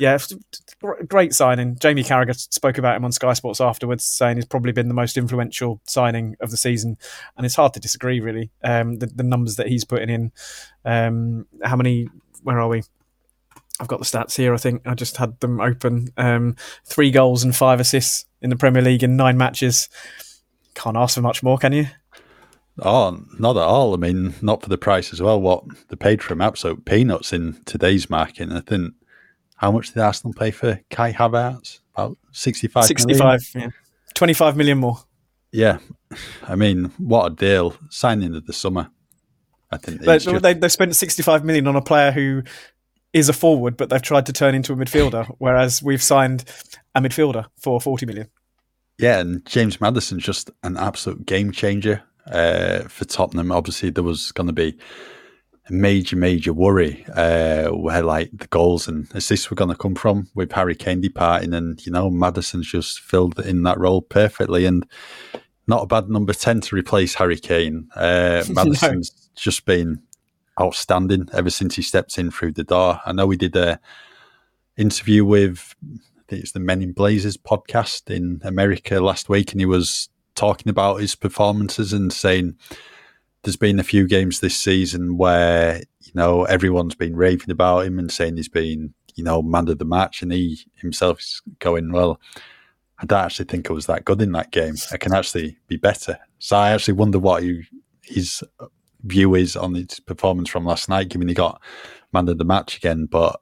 yeah, 0.00 0.16
great 1.08 1.34
signing. 1.34 1.76
Jamie 1.78 2.02
Carragher 2.02 2.34
spoke 2.34 2.78
about 2.78 2.96
him 2.96 3.04
on 3.04 3.12
Sky 3.12 3.34
Sports 3.34 3.60
afterwards, 3.60 4.02
saying 4.02 4.38
he's 4.38 4.46
probably 4.46 4.72
been 4.72 4.88
the 4.88 4.94
most 4.94 5.18
influential 5.18 5.82
signing 5.86 6.36
of 6.40 6.50
the 6.50 6.56
season, 6.56 6.96
and 7.36 7.44
it's 7.44 7.54
hard 7.54 7.74
to 7.74 7.80
disagree. 7.80 8.18
Really, 8.18 8.50
um, 8.64 8.96
the, 8.96 9.06
the, 9.06 9.22
numbers 9.22 9.56
that 9.56 9.68
he's 9.68 9.84
putting 9.84 10.08
in. 10.08 10.32
Um, 10.86 11.46
how 11.62 11.76
many? 11.76 12.08
Where 12.42 12.58
are 12.58 12.68
we? 12.68 12.82
I've 13.78 13.88
got 13.88 13.98
the 13.98 14.06
stats 14.06 14.36
here. 14.36 14.54
I 14.54 14.56
think 14.56 14.86
I 14.86 14.94
just 14.94 15.18
had 15.18 15.38
them 15.40 15.60
open. 15.60 16.08
Um, 16.16 16.56
three 16.86 17.10
goals 17.10 17.44
and 17.44 17.54
five 17.54 17.78
assists 17.78 18.24
in 18.40 18.48
the 18.48 18.56
Premier 18.56 18.80
League 18.80 19.02
in 19.02 19.16
nine 19.16 19.36
matches. 19.36 19.90
Can't 20.74 20.96
ask 20.96 21.16
for 21.16 21.20
much 21.20 21.42
more, 21.42 21.58
can 21.58 21.72
you? 21.72 21.88
Oh, 22.78 23.22
not 23.38 23.58
at 23.58 23.62
all. 23.62 23.92
I 23.92 23.98
mean, 23.98 24.34
not 24.40 24.62
for 24.62 24.70
the 24.70 24.78
price 24.78 25.12
as 25.12 25.20
well. 25.20 25.38
What 25.38 25.64
they 25.88 25.96
paid 25.96 26.22
for 26.22 26.32
him, 26.32 26.40
absolute 26.40 26.86
peanuts 26.86 27.34
in 27.34 27.60
today's 27.66 28.08
market. 28.08 28.50
I 28.50 28.60
think 28.60 28.94
how 29.60 29.70
much 29.70 29.92
did 29.92 30.00
Arsenal 30.00 30.32
pay 30.32 30.50
for 30.50 30.80
Kai 30.88 31.12
Havertz? 31.12 31.80
About 31.94 32.16
65 32.32 32.84
65, 32.84 33.40
million? 33.54 33.70
yeah. 33.70 34.14
25 34.14 34.56
million 34.56 34.78
more. 34.78 34.96
Yeah. 35.52 35.80
I 36.48 36.56
mean, 36.56 36.86
what 36.96 37.32
a 37.32 37.34
deal. 37.34 37.76
Signing 37.90 38.34
of 38.34 38.46
the 38.46 38.54
summer. 38.54 38.90
I 39.70 39.76
think 39.76 40.00
they, 40.00 40.18
just... 40.18 40.42
they, 40.42 40.54
they 40.54 40.68
spent 40.70 40.96
65 40.96 41.44
million 41.44 41.66
on 41.66 41.76
a 41.76 41.82
player 41.82 42.10
who 42.10 42.42
is 43.12 43.28
a 43.28 43.34
forward, 43.34 43.76
but 43.76 43.90
they've 43.90 44.00
tried 44.00 44.24
to 44.26 44.32
turn 44.32 44.54
into 44.54 44.72
a 44.72 44.76
midfielder, 44.76 45.26
whereas 45.36 45.82
we've 45.82 46.02
signed 46.02 46.44
a 46.94 47.02
midfielder 47.02 47.44
for 47.58 47.82
40 47.82 48.06
million. 48.06 48.28
Yeah, 48.98 49.18
and 49.18 49.44
James 49.44 49.78
Maddison's 49.78 50.24
just 50.24 50.50
an 50.62 50.78
absolute 50.78 51.26
game 51.26 51.52
changer 51.52 52.02
uh, 52.32 52.84
for 52.84 53.04
Tottenham. 53.04 53.52
Obviously, 53.52 53.90
there 53.90 54.04
was 54.04 54.32
going 54.32 54.46
to 54.46 54.54
be 54.54 54.78
major, 55.70 56.16
major 56.16 56.52
worry 56.52 57.04
uh, 57.14 57.68
where 57.68 58.02
like 58.02 58.30
the 58.32 58.46
goals 58.48 58.88
and 58.88 59.08
assists 59.14 59.50
were 59.50 59.56
going 59.56 59.70
to 59.70 59.76
come 59.76 59.94
from 59.94 60.28
with 60.34 60.52
Harry 60.52 60.74
Kane 60.74 61.00
departing, 61.00 61.54
and 61.54 61.84
you 61.84 61.92
know 61.92 62.10
Maddison's 62.10 62.70
just 62.70 63.00
filled 63.00 63.38
in 63.40 63.62
that 63.64 63.78
role 63.78 64.02
perfectly, 64.02 64.64
and 64.66 64.86
not 65.66 65.82
a 65.82 65.86
bad 65.86 66.08
number 66.08 66.32
ten 66.32 66.60
to 66.62 66.76
replace 66.76 67.14
Harry 67.14 67.38
Kane. 67.38 67.88
Uh, 67.94 68.44
Maddison's 68.48 69.12
no. 69.36 69.40
just 69.40 69.64
been 69.64 70.02
outstanding 70.60 71.28
ever 71.32 71.50
since 71.50 71.76
he 71.76 71.82
stepped 71.82 72.18
in 72.18 72.30
through 72.30 72.52
the 72.52 72.64
door. 72.64 73.00
I 73.04 73.12
know 73.12 73.26
we 73.26 73.36
did 73.36 73.56
a 73.56 73.80
interview 74.76 75.24
with 75.24 75.74
I 75.84 76.22
think 76.28 76.42
it's 76.42 76.52
the 76.52 76.60
Men 76.60 76.82
in 76.82 76.92
Blazers 76.92 77.36
podcast 77.36 78.14
in 78.14 78.40
America 78.44 79.00
last 79.00 79.28
week, 79.28 79.52
and 79.52 79.60
he 79.60 79.66
was 79.66 80.08
talking 80.34 80.70
about 80.70 81.00
his 81.00 81.14
performances 81.14 81.92
and 81.92 82.12
saying 82.12 82.56
there's 83.42 83.56
been 83.56 83.80
a 83.80 83.84
few 83.84 84.06
games 84.06 84.40
this 84.40 84.56
season 84.56 85.16
where 85.16 85.78
you 86.00 86.12
know 86.14 86.44
everyone's 86.44 86.94
been 86.94 87.16
raving 87.16 87.50
about 87.50 87.86
him 87.86 87.98
and 87.98 88.10
saying 88.10 88.36
he's 88.36 88.48
been 88.48 88.94
you 89.14 89.24
know 89.24 89.42
man 89.42 89.68
of 89.68 89.78
the 89.78 89.84
match, 89.84 90.22
and 90.22 90.32
he 90.32 90.60
himself 90.74 91.20
is 91.20 91.42
going 91.58 91.92
well. 91.92 92.20
I 92.98 93.06
don't 93.06 93.24
actually 93.24 93.46
think 93.46 93.70
I 93.70 93.72
was 93.72 93.86
that 93.86 94.04
good 94.04 94.20
in 94.20 94.32
that 94.32 94.50
game. 94.50 94.74
I 94.92 94.98
can 94.98 95.14
actually 95.14 95.58
be 95.68 95.76
better. 95.76 96.18
So 96.38 96.56
I 96.56 96.70
actually 96.72 96.94
wonder 96.94 97.18
what 97.18 97.42
he, 97.42 97.62
his 98.02 98.42
view 99.04 99.34
is 99.34 99.56
on 99.56 99.74
his 99.74 100.00
performance 100.00 100.50
from 100.50 100.66
last 100.66 100.88
night, 100.90 101.08
given 101.08 101.28
he 101.28 101.32
got 101.32 101.62
man 102.12 102.28
of 102.28 102.36
the 102.36 102.44
match 102.44 102.76
again. 102.76 103.06
But 103.06 103.40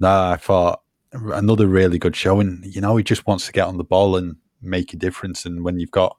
no, 0.00 0.08
I 0.08 0.36
thought 0.36 0.80
another 1.12 1.66
really 1.66 1.98
good 1.98 2.16
showing. 2.16 2.62
You 2.64 2.80
know, 2.80 2.96
he 2.96 3.04
just 3.04 3.26
wants 3.26 3.44
to 3.46 3.52
get 3.52 3.66
on 3.66 3.76
the 3.76 3.84
ball 3.84 4.16
and 4.16 4.36
make 4.62 4.94
a 4.94 4.96
difference. 4.96 5.44
And 5.44 5.62
when 5.62 5.78
you've 5.78 5.90
got 5.90 6.16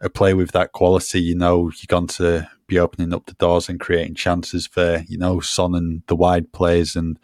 a 0.00 0.10
player 0.10 0.36
with 0.36 0.52
that 0.52 0.72
quality, 0.72 1.20
you 1.20 1.34
know, 1.34 1.64
you're 1.64 1.86
going 1.88 2.06
to 2.06 2.48
be 2.66 2.78
opening 2.78 3.14
up 3.14 3.26
the 3.26 3.34
doors 3.34 3.68
and 3.68 3.80
creating 3.80 4.14
chances 4.14 4.66
for, 4.66 5.04
you 5.08 5.18
know, 5.18 5.40
Son 5.40 5.74
and 5.74 6.02
the 6.06 6.16
wide 6.16 6.52
players. 6.52 6.96
And 6.96 7.18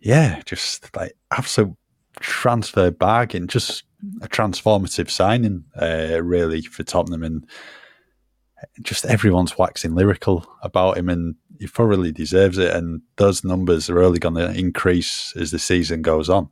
yeah, 0.00 0.42
just 0.44 0.94
like 0.96 1.16
absolute 1.30 1.76
transfer 2.20 2.90
bargain, 2.90 3.48
just 3.48 3.84
a 4.20 4.28
transformative 4.28 5.10
signing, 5.10 5.64
uh, 5.80 6.20
really, 6.22 6.62
for 6.62 6.82
Tottenham. 6.82 7.22
And 7.22 7.46
just 8.82 9.04
everyone's 9.06 9.56
waxing 9.58 9.94
lyrical 9.94 10.46
about 10.62 10.98
him, 10.98 11.08
and 11.08 11.36
he 11.58 11.66
thoroughly 11.66 12.12
deserves 12.12 12.58
it. 12.58 12.74
And 12.74 13.02
those 13.16 13.44
numbers 13.44 13.88
are 13.88 14.02
only 14.02 14.18
going 14.18 14.34
to 14.34 14.52
increase 14.52 15.32
as 15.36 15.50
the 15.50 15.58
season 15.58 16.02
goes 16.02 16.28
on 16.28 16.50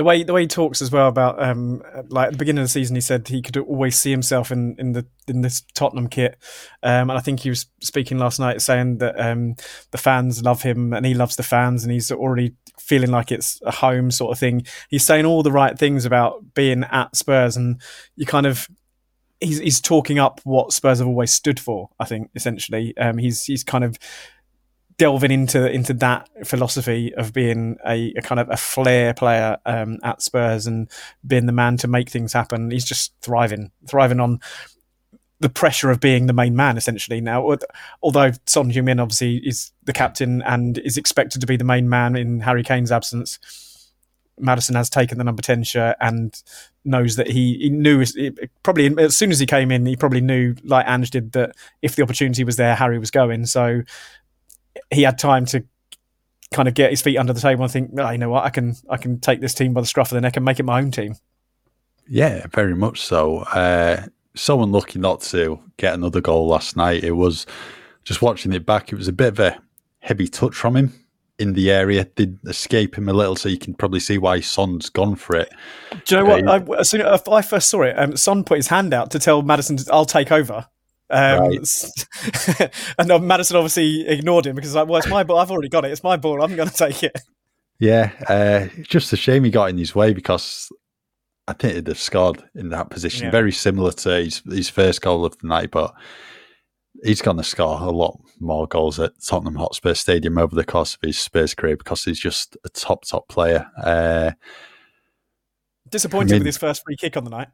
the 0.00 0.04
way 0.04 0.22
the 0.22 0.32
way 0.32 0.40
he 0.40 0.46
talks 0.46 0.80
as 0.80 0.90
well 0.90 1.08
about 1.08 1.42
um, 1.42 1.82
like 2.08 2.28
at 2.28 2.32
the 2.32 2.38
beginning 2.38 2.62
of 2.62 2.64
the 2.64 2.70
season, 2.70 2.96
he 2.96 3.02
said 3.02 3.28
he 3.28 3.42
could 3.42 3.58
always 3.58 3.98
see 3.98 4.10
himself 4.10 4.50
in, 4.50 4.74
in 4.78 4.92
the 4.92 5.04
in 5.28 5.42
this 5.42 5.60
Tottenham 5.74 6.08
kit, 6.08 6.38
um, 6.82 7.10
and 7.10 7.18
I 7.18 7.20
think 7.20 7.40
he 7.40 7.50
was 7.50 7.66
speaking 7.82 8.16
last 8.16 8.40
night 8.40 8.62
saying 8.62 8.96
that 8.96 9.20
um, 9.20 9.56
the 9.90 9.98
fans 9.98 10.42
love 10.42 10.62
him 10.62 10.94
and 10.94 11.04
he 11.04 11.12
loves 11.12 11.36
the 11.36 11.42
fans, 11.42 11.84
and 11.84 11.92
he's 11.92 12.10
already 12.10 12.54
feeling 12.78 13.10
like 13.10 13.30
it's 13.30 13.60
a 13.60 13.70
home 13.70 14.10
sort 14.10 14.32
of 14.32 14.38
thing. 14.38 14.64
He's 14.88 15.04
saying 15.04 15.26
all 15.26 15.42
the 15.42 15.52
right 15.52 15.78
things 15.78 16.06
about 16.06 16.54
being 16.54 16.82
at 16.84 17.14
Spurs, 17.14 17.58
and 17.58 17.78
you 18.16 18.24
kind 18.24 18.46
of 18.46 18.68
he's 19.38 19.58
he's 19.58 19.82
talking 19.82 20.18
up 20.18 20.40
what 20.44 20.72
Spurs 20.72 21.00
have 21.00 21.08
always 21.08 21.34
stood 21.34 21.60
for. 21.60 21.90
I 22.00 22.06
think 22.06 22.30
essentially, 22.34 22.96
um, 22.96 23.18
he's 23.18 23.44
he's 23.44 23.64
kind 23.64 23.84
of 23.84 23.98
delving 25.00 25.30
into 25.30 25.66
into 25.72 25.94
that 25.94 26.28
philosophy 26.44 27.14
of 27.14 27.32
being 27.32 27.78
a, 27.86 28.12
a 28.18 28.20
kind 28.20 28.38
of 28.38 28.50
a 28.50 28.56
flair 28.58 29.14
player 29.14 29.56
um, 29.64 29.98
at 30.02 30.20
Spurs 30.20 30.66
and 30.66 30.90
being 31.26 31.46
the 31.46 31.52
man 31.52 31.78
to 31.78 31.88
make 31.88 32.10
things 32.10 32.34
happen. 32.34 32.70
He's 32.70 32.84
just 32.84 33.14
thriving, 33.22 33.72
thriving 33.88 34.20
on 34.20 34.40
the 35.38 35.48
pressure 35.48 35.90
of 35.90 36.00
being 36.00 36.26
the 36.26 36.34
main 36.34 36.54
man 36.54 36.76
essentially 36.76 37.22
now. 37.22 37.56
Although 38.02 38.32
Son 38.44 38.70
Heung-min 38.70 39.00
obviously 39.00 39.36
is 39.36 39.72
the 39.84 39.94
captain 39.94 40.42
and 40.42 40.76
is 40.76 40.98
expected 40.98 41.40
to 41.40 41.46
be 41.46 41.56
the 41.56 41.64
main 41.64 41.88
man 41.88 42.14
in 42.14 42.40
Harry 42.40 42.62
Kane's 42.62 42.92
absence. 42.92 43.38
Maddison 44.38 44.74
has 44.74 44.90
taken 44.90 45.16
the 45.16 45.24
number 45.24 45.40
10 45.40 45.62
shirt 45.62 45.96
and 45.98 46.42
knows 46.84 47.16
that 47.16 47.30
he, 47.30 47.56
he 47.58 47.70
knew 47.70 48.04
probably 48.62 48.94
as 49.02 49.16
soon 49.16 49.30
as 49.30 49.38
he 49.38 49.46
came 49.46 49.70
in, 49.70 49.86
he 49.86 49.96
probably 49.96 50.20
knew, 50.20 50.54
like 50.62 50.86
Ange 50.86 51.10
did, 51.10 51.32
that 51.32 51.52
if 51.80 51.96
the 51.96 52.02
opportunity 52.02 52.44
was 52.44 52.56
there, 52.56 52.74
Harry 52.74 52.98
was 52.98 53.10
going. 53.10 53.46
So 53.46 53.82
he 54.90 55.02
had 55.02 55.18
time 55.18 55.46
to 55.46 55.64
kind 56.52 56.68
of 56.68 56.74
get 56.74 56.90
his 56.90 57.02
feet 57.02 57.16
under 57.16 57.32
the 57.32 57.40
table 57.40 57.62
and 57.62 57.72
think, 57.72 57.90
oh, 57.98 58.10
you 58.10 58.18
know 58.18 58.30
what, 58.30 58.44
I 58.44 58.50
can 58.50 58.74
I 58.88 58.96
can 58.96 59.20
take 59.20 59.40
this 59.40 59.54
team 59.54 59.72
by 59.72 59.80
the 59.80 59.86
scruff 59.86 60.10
of 60.10 60.16
the 60.16 60.20
neck 60.20 60.36
and 60.36 60.44
make 60.44 60.58
it 60.58 60.64
my 60.64 60.80
own 60.80 60.90
team. 60.90 61.16
Yeah, 62.08 62.46
very 62.52 62.74
much 62.74 63.00
so. 63.02 63.38
Uh, 63.38 64.06
so 64.34 64.62
unlucky 64.62 64.98
not 64.98 65.20
to 65.22 65.60
get 65.76 65.94
another 65.94 66.20
goal 66.20 66.48
last 66.48 66.76
night. 66.76 67.04
It 67.04 67.12
was 67.12 67.46
just 68.04 68.22
watching 68.22 68.52
it 68.52 68.66
back. 68.66 68.92
It 68.92 68.96
was 68.96 69.08
a 69.08 69.12
bit 69.12 69.28
of 69.28 69.38
a 69.38 69.60
heavy 70.00 70.26
touch 70.26 70.54
from 70.54 70.76
him 70.76 70.92
in 71.38 71.52
the 71.52 71.70
area. 71.70 72.04
Did 72.04 72.38
escape 72.46 72.98
him 72.98 73.08
a 73.08 73.12
little, 73.12 73.36
so 73.36 73.48
you 73.48 73.58
can 73.58 73.74
probably 73.74 74.00
see 74.00 74.18
why 74.18 74.40
Son's 74.40 74.88
gone 74.90 75.14
for 75.14 75.36
it. 75.36 75.50
Do 76.04 76.16
you 76.16 76.22
know 76.22 76.28
what? 76.28 76.48
Uh, 76.48 76.74
I, 76.74 76.80
as 76.80 76.90
soon 76.90 77.02
as 77.02 77.22
I 77.28 77.42
first 77.42 77.70
saw 77.70 77.82
it, 77.82 77.98
um, 77.98 78.16
Son 78.16 78.44
put 78.44 78.56
his 78.56 78.68
hand 78.68 78.92
out 78.92 79.10
to 79.12 79.18
tell 79.18 79.42
Maddison, 79.42 79.78
"I'll 79.92 80.04
take 80.04 80.32
over." 80.32 80.66
Um, 81.10 81.40
right. 81.40 82.72
and 82.98 83.26
Maddison 83.26 83.56
obviously 83.56 84.06
ignored 84.06 84.46
him 84.46 84.54
because 84.54 84.74
like, 84.74 84.88
well, 84.88 84.98
it's 84.98 85.08
my 85.08 85.24
ball. 85.24 85.38
I've 85.38 85.50
already 85.50 85.68
got 85.68 85.84
it. 85.84 85.90
It's 85.90 86.04
my 86.04 86.16
ball. 86.16 86.42
I'm 86.42 86.54
going 86.54 86.68
to 86.68 86.74
take 86.74 87.02
it. 87.02 87.18
Yeah, 87.80 88.12
uh, 88.28 88.66
just 88.82 89.12
a 89.12 89.16
shame 89.16 89.44
he 89.44 89.50
got 89.50 89.70
in 89.70 89.78
his 89.78 89.94
way 89.94 90.12
because 90.12 90.70
I 91.48 91.54
think 91.54 91.74
he'd 91.74 91.88
have 91.88 91.98
scored 91.98 92.44
in 92.54 92.68
that 92.68 92.90
position. 92.90 93.24
Yeah. 93.24 93.30
Very 93.30 93.52
similar 93.52 93.90
to 93.92 94.10
his, 94.10 94.42
his 94.48 94.68
first 94.68 95.00
goal 95.00 95.24
of 95.24 95.36
the 95.38 95.48
night, 95.48 95.70
but 95.70 95.94
he's 97.02 97.22
going 97.22 97.38
to 97.38 97.42
score 97.42 97.80
a 97.80 97.90
lot 97.90 98.20
more 98.38 98.66
goals 98.66 99.00
at 99.00 99.12
Tottenham 99.26 99.56
Hotspur 99.56 99.94
Stadium 99.94 100.38
over 100.38 100.54
the 100.54 100.64
course 100.64 100.94
of 100.94 101.00
his 101.02 101.18
Spurs 101.18 101.54
career 101.54 101.76
because 101.76 102.04
he's 102.04 102.20
just 102.20 102.56
a 102.64 102.68
top, 102.68 103.04
top 103.04 103.28
player. 103.28 103.66
Uh, 103.82 104.32
Disappointed 105.88 106.32
I 106.32 106.34
mean, 106.34 106.40
with 106.40 106.46
his 106.46 106.58
first 106.58 106.82
free 106.84 106.96
kick 106.96 107.16
on 107.16 107.24
the 107.24 107.30
night. 107.30 107.48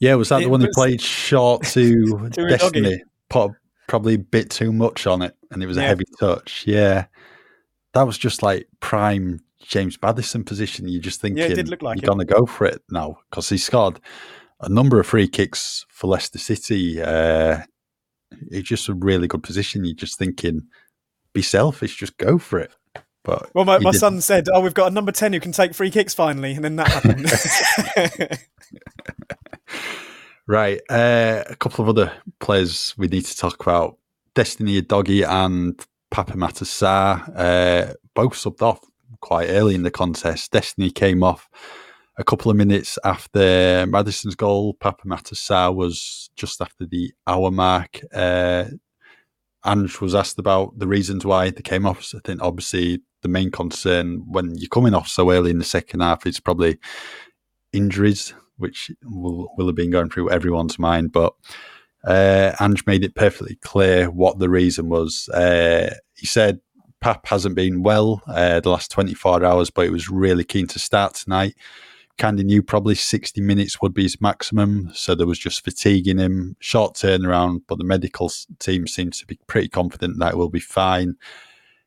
Yeah, 0.00 0.14
was 0.14 0.28
that 0.28 0.42
it 0.42 0.44
the 0.44 0.50
one 0.50 0.60
was, 0.60 0.68
he 0.68 0.72
played 0.74 1.00
short 1.00 1.62
to, 1.68 2.28
to 2.30 2.48
Destiny? 2.48 3.02
Put 3.28 3.52
probably 3.88 4.14
a 4.14 4.18
bit 4.18 4.50
too 4.50 4.72
much 4.72 5.06
on 5.06 5.22
it, 5.22 5.36
and 5.50 5.62
it 5.62 5.66
was 5.66 5.76
a 5.76 5.80
yeah. 5.80 5.88
heavy 5.88 6.04
touch. 6.18 6.64
Yeah, 6.66 7.06
that 7.94 8.06
was 8.06 8.18
just 8.18 8.42
like 8.42 8.68
prime 8.80 9.40
James 9.60 9.98
Maddison 10.02 10.44
position. 10.44 10.88
You 10.88 11.00
just 11.00 11.20
thinking, 11.20 11.38
yeah, 11.38 11.50
it 11.50 11.54
did 11.54 11.68
look 11.68 11.82
like 11.82 12.00
you're 12.00 12.06
going 12.06 12.26
to 12.26 12.34
go 12.34 12.46
for 12.46 12.66
it 12.66 12.82
now 12.90 13.18
because 13.30 13.48
he 13.48 13.58
scored 13.58 14.00
a 14.60 14.68
number 14.68 15.00
of 15.00 15.06
free 15.06 15.28
kicks 15.28 15.84
for 15.88 16.08
Leicester 16.08 16.38
City. 16.38 17.02
Uh, 17.02 17.60
it's 18.50 18.68
just 18.68 18.88
a 18.88 18.94
really 18.94 19.28
good 19.28 19.42
position. 19.42 19.84
You're 19.84 19.94
just 19.94 20.18
thinking, 20.18 20.62
be 21.32 21.42
selfish, 21.42 21.96
just 21.96 22.16
go 22.18 22.38
for 22.38 22.58
it. 22.58 22.72
But 23.26 23.50
well, 23.54 23.64
my, 23.64 23.80
my 23.80 23.90
son 23.90 24.20
said, 24.20 24.48
"Oh, 24.48 24.60
we've 24.60 24.72
got 24.72 24.92
a 24.92 24.94
number 24.94 25.10
ten 25.10 25.32
who 25.32 25.40
can 25.40 25.50
take 25.50 25.74
free 25.74 25.90
kicks 25.90 26.14
finally," 26.14 26.52
and 26.52 26.64
then 26.64 26.76
that 26.76 26.88
happened. 26.88 28.38
right. 30.46 30.80
Uh, 30.88 31.42
a 31.48 31.56
couple 31.56 31.82
of 31.82 31.88
other 31.88 32.12
players 32.38 32.94
we 32.96 33.08
need 33.08 33.24
to 33.24 33.36
talk 33.36 33.60
about. 33.60 33.98
Destiny 34.36 34.80
Udogie 34.80 35.26
and 35.26 35.84
Papa 36.12 36.34
Matar 36.34 36.66
Sarr 36.66 37.32
uh, 37.36 37.94
both 38.14 38.34
subbed 38.34 38.62
off 38.62 38.78
quite 39.20 39.48
early 39.48 39.74
in 39.74 39.82
the 39.82 39.90
contest. 39.90 40.52
Destiny 40.52 40.92
came 40.92 41.24
off 41.24 41.48
a 42.18 42.22
couple 42.22 42.52
of 42.52 42.56
minutes 42.56 42.96
after 43.04 43.86
Maddison's 43.88 44.36
goal. 44.36 44.74
Papa 44.74 45.02
Matar 45.04 45.34
Sarr 45.34 45.74
was 45.74 46.30
just 46.36 46.60
after 46.60 46.86
the 46.86 47.12
hour 47.26 47.50
mark. 47.50 47.98
Uh, 48.14 48.66
Ange 49.66 50.00
was 50.00 50.14
asked 50.14 50.38
about 50.38 50.78
the 50.78 50.86
reasons 50.86 51.26
why 51.26 51.50
they 51.50 51.62
came 51.62 51.86
off. 51.86 52.04
So 52.04 52.18
I 52.18 52.20
think 52.24 52.40
obviously 52.40 53.02
the 53.26 53.32
main 53.32 53.50
concern 53.50 54.22
when 54.28 54.54
you're 54.56 54.68
coming 54.68 54.94
off 54.94 55.08
so 55.08 55.32
early 55.32 55.50
in 55.50 55.58
the 55.58 55.64
second 55.64 56.00
half 56.00 56.26
is 56.26 56.38
probably 56.38 56.78
injuries 57.72 58.34
which 58.56 58.90
will, 59.02 59.48
will 59.58 59.66
have 59.66 59.74
been 59.74 59.90
going 59.90 60.08
through 60.08 60.30
everyone's 60.30 60.78
mind. 60.78 61.12
But 61.12 61.34
uh, 62.04 62.52
Ange 62.60 62.86
made 62.86 63.04
it 63.04 63.14
perfectly 63.14 63.56
clear 63.56 64.10
what 64.10 64.38
the 64.38 64.48
reason 64.48 64.88
was. 64.88 65.28
Uh, 65.28 65.94
he 66.14 66.26
said 66.26 66.60
Pap 67.00 67.26
hasn't 67.26 67.56
been 67.56 67.82
well 67.82 68.22
uh, 68.28 68.60
the 68.60 68.70
last 68.70 68.90
24 68.92 69.44
hours, 69.44 69.70
but 69.70 69.82
he 69.82 69.90
was 69.90 70.08
really 70.08 70.44
keen 70.44 70.66
to 70.68 70.78
start 70.78 71.14
tonight. 71.14 71.54
Candy 72.16 72.44
knew 72.44 72.62
probably 72.62 72.94
60 72.94 73.42
minutes 73.42 73.82
would 73.82 73.92
be 73.92 74.04
his 74.04 74.22
maximum, 74.22 74.90
so 74.94 75.14
there 75.14 75.26
was 75.26 75.38
just 75.38 75.62
fatigue 75.62 76.08
in 76.08 76.18
him, 76.18 76.56
short 76.60 76.94
turnaround, 76.94 77.60
but 77.68 77.76
the 77.76 77.84
medical 77.84 78.32
team 78.58 78.86
seems 78.86 79.20
to 79.20 79.26
be 79.26 79.38
pretty 79.46 79.68
confident 79.68 80.18
that 80.18 80.32
it 80.32 80.36
will 80.36 80.48
be 80.48 80.60
fine. 80.60 81.16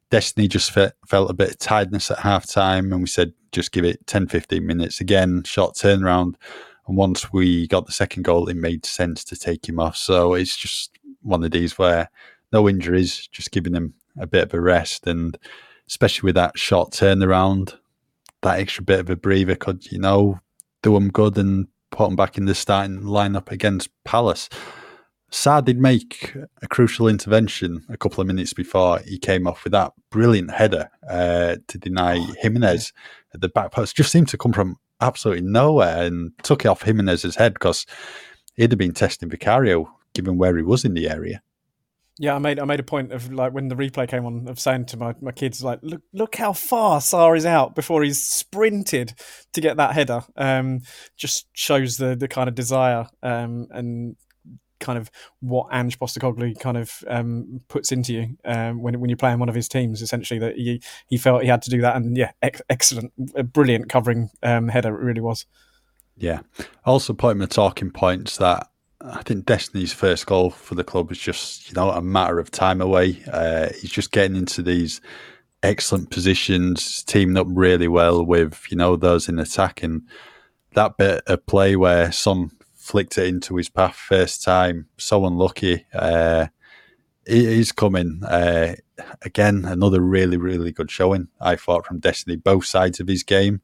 Destiny 0.09 0.47
just 0.47 0.71
fe- 0.71 0.91
felt 1.05 1.29
a 1.29 1.35
bit 1.35 1.51
of 1.51 1.59
tiredness 1.59 2.09
at 2.09 2.19
half 2.19 2.47
time, 2.47 2.91
and 2.91 3.01
we 3.01 3.07
said 3.07 3.33
just 3.51 3.71
give 3.71 3.85
it 3.85 4.05
10 4.07 4.27
15 4.27 4.65
minutes 4.65 5.01
again, 5.01 5.43
short 5.43 5.75
turnaround. 5.75 6.35
And 6.87 6.97
once 6.97 7.31
we 7.31 7.67
got 7.67 7.85
the 7.85 7.91
second 7.91 8.23
goal, 8.23 8.47
it 8.47 8.57
made 8.57 8.85
sense 8.85 9.23
to 9.25 9.35
take 9.35 9.67
him 9.67 9.79
off. 9.79 9.95
So 9.95 10.33
it's 10.33 10.57
just 10.57 10.91
one 11.21 11.43
of 11.43 11.51
these 11.51 11.77
where 11.77 12.09
no 12.51 12.67
injuries, 12.67 13.27
just 13.27 13.51
giving 13.51 13.73
him 13.73 13.93
a 14.19 14.25
bit 14.25 14.43
of 14.43 14.53
a 14.53 14.61
rest. 14.61 15.05
And 15.05 15.37
especially 15.87 16.27
with 16.27 16.35
that 16.35 16.57
short 16.57 16.91
turnaround, 16.91 17.75
that 18.41 18.59
extra 18.59 18.83
bit 18.83 18.99
of 18.99 19.09
a 19.09 19.15
breather 19.15 19.55
could, 19.55 19.91
you 19.91 19.99
know, 19.99 20.39
do 20.81 20.95
him 20.95 21.09
good 21.09 21.37
and 21.37 21.67
put 21.91 22.09
him 22.09 22.15
back 22.15 22.37
in 22.37 22.45
the 22.45 22.55
starting 22.55 23.01
lineup 23.01 23.51
against 23.51 23.89
Palace. 24.03 24.49
Sarr 25.31 25.63
did 25.63 25.79
make 25.79 26.35
a 26.61 26.67
crucial 26.67 27.07
intervention 27.07 27.85
a 27.89 27.97
couple 27.97 28.21
of 28.21 28.27
minutes 28.27 28.53
before 28.53 28.99
he 28.99 29.17
came 29.17 29.47
off 29.47 29.63
with 29.63 29.73
that 29.73 29.93
brilliant 30.09 30.51
header 30.51 30.89
uh, 31.07 31.57
to 31.67 31.77
deny 31.77 32.17
oh, 32.17 32.33
Jimenez 32.39 32.91
at 33.33 33.41
the 33.41 33.49
back 33.49 33.71
post. 33.71 33.95
Just 33.95 34.11
seemed 34.11 34.27
to 34.29 34.37
come 34.37 34.53
from 34.53 34.77
absolutely 35.01 35.43
nowhere 35.43 36.03
and 36.05 36.31
took 36.43 36.65
it 36.65 36.67
off 36.67 36.81
Jimenez's 36.81 37.35
head 37.35 37.53
because 37.53 37.85
he'd 38.55 38.71
have 38.71 38.79
been 38.79 38.93
testing 38.93 39.29
Vicario 39.29 39.91
given 40.13 40.37
where 40.37 40.57
he 40.57 40.63
was 40.63 40.83
in 40.83 40.95
the 40.95 41.07
area. 41.07 41.41
Yeah, 42.21 42.35
I 42.35 42.39
made 42.39 42.59
I 42.59 42.65
made 42.65 42.81
a 42.81 42.83
point 42.83 43.13
of 43.13 43.31
like 43.31 43.53
when 43.53 43.69
the 43.69 43.75
replay 43.75 44.05
came 44.05 44.25
on 44.25 44.49
of 44.49 44.59
saying 44.59 44.87
to 44.87 44.97
my, 44.97 45.15
my 45.21 45.31
kids 45.31 45.63
like 45.63 45.79
look 45.81 46.01
look 46.11 46.35
how 46.35 46.51
far 46.51 46.99
Sarr 46.99 47.37
is 47.37 47.45
out 47.45 47.75
before 47.75 48.03
he's 48.03 48.21
sprinted 48.21 49.13
to 49.53 49.61
get 49.61 49.77
that 49.77 49.93
header. 49.93 50.23
Um, 50.35 50.81
just 51.15 51.47
shows 51.53 51.95
the 51.95 52.17
the 52.17 52.27
kind 52.27 52.49
of 52.49 52.55
desire 52.55 53.07
um, 53.23 53.67
and 53.71 54.17
kind 54.79 54.97
of 54.97 55.11
what 55.39 55.67
Ange 55.71 55.97
Postecoglou 55.99 56.59
kind 56.59 56.77
of 56.77 57.03
um, 57.07 57.61
puts 57.67 57.91
into 57.91 58.13
you 58.13 58.37
um, 58.45 58.81
when 58.81 58.99
when 58.99 59.09
you're 59.09 59.17
playing 59.17 59.39
one 59.39 59.49
of 59.49 59.55
his 59.55 59.67
teams. 59.67 60.01
Essentially, 60.01 60.39
that 60.39 60.55
he 60.55 60.81
he 61.07 61.17
felt 61.17 61.43
he 61.43 61.47
had 61.47 61.61
to 61.63 61.69
do 61.69 61.81
that, 61.81 61.95
and 61.95 62.17
yeah, 62.17 62.31
ex- 62.41 62.61
excellent, 62.69 63.13
brilliant 63.53 63.89
covering 63.89 64.29
um, 64.43 64.67
header. 64.67 64.95
It 64.95 65.03
really 65.03 65.21
was. 65.21 65.45
Yeah. 66.17 66.41
Also, 66.85 67.13
point 67.13 67.37
my 67.37 67.45
talking 67.45 67.91
points 67.91 68.37
that 68.37 68.67
I 69.01 69.23
think 69.23 69.45
Destiny's 69.45 69.93
first 69.93 70.25
goal 70.25 70.49
for 70.49 70.75
the 70.75 70.83
club 70.83 71.11
is 71.11 71.17
just 71.17 71.69
you 71.69 71.75
know 71.75 71.91
a 71.91 72.01
matter 72.01 72.39
of 72.39 72.51
time 72.51 72.81
away. 72.81 73.23
Uh, 73.31 73.69
he's 73.79 73.91
just 73.91 74.11
getting 74.11 74.35
into 74.35 74.61
these 74.61 75.01
excellent 75.63 76.09
positions, 76.09 77.03
teaming 77.03 77.37
up 77.37 77.47
really 77.49 77.87
well 77.87 78.23
with 78.23 78.65
you 78.69 78.77
know 78.77 78.95
those 78.95 79.29
in 79.29 79.39
attack 79.39 79.83
and 79.83 80.03
that 80.73 80.97
bit 80.97 81.23
of 81.27 81.45
play 81.45 81.75
where 81.75 82.11
Son 82.11 82.51
flicked 82.89 83.17
it 83.17 83.27
into 83.27 83.55
his 83.55 83.69
path 83.69 83.95
first 83.95 84.43
time. 84.43 84.87
So 84.97 85.25
unlucky. 85.25 85.85
Uh, 85.93 86.47
he, 87.25 87.45
he's 87.55 87.71
coming. 87.71 88.23
Uh, 88.23 88.75
again, 89.21 89.65
another 89.65 90.01
really, 90.01 90.37
really 90.37 90.71
good 90.71 90.89
showing, 90.89 91.27
I 91.39 91.55
thought, 91.55 91.85
from 91.85 91.99
Destiny, 91.99 92.35
both 92.35 92.65
sides 92.65 92.99
of 92.99 93.07
his 93.07 93.23
game. 93.23 93.61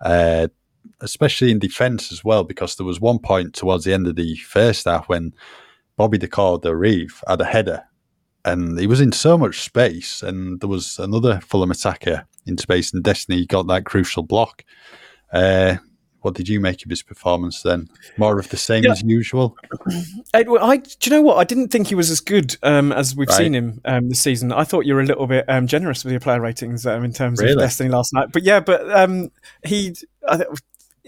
uh, 0.00 0.48
especially 1.00 1.50
in 1.50 1.58
defence 1.58 2.12
as 2.12 2.24
well, 2.24 2.44
because 2.44 2.76
there 2.76 2.86
was 2.86 3.00
one 3.00 3.18
point 3.18 3.54
towards 3.54 3.84
the 3.84 3.92
end 3.92 4.06
of 4.06 4.16
the 4.16 4.36
first 4.36 4.86
half 4.86 5.08
when 5.08 5.34
Bobby 5.96 6.18
de 6.18 6.28
Cordova-Reid 6.28 7.10
had 7.28 7.40
a 7.40 7.44
header 7.44 7.84
and 8.44 8.78
he 8.78 8.86
was 8.86 9.02
in 9.02 9.12
so 9.12 9.36
much 9.36 9.60
space, 9.60 10.22
and 10.22 10.60
there 10.60 10.68
was 10.68 10.98
another 10.98 11.40
Fulham 11.40 11.70
attacker 11.70 12.26
in 12.46 12.56
space, 12.56 12.90
and 12.90 13.04
Destiny 13.04 13.44
got 13.44 13.66
that 13.66 13.84
crucial 13.84 14.22
block. 14.22 14.64
Uh, 15.30 15.76
what 16.22 16.34
did 16.34 16.48
you 16.48 16.60
make 16.60 16.84
of 16.84 16.90
his 16.90 17.02
performance 17.02 17.62
then? 17.62 17.88
More 18.16 18.38
of 18.38 18.48
the 18.48 18.56
same 18.56 18.84
yeah. 18.84 18.92
as 18.92 19.02
usual. 19.02 19.56
I, 20.34 20.44
I, 20.60 20.76
do 20.76 21.10
you 21.10 21.10
know 21.10 21.22
what? 21.22 21.38
I 21.38 21.44
didn't 21.44 21.68
think 21.68 21.88
he 21.88 21.94
was 21.94 22.10
as 22.10 22.20
good 22.20 22.56
um, 22.62 22.92
as 22.92 23.16
we've 23.16 23.28
right. 23.28 23.36
seen 23.36 23.54
him 23.54 23.80
um, 23.84 24.08
this 24.08 24.20
season. 24.20 24.52
I 24.52 24.64
thought 24.64 24.86
you 24.86 24.94
were 24.94 25.00
a 25.00 25.06
little 25.06 25.26
bit 25.26 25.44
um, 25.48 25.66
generous 25.66 26.04
with 26.04 26.12
your 26.12 26.20
player 26.20 26.40
ratings 26.40 26.86
um, 26.86 27.04
in 27.04 27.12
terms 27.12 27.40
really? 27.40 27.52
of 27.52 27.58
Destiny 27.58 27.90
last 27.90 28.12
night. 28.12 28.28
But 28.32 28.42
yeah, 28.42 28.60
but 28.60 28.90
um, 28.90 29.30
he, 29.64 29.94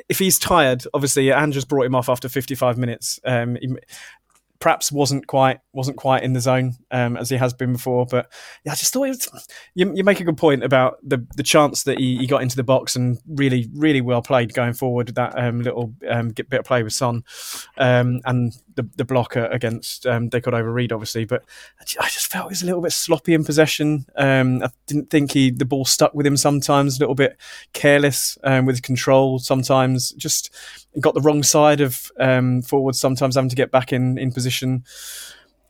if 0.09 0.19
he's 0.19 0.39
tired, 0.39 0.85
obviously 0.95 1.33
Ange's 1.33 1.65
brought 1.65 1.87
him 1.87 1.95
off 1.95 2.09
after 2.09 2.29
55 2.29 2.79
minutes. 2.79 3.21
Um, 3.25 3.57
he, 3.61 3.77
perhaps 4.63 4.93
wasn't 4.93 5.27
quite 5.27 5.59
wasn't 5.73 5.97
quite 5.97 6.23
in 6.23 6.35
the 6.35 6.41
zone 6.41 6.75
um, 6.93 7.17
as 7.17 7.29
he 7.29 7.37
has 7.37 7.53
been 7.53 7.73
before. 7.73 8.07
But 8.07 8.33
yeah, 8.65 8.71
I 8.71 8.75
just 8.77 8.93
thought 8.93 9.09
was, 9.09 9.29
you, 9.75 9.93
you, 9.93 10.05
make 10.05 10.21
a 10.21 10.25
good 10.25 10.37
point 10.37 10.63
about 10.63 10.99
the 11.03 11.27
the 11.37 11.43
chance 11.43 11.83
that 11.83 11.99
he, 11.99 12.17
he, 12.19 12.29
got 12.29 12.43
into 12.43 12.55
the 12.55 12.63
box 12.63 12.95
and 12.95 13.19
really 13.27 13.69
really 13.75 14.01
well 14.01 14.23
played 14.23 14.55
going 14.55 14.73
forward. 14.73 15.09
That 15.17 15.37
um, 15.37 15.63
little 15.63 15.93
um, 16.09 16.29
bit 16.29 16.53
of 16.53 16.65
play 16.65 16.85
with 16.85 16.93
Son 16.93 17.25
um, 17.77 18.21
and 18.25 18.53
the 18.75 18.89
the 18.97 19.05
blocker 19.05 19.47
against 19.47 20.07
um, 20.07 20.29
De 20.29 20.41
Cordova-Reid, 20.41 20.93
obviously. 20.93 21.25
But 21.25 21.45
I 21.81 22.09
just 22.09 22.31
felt 22.31 22.47
he 22.47 22.51
was 22.51 22.63
a 22.63 22.67
little 22.67 22.81
bit 22.81 22.93
sloppy 22.93 23.35
in 23.35 23.45
possession. 23.45 24.07
Um, 24.17 24.63
I 24.63 24.71
didn't 24.87 25.11
think 25.11 25.33
he 25.33 25.51
the 25.51 25.65
ball 25.65 25.85
stuck 25.85 26.15
with 26.15 26.27
him 26.27 26.37
sometimes. 26.37 26.97
A 26.97 27.01
little 27.01 27.15
bit 27.15 27.37
careless 27.73 28.39
um, 28.45 28.67
with 28.67 28.83
control 28.83 29.39
sometimes. 29.39 30.13
Just 30.13 30.55
got 31.01 31.15
the 31.15 31.21
wrong 31.21 31.43
side 31.43 31.81
of 31.81 32.11
um, 32.19 32.63
forwards 32.63 33.01
sometimes, 33.01 33.35
having 33.35 33.51
to 33.51 33.57
get 33.57 33.71
back 33.71 33.93
in 33.93 34.19
in 34.19 34.33
position. 34.33 34.85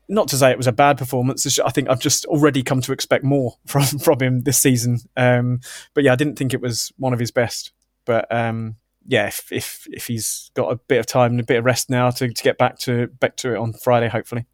Not 0.09 0.29
to 0.29 0.37
say 0.37 0.51
it 0.51 0.59
was 0.59 0.67
a 0.67 0.73
bad 0.73 0.99
performance. 0.99 1.59
I 1.61 1.71
think 1.71 1.89
I've 1.89 2.01
just 2.01 2.27
already 2.27 2.63
come 2.63 2.81
to 2.83 2.93
expect 2.93 3.25
more 3.25 3.57
from 3.67 3.85
from 3.85 4.21
him 4.21 4.43
this 4.43 4.59
season. 4.59 5.01
Um, 5.17 5.61
but 5.95 6.05
yeah, 6.05 6.13
I 6.13 6.17
didn't 6.17 6.37
think 6.37 6.55
it 6.55 6.61
was 6.61 6.93
one 6.99 7.13
of 7.13 7.19
his 7.19 7.31
best. 7.31 7.73
But 8.05 8.27
um, 8.35 8.77
yeah, 9.07 9.27
if, 9.27 9.51
if 9.51 9.87
if 9.91 10.07
he's 10.07 10.51
got 10.55 10.73
a 10.73 10.77
bit 10.77 10.99
of 10.99 11.07
time 11.07 11.33
and 11.33 11.41
a 11.41 11.45
bit 11.45 11.59
of 11.59 11.65
rest 11.65 11.91
now 11.91 12.11
to, 12.11 12.29
to 12.29 12.43
get 12.43 12.59
back 12.59 12.79
to 12.81 13.09
back 13.21 13.37
to 13.39 13.55
it 13.55 13.59
on 13.59 13.73
Friday, 13.73 14.09
hopefully. 14.09 14.47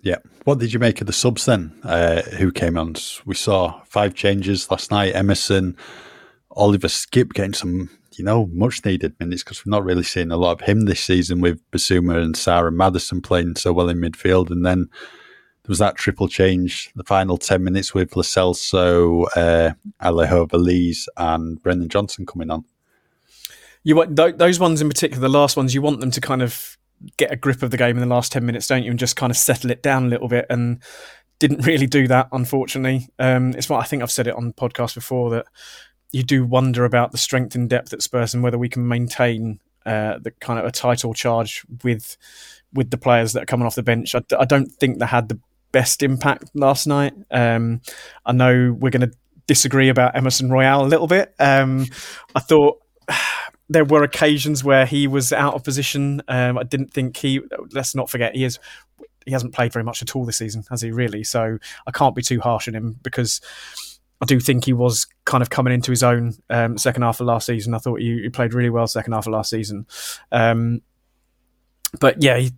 Yeah. 0.00 0.18
What 0.44 0.58
did 0.58 0.72
you 0.72 0.78
make 0.78 1.00
of 1.00 1.06
the 1.06 1.12
subs 1.12 1.44
then? 1.44 1.72
Uh, 1.82 2.22
who 2.22 2.52
came 2.52 2.78
on? 2.78 2.94
We 3.26 3.34
saw 3.34 3.82
five 3.84 4.14
changes 4.14 4.70
last 4.70 4.90
night. 4.90 5.14
Emerson, 5.14 5.76
Oliver 6.52 6.86
Skipp 6.86 7.32
getting 7.32 7.52
some, 7.52 7.90
you 8.16 8.24
know, 8.24 8.46
much 8.52 8.84
needed 8.84 9.18
minutes 9.18 9.42
because 9.42 9.64
we've 9.64 9.70
not 9.70 9.84
really 9.84 10.04
seen 10.04 10.30
a 10.30 10.36
lot 10.36 10.52
of 10.52 10.68
him 10.68 10.84
this 10.84 11.02
season 11.02 11.40
with 11.40 11.68
Bissouma 11.72 12.22
and 12.22 12.36
Sarah 12.36 12.70
Maddison 12.70 13.20
playing 13.20 13.56
so 13.56 13.72
well 13.72 13.88
in 13.88 13.98
midfield. 13.98 14.50
And 14.50 14.64
then 14.64 14.88
there 15.62 15.70
was 15.70 15.80
that 15.80 15.96
triple 15.96 16.28
change, 16.28 16.92
the 16.94 17.04
final 17.04 17.36
10 17.36 17.62
minutes 17.64 17.92
with 17.92 18.14
Lo 18.14 18.22
Celso, 18.22 19.26
uh, 19.34 19.72
Alejo 20.00 20.48
Veliz 20.48 21.08
and 21.16 21.60
Brennan 21.60 21.88
Johnson 21.88 22.24
coming 22.24 22.50
on 22.50 22.64
you 23.88 23.96
want 23.96 24.14
th- 24.14 24.36
those 24.36 24.60
ones 24.60 24.82
in 24.82 24.88
particular, 24.88 25.18
the 25.18 25.30
last 25.30 25.56
ones, 25.56 25.74
you 25.74 25.80
want 25.80 26.00
them 26.00 26.10
to 26.10 26.20
kind 26.20 26.42
of 26.42 26.76
get 27.16 27.32
a 27.32 27.36
grip 27.36 27.62
of 27.62 27.70
the 27.70 27.78
game 27.78 27.96
in 27.96 28.02
the 28.06 28.14
last 28.14 28.30
10 28.32 28.44
minutes, 28.44 28.66
don't 28.66 28.82
you? 28.82 28.90
And 28.90 28.98
just 28.98 29.16
kind 29.16 29.30
of 29.30 29.36
settle 29.38 29.70
it 29.70 29.82
down 29.82 30.04
a 30.04 30.08
little 30.08 30.28
bit. 30.28 30.44
And 30.50 30.82
didn't 31.38 31.64
really 31.64 31.86
do 31.86 32.06
that, 32.06 32.28
unfortunately. 32.30 33.08
Um, 33.18 33.54
it's 33.54 33.70
what 33.70 33.80
I 33.80 33.84
think 33.84 34.02
I've 34.02 34.10
said 34.10 34.26
it 34.26 34.34
on 34.34 34.52
podcast 34.52 34.94
before 34.94 35.30
that 35.30 35.46
you 36.12 36.22
do 36.22 36.44
wonder 36.44 36.84
about 36.84 37.12
the 37.12 37.18
strength 37.18 37.54
and 37.54 37.66
depth 37.66 37.94
at 37.94 38.02
Spurs 38.02 38.34
and 38.34 38.42
whether 38.42 38.58
we 38.58 38.68
can 38.68 38.86
maintain 38.86 39.58
uh, 39.86 40.18
the 40.18 40.32
kind 40.32 40.58
of 40.58 40.66
a 40.66 40.70
title 40.70 41.14
charge 41.14 41.64
with 41.82 42.18
with 42.74 42.90
the 42.90 42.98
players 42.98 43.32
that 43.32 43.44
are 43.44 43.46
coming 43.46 43.66
off 43.66 43.74
the 43.74 43.82
bench. 43.82 44.14
I, 44.14 44.20
I 44.38 44.44
don't 44.44 44.66
think 44.66 44.98
they 44.98 45.06
had 45.06 45.30
the 45.30 45.40
best 45.72 46.02
impact 46.02 46.50
last 46.52 46.86
night. 46.86 47.14
Um, 47.30 47.80
I 48.26 48.32
know 48.32 48.76
we're 48.78 48.90
going 48.90 49.08
to 49.08 49.16
disagree 49.46 49.88
about 49.88 50.14
Emerson 50.14 50.50
Royal 50.50 50.84
a 50.84 50.88
little 50.88 51.06
bit. 51.06 51.34
Um, 51.38 51.86
I 52.34 52.40
thought 52.40 52.82
there 53.68 53.84
were 53.84 54.02
occasions 54.02 54.64
where 54.64 54.86
he 54.86 55.06
was 55.06 55.32
out 55.32 55.54
of 55.54 55.64
position. 55.64 56.22
Um, 56.28 56.58
I 56.58 56.62
didn't 56.62 56.92
think 56.92 57.16
he. 57.16 57.40
Let's 57.72 57.94
not 57.94 58.10
forget 58.10 58.34
he 58.34 58.44
is. 58.44 58.58
He 59.26 59.32
hasn't 59.32 59.52
played 59.52 59.72
very 59.72 59.84
much 59.84 60.00
at 60.00 60.16
all 60.16 60.24
this 60.24 60.38
season, 60.38 60.64
has 60.70 60.80
he? 60.80 60.90
Really? 60.90 61.22
So 61.22 61.58
I 61.86 61.90
can't 61.90 62.14
be 62.14 62.22
too 62.22 62.40
harsh 62.40 62.66
on 62.66 62.74
him 62.74 62.98
because 63.02 63.42
I 64.20 64.24
do 64.24 64.40
think 64.40 64.64
he 64.64 64.72
was 64.72 65.06
kind 65.26 65.42
of 65.42 65.50
coming 65.50 65.72
into 65.72 65.90
his 65.90 66.02
own 66.02 66.34
um, 66.48 66.78
second 66.78 67.02
half 67.02 67.20
of 67.20 67.26
last 67.26 67.46
season. 67.46 67.74
I 67.74 67.78
thought 67.78 68.00
he, 68.00 68.22
he, 68.22 68.28
played 68.30 68.54
really 68.54 68.70
well 68.70 68.86
second 68.86 69.12
half 69.12 69.26
of 69.26 69.32
last 69.32 69.50
season. 69.50 69.86
Um, 70.32 70.80
but 72.00 72.22
yeah, 72.22 72.38
he, 72.38 72.52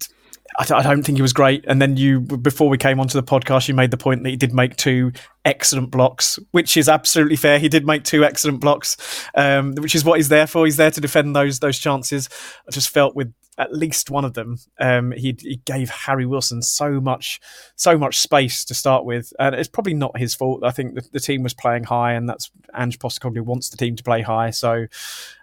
I, 0.59 0.67
I, 0.75 0.83
don't 0.83 1.03
think 1.03 1.19
he 1.19 1.23
was 1.23 1.33
great. 1.33 1.65
And 1.67 1.81
then 1.81 1.97
you, 1.97 2.21
before 2.21 2.69
we 2.69 2.79
came 2.79 3.01
onto 3.01 3.21
the 3.21 3.27
podcast, 3.27 3.69
you 3.69 3.75
made 3.75 3.91
the 3.91 3.97
point 3.97 4.23
that 4.23 4.31
he 4.31 4.37
did 4.37 4.53
make 4.53 4.77
two 4.77 5.13
excellent 5.45 5.91
blocks, 5.91 6.39
which 6.51 6.77
is 6.77 6.89
absolutely 6.89 7.37
fair. 7.37 7.59
He 7.59 7.69
did 7.69 7.87
make 7.87 8.05
two 8.05 8.25
excellent 8.25 8.61
blocks, 8.61 8.97
um, 9.35 9.75
which 9.75 9.95
is 9.95 10.05
what 10.05 10.19
he's 10.19 10.29
there 10.29 10.47
for. 10.47 10.65
He's 10.65 10.77
there 10.77 10.91
to 10.91 11.01
defend 11.01 11.35
those 11.35 11.61
those 11.61 11.79
chances. 11.79 12.29
I 12.67 12.73
just 12.73 12.91
felt 12.91 13.15
with 13.15 13.33
at 13.61 13.75
least 13.75 14.11
one 14.11 14.25
of 14.25 14.33
them, 14.33 14.57
um, 14.79 15.13
he, 15.13 15.37
he 15.39 15.57
gave 15.67 15.91
Harry 15.91 16.25
Wilson 16.25 16.63
so 16.63 16.99
much 16.99 17.39
so 17.77 17.99
much 17.99 18.19
space 18.19 18.65
to 18.65 18.75
start 18.75 19.05
with, 19.05 19.35
and 19.39 19.55
it's 19.55 19.69
probably 19.69 19.93
not 19.93 20.17
his 20.17 20.35
fault. 20.35 20.65
I 20.65 20.71
think 20.71 20.95
the, 20.95 21.07
the 21.13 21.21
team 21.21 21.43
was 21.43 21.53
playing 21.53 21.85
high, 21.85 22.15
and 22.15 22.27
that's 22.27 22.51
Ange 22.75 22.99
Postecoglou 22.99 23.43
wants 23.43 23.69
the 23.69 23.77
team 23.77 23.97
to 23.97 24.03
play 24.03 24.23
high, 24.23 24.51
so 24.51 24.87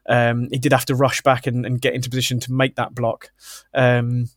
um, 0.09 0.47
he 0.51 0.57
did 0.57 0.71
have 0.71 0.85
to 0.85 0.95
rush 0.95 1.21
back 1.21 1.45
and, 1.45 1.63
and, 1.63 1.79
get 1.79 1.93
into 1.93 2.09
position 2.09 2.39
to 2.39 2.51
make 2.51 2.75
that 2.75 2.95
block. 2.95 3.29
Um, 3.73 4.29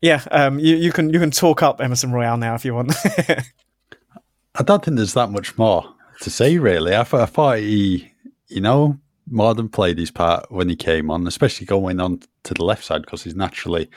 yeah, 0.00 0.22
um, 0.30 0.58
you, 0.58 0.76
you 0.76 0.92
can 0.92 1.12
you 1.12 1.18
can 1.18 1.30
talk 1.30 1.62
up 1.62 1.80
Emerson 1.80 2.12
Royal 2.12 2.36
now 2.36 2.54
if 2.54 2.64
you 2.64 2.74
want. 2.74 2.92
I 4.54 4.62
don't 4.62 4.84
think 4.84 4.96
there's 4.96 5.14
that 5.14 5.30
much 5.30 5.56
more 5.56 5.84
to 6.22 6.30
say 6.30 6.58
really. 6.58 6.94
I, 6.94 7.00
I 7.00 7.26
thought 7.26 7.58
he, 7.58 8.12
you 8.48 8.60
know, 8.60 8.98
more 9.30 9.54
than 9.54 9.68
played 9.68 9.98
his 9.98 10.10
part 10.10 10.50
when 10.50 10.68
he 10.68 10.76
came 10.76 11.10
on, 11.10 11.26
especially 11.26 11.66
going 11.66 12.00
on 12.00 12.20
to 12.44 12.54
the 12.54 12.64
left 12.64 12.84
side 12.84 13.02
because 13.02 13.22
he's 13.22 13.34
naturally 13.34 13.88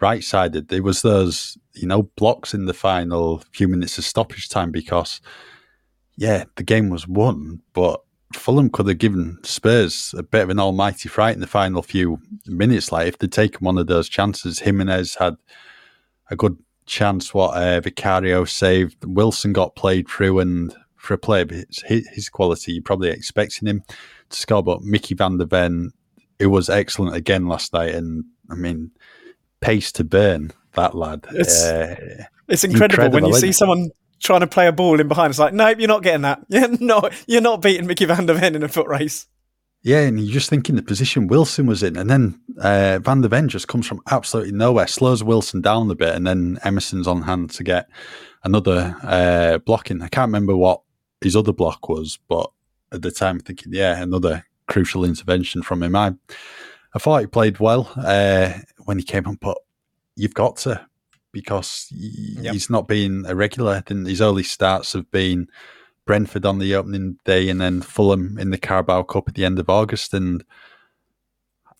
right 0.00 0.22
sided. 0.22 0.68
There 0.68 0.82
was 0.82 1.02
those, 1.02 1.58
you 1.74 1.86
know, 1.86 2.04
blocks 2.16 2.54
in 2.54 2.66
the 2.66 2.74
final 2.74 3.42
few 3.52 3.68
minutes 3.68 3.98
of 3.98 4.04
stoppage 4.04 4.48
time 4.48 4.70
because, 4.70 5.20
yeah, 6.16 6.44
the 6.56 6.62
game 6.62 6.90
was 6.90 7.08
won, 7.08 7.60
but 7.72 8.00
Fulham 8.32 8.68
could 8.68 8.86
have 8.88 8.98
given 8.98 9.38
Spurs 9.42 10.14
a 10.16 10.22
bit 10.22 10.42
of 10.42 10.50
an 10.50 10.60
almighty 10.60 11.08
fright 11.08 11.34
in 11.34 11.40
the 11.40 11.46
final 11.46 11.82
few 11.82 12.20
minutes. 12.46 12.92
Like 12.92 13.08
if 13.08 13.18
they'd 13.18 13.32
taken 13.32 13.64
one 13.64 13.78
of 13.78 13.86
those 13.86 14.08
chances, 14.08 14.58
Jimenez 14.58 15.14
had 15.14 15.36
a 16.30 16.36
good 16.36 16.58
chance. 16.84 17.32
What 17.32 17.56
uh, 17.56 17.80
Vicario 17.80 18.44
saved, 18.44 19.04
Wilson 19.04 19.52
got 19.52 19.76
played 19.76 20.08
through, 20.08 20.40
and 20.40 20.74
for 20.96 21.14
a 21.14 21.18
player 21.18 21.46
his, 21.48 21.82
his 22.12 22.28
quality, 22.28 22.72
you're 22.72 22.82
probably 22.82 23.10
expecting 23.10 23.68
him 23.68 23.82
to 24.28 24.36
score. 24.36 24.62
But 24.62 24.82
Micky 24.82 25.14
Van 25.14 25.38
de 25.38 25.46
Ven, 25.46 25.92
it 26.38 26.46
was 26.46 26.68
excellent 26.68 27.16
again 27.16 27.46
last 27.46 27.72
night, 27.72 27.94
and 27.94 28.24
I 28.50 28.56
mean, 28.56 28.90
pace 29.60 29.90
to 29.92 30.04
burn 30.04 30.52
that 30.74 30.94
lad. 30.94 31.26
It's, 31.32 31.64
uh, 31.64 32.24
it's 32.46 32.64
incredible, 32.64 33.04
incredible, 33.04 33.20
when 33.20 33.32
you 33.32 33.40
see 33.40 33.52
someone 33.52 33.90
trying 34.20 34.40
to 34.40 34.46
play 34.46 34.66
a 34.66 34.72
ball 34.72 35.00
in 35.00 35.08
behind. 35.08 35.30
It's 35.30 35.38
like, 35.38 35.54
nope, 35.54 35.78
you're 35.78 35.88
not 35.88 36.02
getting 36.02 36.22
that. 36.22 36.44
You're 36.48 36.68
not, 36.78 37.12
you're 37.26 37.40
not 37.40 37.62
beating 37.62 37.86
Micky 37.86 38.04
Van 38.04 38.26
de 38.26 38.34
Ven 38.34 38.54
in 38.54 38.62
a 38.62 38.68
foot 38.68 38.88
race. 38.88 39.26
Yeah, 39.82 40.00
and 40.00 40.18
you're 40.18 40.32
just 40.32 40.50
thinking 40.50 40.74
the 40.74 40.82
position 40.82 41.28
Wilson 41.28 41.66
was 41.66 41.84
in, 41.84 41.96
and 41.96 42.10
then 42.10 42.40
uh, 42.60 42.98
Van 42.98 43.20
de 43.20 43.28
Ven 43.28 43.48
just 43.48 43.68
comes 43.68 43.86
from 43.86 44.00
absolutely 44.10 44.52
nowhere, 44.52 44.88
slows 44.88 45.22
Wilson 45.22 45.60
down 45.60 45.90
a 45.90 45.94
bit, 45.94 46.14
and 46.14 46.26
then 46.26 46.58
Emerson's 46.64 47.06
on 47.06 47.22
hand 47.22 47.50
to 47.50 47.62
get 47.62 47.88
another 48.42 48.96
uh, 49.02 49.58
blocking. 49.58 50.02
I 50.02 50.08
can't 50.08 50.28
remember 50.28 50.56
what 50.56 50.82
his 51.20 51.36
other 51.36 51.52
block 51.52 51.88
was, 51.88 52.18
but 52.28 52.50
at 52.90 53.02
the 53.02 53.12
time, 53.12 53.38
thinking, 53.38 53.72
yeah, 53.72 54.02
another 54.02 54.44
crucial 54.66 55.04
intervention 55.04 55.62
from 55.62 55.82
him. 55.82 55.94
I, 55.94 56.14
I 56.92 56.98
thought 56.98 57.20
he 57.20 57.26
played 57.26 57.60
well 57.60 57.90
uh, 57.96 58.54
when 58.84 58.98
he 58.98 59.04
came 59.04 59.26
on, 59.26 59.36
but 59.36 59.58
you've 60.16 60.34
got 60.34 60.56
to 60.58 60.87
because 61.40 61.88
yep. 61.90 62.52
he's 62.52 62.70
not 62.70 62.88
been 62.88 63.24
a 63.26 63.34
regular. 63.34 63.82
His 63.86 64.20
early 64.20 64.42
starts 64.42 64.92
have 64.92 65.10
been 65.10 65.48
Brentford 66.04 66.46
on 66.46 66.58
the 66.58 66.74
opening 66.74 67.18
day 67.24 67.48
and 67.48 67.60
then 67.60 67.82
Fulham 67.82 68.38
in 68.38 68.50
the 68.50 68.58
Carabao 68.58 69.02
Cup 69.02 69.28
at 69.28 69.34
the 69.34 69.44
end 69.44 69.58
of 69.58 69.68
August. 69.70 70.14
And 70.14 70.44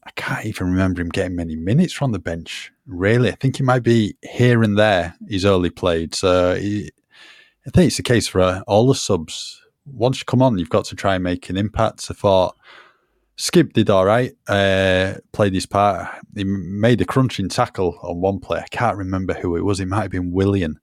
I 0.04 0.10
can't 0.16 0.46
even 0.46 0.68
remember 0.68 1.00
him 1.00 1.08
getting 1.08 1.36
many 1.36 1.56
minutes 1.56 1.92
from 1.92 2.12
the 2.12 2.18
bench, 2.18 2.72
really. 2.86 3.30
I 3.30 3.34
think 3.34 3.56
he 3.56 3.62
might 3.62 3.82
be 3.82 4.16
here 4.22 4.62
and 4.62 4.78
there 4.78 5.14
he's 5.28 5.44
only 5.44 5.70
played. 5.70 6.14
So 6.14 6.54
he, 6.56 6.90
I 7.66 7.70
think 7.70 7.88
it's 7.88 7.96
the 7.96 8.02
case 8.02 8.28
for 8.28 8.40
uh, 8.40 8.62
all 8.66 8.86
the 8.86 8.94
subs. 8.94 9.60
Once 9.86 10.18
you 10.18 10.24
come 10.24 10.42
on, 10.42 10.58
you've 10.58 10.68
got 10.68 10.84
to 10.86 10.94
try 10.94 11.14
and 11.14 11.24
make 11.24 11.48
an 11.50 11.56
impact. 11.56 12.06
I 12.10 12.14
thought 12.14 12.56
Skipp 13.38 13.72
did 13.72 13.88
all 13.88 14.04
right, 14.04 14.32
uh, 14.48 15.14
played 15.32 15.54
his 15.54 15.64
part. 15.66 16.08
He 16.34 16.42
made 16.44 17.00
a 17.00 17.04
crunching 17.04 17.48
tackle 17.48 17.98
on 18.02 18.20
one 18.20 18.40
play. 18.40 18.58
I 18.58 18.66
can't 18.70 18.96
remember 18.96 19.34
who 19.34 19.54
it 19.56 19.64
was. 19.64 19.78
It 19.78 19.86
might 19.86 20.02
have 20.02 20.10
been 20.10 20.32
Willian 20.32 20.80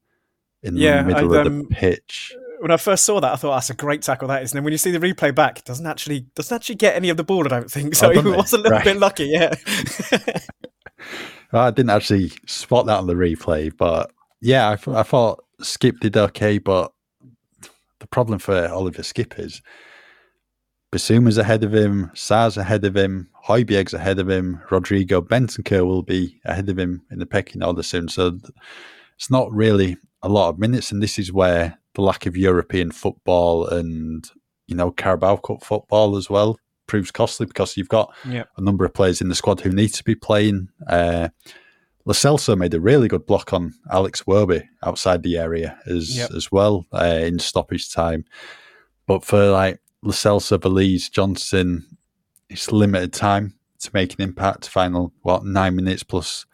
in 0.63 0.77
yeah, 0.77 1.01
the 1.03 1.07
middle 1.07 1.33
um, 1.35 1.37
of 1.37 1.43
the 1.45 1.59
um, 1.59 1.67
pitch. 1.69 2.33
when 2.59 2.71
I 2.71 2.77
first 2.77 3.03
saw 3.03 3.19
that, 3.19 3.33
I 3.33 3.35
thought 3.35 3.55
that's 3.55 3.69
a 3.71 3.73
great 3.75 4.01
tackle 4.03 4.29
that 4.29 4.41
is. 4.41 4.51
And 4.51 4.57
then 4.57 4.63
when 4.63 4.71
you 4.71 4.77
see 4.77 4.91
the 4.91 4.99
replay 4.99 5.35
back, 5.35 5.59
it 5.59 5.65
doesn't 5.65 5.85
actually 5.85 6.21
doesn't 6.33 6.55
actually 6.55 6.75
get 6.75 6.95
any 6.95 7.09
of 7.09 7.17
the 7.17 7.25
ball. 7.25 7.43
I 7.45 7.49
don't 7.49 7.69
think 7.69 7.93
so. 7.95 8.07
Oh, 8.13 8.21
he 8.21 8.29
was 8.31 8.53
a 8.53 8.57
little 8.57 8.71
Right. 8.71 8.83
bit 8.85 8.97
lucky. 8.97 9.25
Yeah. 9.25 9.53
I 11.53 11.71
didn't 11.71 11.89
actually 11.91 12.31
spot 12.47 12.85
that 12.87 12.97
on 12.97 13.07
the 13.07 13.13
replay, 13.13 13.71
but 13.75 14.11
yeah, 14.41 14.71
I, 14.71 14.75
th- 14.75 14.95
I 14.95 15.03
thought 15.03 15.43
Skipp 15.61 15.99
did 15.99 16.17
okay. 16.17 16.57
But 16.57 16.91
the 17.99 18.07
problem 18.07 18.39
for 18.39 18.67
Oliver 18.69 19.01
Skipp 19.03 19.39
is 19.39 19.61
Bissouma's 20.91 21.37
ahead 21.37 21.63
of 21.63 21.73
him, 21.73 22.09
Sarr's 22.13 22.57
ahead 22.57 22.85
of 22.85 22.95
him, 22.95 23.29
Højbjerg's 23.47 23.93
ahead 23.93 24.19
of 24.19 24.29
him, 24.29 24.61
Rodrigo 24.71 25.21
Bentancur 25.21 25.85
will 25.85 26.03
be 26.03 26.39
ahead 26.45 26.69
of 26.69 26.79
him 26.79 27.01
in 27.11 27.19
the 27.19 27.25
pecking 27.25 27.63
order 27.63 27.83
soon. 27.83 28.07
So 28.07 28.37
it's 29.17 29.29
not 29.29 29.51
really 29.51 29.97
a 30.21 30.29
lot 30.29 30.49
of 30.49 30.59
minutes, 30.59 30.91
and 30.91 31.01
this 31.03 31.19
is 31.19 31.33
where 31.33 31.77
the 31.95 32.01
lack 32.01 32.25
of 32.25 32.37
European 32.37 32.91
football 32.91 33.67
and 33.67 34.29
you 34.67 34.75
know 34.75 34.91
Carabao 34.91 35.37
Cup 35.37 35.63
football 35.63 36.15
as 36.17 36.29
well 36.29 36.57
proves 36.87 37.11
costly 37.11 37.45
because 37.45 37.75
you've 37.77 37.89
got 37.89 38.13
Yeah. 38.29 38.43
a 38.57 38.61
number 38.61 38.85
of 38.85 38.93
players 38.93 39.19
in 39.21 39.27
the 39.29 39.35
squad 39.35 39.61
who 39.61 39.71
need 39.71 39.89
to 39.95 40.03
be 40.03 40.15
playing. 40.15 40.69
Uh, 40.87 41.29
Lo 42.05 42.13
Celso 42.13 42.55
made 42.57 42.73
a 42.75 42.79
really 42.79 43.07
good 43.07 43.25
block 43.25 43.51
on 43.53 43.73
Alex 43.91 44.21
Iwobi 44.23 44.63
outside 44.83 45.23
the 45.23 45.37
area 45.37 45.79
as 45.87 46.15
Yep. 46.15 46.31
as 46.31 46.51
well 46.51 46.85
uh, 46.93 47.19
in 47.23 47.39
stoppage 47.39 47.91
time. 47.91 48.25
But 49.07 49.25
for 49.25 49.49
like 49.49 49.79
Lo 50.05 50.11
Celso, 50.11 50.59
Veliz, 50.59 51.09
Johnson, 51.09 51.83
it's 52.47 52.71
limited 52.71 53.11
time 53.11 53.55
to 53.79 53.89
make 53.91 54.13
an 54.13 54.21
impact. 54.21 54.69
Final 54.69 55.11
what 55.23 55.43
nine 55.43 55.75
minutes 55.75 56.03
plus 56.03 56.45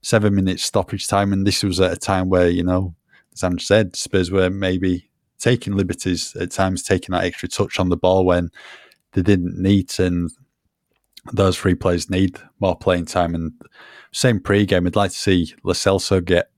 seven 0.00 0.34
minutes 0.34 0.64
stoppage 0.64 1.06
time, 1.06 1.34
and 1.34 1.46
this 1.46 1.62
was 1.62 1.78
at 1.78 1.92
a 1.92 1.96
time 1.96 2.30
where 2.30 2.48
you 2.48 2.64
know, 2.64 2.94
as 3.34 3.44
Ange 3.44 3.66
said, 3.66 3.96
Spurs 3.96 4.30
were 4.30 4.48
maybe 4.48 5.10
taking 5.38 5.76
liberties 5.76 6.34
at 6.36 6.50
times, 6.50 6.82
taking 6.82 7.12
that 7.12 7.24
extra 7.24 7.50
touch 7.50 7.78
on 7.78 7.90
the 7.90 7.98
ball 7.98 8.24
when 8.24 8.48
they 9.12 9.20
didn't 9.20 9.60
need 9.60 9.92
and 10.00 10.30
those 11.34 11.58
three 11.58 11.74
players 11.74 12.08
need 12.08 12.38
more 12.60 12.76
playing 12.76 13.04
time. 13.04 13.34
And 13.34 13.52
same 14.10 14.40
pre-game, 14.40 14.86
I'd 14.86 14.96
like 14.96 15.10
to 15.10 15.16
see 15.16 15.54
Lo 15.64 15.74
Celso 15.74 16.24
get 16.24 16.50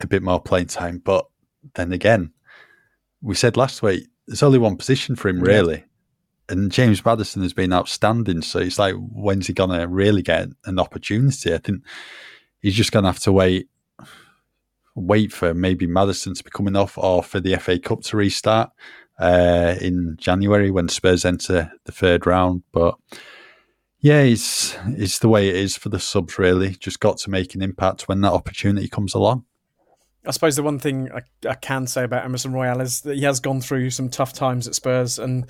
a 0.00 0.08
bit 0.08 0.24
more 0.24 0.40
playing 0.40 0.66
time. 0.66 0.98
But 0.98 1.26
then 1.74 1.92
again, 1.92 2.32
we 3.22 3.36
said 3.36 3.56
last 3.56 3.80
week 3.80 4.08
there's 4.26 4.42
only 4.42 4.58
one 4.58 4.76
position 4.76 5.16
for 5.16 5.28
him 5.28 5.38
Yeah. 5.44 5.52
really, 5.52 5.84
and 6.48 6.70
James 6.72 7.04
Maddison 7.04 7.42
has 7.42 7.52
been 7.52 7.72
outstanding. 7.72 8.42
So 8.42 8.58
it's 8.58 8.78
like, 8.78 8.94
when's 8.96 9.46
he 9.46 9.52
gonna 9.52 9.86
really 9.88 10.22
get 10.22 10.48
an 10.64 10.78
opportunity? 10.78 11.52
I 11.54 11.58
think 11.58 11.82
he's 12.60 12.74
just 12.74 12.92
gonna 12.92 13.08
have 13.08 13.20
to 13.20 13.32
wait. 13.32 13.68
Wait 14.96 15.32
for 15.32 15.54
maybe 15.54 15.88
Maddison 15.88 16.34
to 16.34 16.44
be 16.44 16.50
coming 16.50 16.76
off, 16.76 16.96
or 16.96 17.22
for 17.22 17.40
the 17.40 17.56
FA 17.58 17.80
Cup 17.80 18.02
to 18.02 18.16
restart 18.16 18.70
uh, 19.18 19.74
in 19.80 20.14
January 20.20 20.70
when 20.70 20.88
Spurs 20.88 21.24
enter 21.24 21.72
the 21.84 21.90
third 21.90 22.26
round. 22.28 22.62
But 22.70 22.94
yeah, 23.98 24.20
it's 24.20 24.76
it's 24.86 25.18
the 25.18 25.28
way 25.28 25.48
it 25.48 25.56
is 25.56 25.76
for 25.76 25.88
the 25.88 25.98
subs. 25.98 26.38
Really, 26.38 26.70
just 26.76 27.00
got 27.00 27.16
to 27.18 27.30
make 27.30 27.56
an 27.56 27.62
impact 27.62 28.06
when 28.06 28.20
that 28.20 28.32
opportunity 28.32 28.86
comes 28.88 29.14
along. 29.14 29.44
I 30.26 30.30
suppose 30.30 30.56
the 30.56 30.62
one 30.62 30.78
thing 30.78 31.10
I, 31.12 31.22
I 31.48 31.54
can 31.54 31.86
say 31.86 32.04
about 32.04 32.24
Emerson 32.24 32.52
Royal 32.52 32.80
is 32.80 33.02
that 33.02 33.16
he 33.16 33.24
has 33.24 33.40
gone 33.40 33.60
through 33.60 33.90
some 33.90 34.08
tough 34.08 34.32
times 34.32 34.66
at 34.66 34.74
Spurs 34.74 35.18
and 35.18 35.46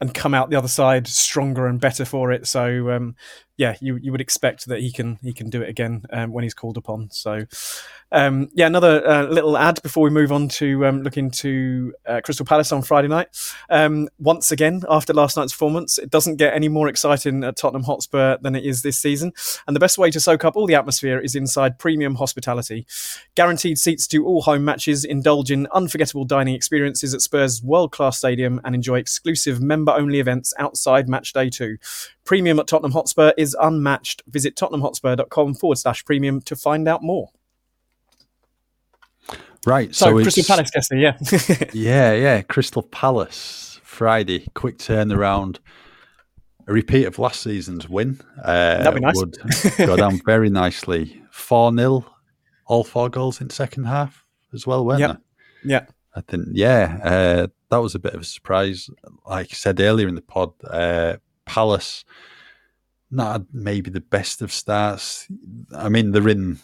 and 0.00 0.12
come 0.14 0.34
out 0.34 0.50
the 0.50 0.56
other 0.56 0.68
side 0.68 1.06
stronger 1.06 1.66
and 1.66 1.80
better 1.80 2.04
for 2.04 2.32
it. 2.32 2.46
So 2.46 2.90
um, 2.90 3.16
yeah, 3.56 3.76
you 3.80 3.96
you 3.96 4.12
would 4.12 4.20
expect 4.20 4.66
that 4.66 4.80
he 4.80 4.92
can 4.92 5.18
he 5.22 5.32
can 5.32 5.48
do 5.48 5.62
it 5.62 5.68
again 5.68 6.04
um, 6.10 6.32
when 6.32 6.44
he's 6.44 6.54
called 6.54 6.76
upon. 6.76 7.10
So 7.10 7.46
um, 8.12 8.48
yeah, 8.54 8.66
another 8.66 9.06
uh, 9.06 9.22
little 9.24 9.56
ad 9.56 9.82
before 9.82 10.04
we 10.04 10.10
move 10.10 10.30
on 10.30 10.48
to 10.48 10.86
um, 10.86 11.06
into 11.14 11.92
uh, 12.06 12.20
Crystal 12.22 12.46
Palace 12.46 12.70
on 12.70 12.82
Friday 12.82 13.08
night. 13.08 13.28
Um, 13.70 14.08
once 14.18 14.52
again, 14.52 14.82
after 14.88 15.12
last 15.12 15.36
night's 15.36 15.52
performance, 15.52 15.98
it 15.98 16.10
doesn't 16.10 16.36
get 16.36 16.54
any 16.54 16.68
more 16.68 16.88
exciting 16.88 17.42
at 17.42 17.56
Tottenham 17.56 17.84
Hotspur 17.84 18.36
than 18.42 18.54
it 18.54 18.64
is 18.64 18.82
this 18.82 18.98
season. 18.98 19.32
And 19.66 19.74
the 19.74 19.80
best 19.80 19.98
way 19.98 20.10
to 20.10 20.20
soak 20.20 20.44
up 20.44 20.56
all 20.56 20.66
the 20.66 20.74
atmosphere 20.74 21.18
is 21.18 21.34
inside 21.34 21.78
premium 21.78 22.16
hospitality. 22.16 22.86
Guaranteed 23.34 23.78
seats 23.78 24.06
to 24.08 24.24
all 24.24 24.42
home 24.42 24.64
matches, 24.64 25.04
indulge 25.04 25.50
in 25.50 25.66
unforgettable 25.72 26.24
dining 26.24 26.54
experiences 26.54 27.14
at 27.14 27.22
Spurs' 27.22 27.62
world 27.62 27.92
class 27.92 28.18
stadium, 28.18 28.60
and 28.64 28.74
enjoy 28.74 28.98
exclusive 28.98 29.60
member 29.60 29.85
only 29.94 30.18
events 30.20 30.52
outside 30.58 31.08
match 31.08 31.32
day 31.32 31.48
two. 31.50 31.78
Premium 32.24 32.58
at 32.58 32.66
Tottenham 32.66 32.92
Hotspur 32.92 33.32
is 33.38 33.56
unmatched. 33.60 34.22
Visit 34.26 34.56
tottenhamhotspur.com 34.56 35.54
forward 35.54 35.76
slash 35.78 36.04
premium 36.04 36.40
to 36.42 36.56
find 36.56 36.88
out 36.88 37.02
more. 37.02 37.30
Right. 39.64 39.94
So, 39.94 40.06
So, 40.18 40.22
Crystal 40.22 40.44
Palace, 40.44 40.70
Kessie, 40.70 41.00
yeah. 41.00 41.68
Yeah, 41.72 42.12
yeah. 42.14 42.42
Crystal 42.42 42.82
Palace 42.82 43.80
Friday, 43.82 44.46
quick 44.54 44.78
turnaround. 44.78 45.58
A 46.68 46.72
repeat 46.72 47.04
of 47.06 47.18
last 47.18 47.42
season's 47.42 47.88
win. 47.88 48.20
Uh, 48.42 48.78
That'd 48.82 48.94
be 48.94 49.00
nice. 49.00 49.14
Would 49.16 49.36
go 49.78 49.96
down 49.96 50.20
very 50.26 50.50
nicely. 50.50 51.22
Four 51.30 51.72
0 51.76 52.04
all 52.66 52.82
four 52.82 53.08
goals 53.08 53.40
in 53.40 53.48
second 53.50 53.84
half 53.84 54.24
as 54.52 54.66
well, 54.66 54.84
weren't 54.84 54.98
Yep. 54.98 55.20
they? 55.64 55.70
yeah. 55.70 55.86
I 56.16 56.22
think, 56.22 56.46
yeah, 56.52 56.98
uh, 57.04 57.46
that 57.70 57.76
was 57.76 57.94
a 57.94 57.98
bit 57.98 58.14
of 58.14 58.22
a 58.22 58.24
surprise. 58.24 58.88
Like 59.26 59.48
I 59.52 59.54
said 59.54 59.80
earlier 59.80 60.08
in 60.08 60.14
the 60.14 60.22
pod, 60.22 60.52
uh, 60.64 61.18
Palace, 61.44 62.04
not 63.10 63.42
maybe 63.52 63.90
the 63.90 64.00
best 64.00 64.40
of 64.40 64.50
starts. 64.50 65.28
I 65.76 65.90
mean, 65.90 66.12
they're 66.12 66.28
in 66.28 66.58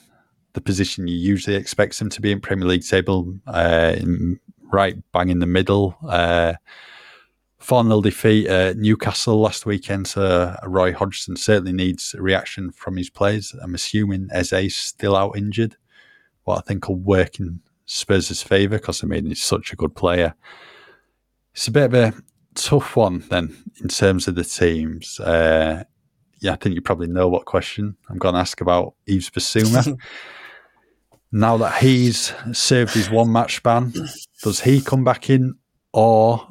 the 0.54 0.62
position 0.62 1.06
you 1.06 1.16
usually 1.16 1.56
expect 1.56 1.98
them 1.98 2.08
to 2.10 2.20
be 2.20 2.32
in 2.32 2.40
Premier 2.40 2.66
League 2.66 2.84
table, 2.84 3.38
uh, 3.46 3.94
in, 3.96 4.40
right 4.72 4.96
bang 5.12 5.28
in 5.28 5.38
the 5.38 5.46
middle. 5.46 5.96
Uh, 6.08 6.54
4 7.58 7.84
0 7.84 8.00
defeat 8.00 8.48
at 8.48 8.76
Newcastle 8.76 9.40
last 9.40 9.66
weekend. 9.66 10.08
So 10.08 10.56
Roy 10.64 10.92
Hodgson 10.92 11.36
certainly 11.36 11.72
needs 11.72 12.14
a 12.14 12.22
reaction 12.22 12.72
from 12.72 12.96
his 12.96 13.08
players. 13.08 13.54
I'm 13.62 13.74
assuming 13.74 14.30
Eze's 14.32 14.74
still 14.74 15.14
out 15.14 15.36
injured, 15.36 15.76
what 16.44 16.58
I 16.58 16.60
think 16.62 16.88
will 16.88 16.96
work 16.96 17.38
in 17.38 17.60
Spurs' 17.86 18.42
favour 18.42 18.78
because 18.78 19.02
I 19.02 19.06
mean 19.06 19.26
he's 19.26 19.42
such 19.42 19.72
a 19.72 19.76
good 19.76 19.94
player. 19.94 20.34
It's 21.54 21.68
a 21.68 21.70
bit 21.70 21.84
of 21.84 21.94
a 21.94 22.14
tough 22.54 22.96
one 22.96 23.24
then 23.30 23.56
in 23.80 23.88
terms 23.88 24.28
of 24.28 24.34
the 24.34 24.44
teams. 24.44 25.20
Uh, 25.20 25.84
yeah, 26.40 26.52
I 26.52 26.56
think 26.56 26.74
you 26.74 26.80
probably 26.80 27.08
know 27.08 27.28
what 27.28 27.44
question 27.44 27.96
I'm 28.08 28.18
going 28.18 28.34
to 28.34 28.40
ask 28.40 28.60
about 28.60 28.94
Yves 29.06 29.30
Bissouma. 29.30 29.96
now 31.32 31.56
that 31.56 31.80
he's 31.82 32.32
served 32.52 32.94
his 32.94 33.10
one 33.10 33.30
match 33.30 33.62
ban, 33.62 33.92
does 34.42 34.60
he 34.60 34.80
come 34.80 35.04
back 35.04 35.30
in 35.30 35.54
or 35.92 36.46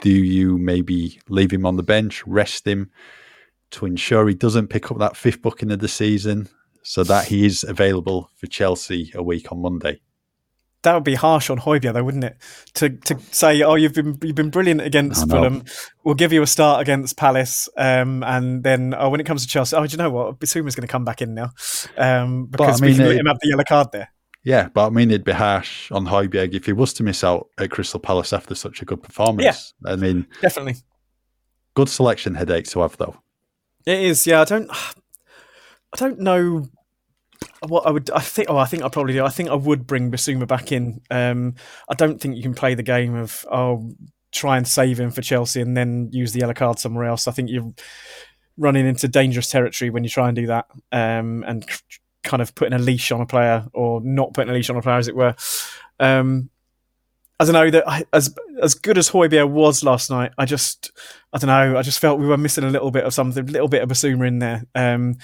do 0.00 0.10
you 0.10 0.58
maybe 0.58 1.20
leave 1.28 1.52
him 1.52 1.66
on 1.66 1.76
the 1.76 1.82
bench, 1.82 2.26
rest 2.26 2.66
him 2.66 2.90
to 3.70 3.86
ensure 3.86 4.28
he 4.28 4.34
doesn't 4.34 4.68
pick 4.68 4.90
up 4.90 4.98
that 4.98 5.16
fifth 5.16 5.42
booking 5.42 5.70
of 5.70 5.78
the 5.78 5.88
season 5.88 6.48
so 6.82 7.04
that 7.04 7.26
he 7.26 7.46
is 7.46 7.64
available 7.64 8.30
for 8.36 8.46
Chelsea 8.46 9.12
a 9.14 9.22
week 9.22 9.50
on 9.52 9.60
Monday? 9.62 10.00
That 10.82 10.94
would 10.94 11.04
be 11.04 11.14
harsh 11.14 11.48
on 11.48 11.58
Højbjerg, 11.60 11.92
though, 11.92 12.02
wouldn't 12.02 12.24
it? 12.24 12.36
To 12.74 12.88
to 12.90 13.16
say, 13.30 13.62
oh, 13.62 13.76
you've 13.76 13.94
been 13.94 14.18
you've 14.20 14.34
been 14.34 14.50
brilliant 14.50 14.80
against 14.80 15.28
Fulham. 15.30 15.62
We'll 16.02 16.16
give 16.16 16.32
you 16.32 16.42
a 16.42 16.46
start 16.46 16.80
against 16.82 17.16
Palace, 17.16 17.68
um, 17.76 18.24
and 18.24 18.64
then 18.64 18.92
oh, 18.98 19.08
when 19.08 19.20
it 19.20 19.24
comes 19.24 19.42
to 19.42 19.48
Chelsea, 19.48 19.76
oh, 19.76 19.86
do 19.86 19.92
you 19.92 19.98
know 19.98 20.10
what? 20.10 20.40
Bissouma's 20.40 20.74
going 20.74 20.86
to 20.86 20.90
come 20.90 21.04
back 21.04 21.22
in 21.22 21.34
now 21.34 21.50
um, 21.96 22.46
because 22.46 22.80
we 22.80 22.88
mean, 22.88 22.96
can 22.96 23.04
let 23.06 23.14
it- 23.14 23.20
him 23.20 23.26
have 23.26 23.38
the 23.40 23.48
yellow 23.48 23.64
card 23.64 23.92
there. 23.92 24.08
Yeah, 24.44 24.70
but 24.74 24.88
I 24.88 24.90
mean, 24.90 25.10
it'd 25.12 25.22
be 25.22 25.30
harsh 25.30 25.92
on 25.92 26.04
Højbjerg 26.04 26.52
if 26.52 26.66
he 26.66 26.72
was 26.72 26.92
to 26.94 27.04
miss 27.04 27.22
out 27.22 27.46
at 27.58 27.70
Crystal 27.70 28.00
Palace 28.00 28.32
after 28.32 28.56
such 28.56 28.82
a 28.82 28.84
good 28.84 29.00
performance. 29.00 29.72
Yeah, 29.84 29.92
I 29.92 29.94
mean, 29.94 30.26
Definitely, 30.40 30.78
good 31.74 31.88
selection 31.88 32.34
headache 32.34 32.66
to 32.70 32.80
have, 32.80 32.96
though. 32.96 33.14
it 33.86 34.00
is. 34.00 34.26
Yeah, 34.26 34.40
I 34.40 34.44
don't, 34.46 34.68
I 35.92 35.96
don't 35.96 36.20
know 36.20 36.68
what 37.66 37.86
I 37.86 37.90
would. 37.90 38.10
I 38.10 38.20
think. 38.20 38.48
Oh, 38.50 38.56
I 38.56 38.64
think 38.66 38.82
I 38.82 38.88
probably 38.88 39.14
do. 39.14 39.24
I 39.24 39.30
think 39.30 39.50
I 39.50 39.54
would 39.54 39.86
bring 39.86 40.10
Bissouma 40.10 40.46
back 40.46 40.72
in. 40.72 41.00
Um, 41.10 41.54
I 41.88 41.94
don't 41.94 42.20
think 42.20 42.36
you 42.36 42.42
can 42.42 42.54
play 42.54 42.74
the 42.74 42.82
game 42.82 43.14
of 43.14 43.44
oh, 43.50 43.94
try 44.32 44.56
and 44.56 44.66
save 44.66 44.98
him 44.98 45.10
for 45.10 45.22
Chelsea 45.22 45.60
and 45.60 45.76
then 45.76 46.08
use 46.12 46.32
the 46.32 46.40
yellow 46.40 46.54
card 46.54 46.78
somewhere 46.78 47.04
else. 47.04 47.28
I 47.28 47.32
think 47.32 47.50
you're 47.50 47.72
running 48.56 48.86
into 48.86 49.08
dangerous 49.08 49.50
territory 49.50 49.90
when 49.90 50.04
you 50.04 50.10
try 50.10 50.28
and 50.28 50.36
do 50.36 50.46
that, 50.46 50.66
um, 50.92 51.44
and 51.46 51.66
kind 52.22 52.42
of 52.42 52.54
putting 52.54 52.74
a 52.74 52.78
leash 52.78 53.12
on 53.12 53.20
a 53.20 53.26
player 53.26 53.66
or 53.72 54.00
not 54.02 54.34
putting 54.34 54.50
a 54.50 54.54
leash 54.54 54.70
on 54.70 54.76
a 54.76 54.82
player, 54.82 54.98
as 54.98 55.08
it 55.08 55.16
were. 55.16 55.34
Um, 56.00 56.50
I 57.38 57.44
don't 57.44 57.54
know 57.54 57.70
that 57.70 57.88
I, 57.88 58.04
as 58.12 58.34
as 58.62 58.74
good 58.74 58.98
as 58.98 59.10
Højbjerg 59.10 59.50
was 59.50 59.82
last 59.82 60.10
night. 60.10 60.32
I 60.38 60.44
just 60.44 60.92
I 61.32 61.38
don't 61.38 61.48
know. 61.48 61.76
I 61.76 61.82
just 61.82 61.98
felt 61.98 62.20
we 62.20 62.26
were 62.26 62.36
missing 62.36 62.64
a 62.64 62.70
little 62.70 62.90
bit 62.90 63.04
of 63.04 63.14
something, 63.14 63.48
a 63.48 63.50
little 63.50 63.68
bit 63.68 63.82
of 63.82 63.88
Bissouma 63.88 64.28
in 64.28 64.38
there. 64.38 64.64
Um, 64.74 65.16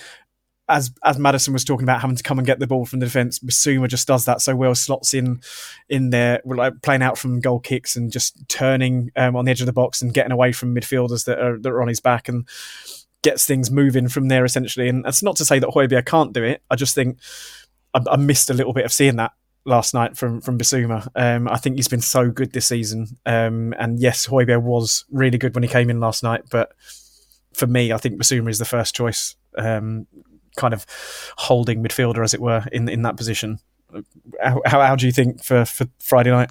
as 0.68 0.92
as 1.04 1.18
Maddison 1.18 1.52
was 1.52 1.64
talking 1.64 1.84
about 1.84 2.00
having 2.00 2.16
to 2.16 2.22
come 2.22 2.38
and 2.38 2.46
get 2.46 2.58
the 2.58 2.66
ball 2.66 2.84
from 2.84 3.00
the 3.00 3.06
defence, 3.06 3.38
Bissouma 3.38 3.88
just 3.88 4.06
does 4.06 4.24
that 4.26 4.40
so 4.40 4.54
well. 4.54 4.74
Slots 4.74 5.14
in 5.14 5.40
in 5.88 6.10
there, 6.10 6.40
like 6.44 6.82
playing 6.82 7.02
out 7.02 7.18
from 7.18 7.40
goal 7.40 7.60
kicks 7.60 7.96
and 7.96 8.12
just 8.12 8.48
turning 8.48 9.10
um, 9.16 9.36
on 9.36 9.44
the 9.44 9.50
edge 9.50 9.60
of 9.60 9.66
the 9.66 9.72
box 9.72 10.02
and 10.02 10.14
getting 10.14 10.32
away 10.32 10.52
from 10.52 10.74
midfielders 10.74 11.24
that 11.24 11.38
are 11.38 11.58
that 11.58 11.70
are 11.70 11.82
on 11.82 11.88
his 11.88 12.00
back 12.00 12.28
and 12.28 12.46
gets 13.22 13.46
things 13.46 13.70
moving 13.70 14.08
from 14.08 14.28
there 14.28 14.44
essentially. 14.44 14.88
And 14.88 15.04
that's 15.04 15.22
not 15.22 15.36
to 15.36 15.44
say 15.44 15.58
that 15.58 15.70
Højbjerg 15.70 16.06
can't 16.06 16.32
do 16.32 16.44
it. 16.44 16.62
I 16.70 16.76
just 16.76 16.94
think 16.94 17.18
I, 17.94 18.00
I 18.10 18.16
missed 18.16 18.50
a 18.50 18.54
little 18.54 18.72
bit 18.72 18.84
of 18.84 18.92
seeing 18.92 19.16
that 19.16 19.32
last 19.64 19.94
night 19.94 20.16
from 20.16 20.40
from 20.40 20.58
Bissouma. 20.58 21.08
Um, 21.14 21.48
I 21.48 21.56
think 21.56 21.76
he's 21.76 21.88
been 21.88 22.00
so 22.00 22.30
good 22.30 22.52
this 22.52 22.66
season. 22.66 23.18
Um, 23.26 23.74
and 23.78 23.98
yes, 23.98 24.26
Højbjerg 24.26 24.62
was 24.62 25.04
really 25.10 25.38
good 25.38 25.54
when 25.54 25.62
he 25.62 25.68
came 25.68 25.90
in 25.90 26.00
last 26.00 26.22
night, 26.22 26.42
but 26.50 26.72
for 27.54 27.66
me, 27.66 27.92
I 27.92 27.98
think 27.98 28.20
Bissouma 28.20 28.50
is 28.50 28.58
the 28.58 28.64
first 28.64 28.94
choice, 28.94 29.34
um, 29.56 30.06
kind 30.58 30.74
of 30.74 30.84
holding 31.38 31.82
midfielder, 31.82 32.22
as 32.22 32.34
it 32.34 32.40
were, 32.40 32.64
in 32.70 32.88
in 32.88 33.02
that 33.02 33.16
position. 33.16 33.60
How, 34.42 34.60
how, 34.66 34.80
how 34.82 34.96
do 34.96 35.06
you 35.06 35.12
think 35.12 35.42
for, 35.42 35.64
for 35.64 35.86
Friday 35.98 36.30
night? 36.30 36.50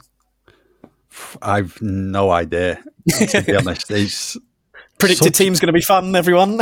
I've 1.42 1.80
no 1.82 2.32
idea. 2.32 2.84
To 3.10 3.44
be 3.44 3.56
honest, 3.58 3.92
it's 3.92 4.38
predicted 4.98 5.36
such, 5.36 5.38
team's 5.38 5.60
going 5.60 5.68
to 5.68 5.74
be 5.74 5.82
fun. 5.82 6.16
Everyone. 6.16 6.60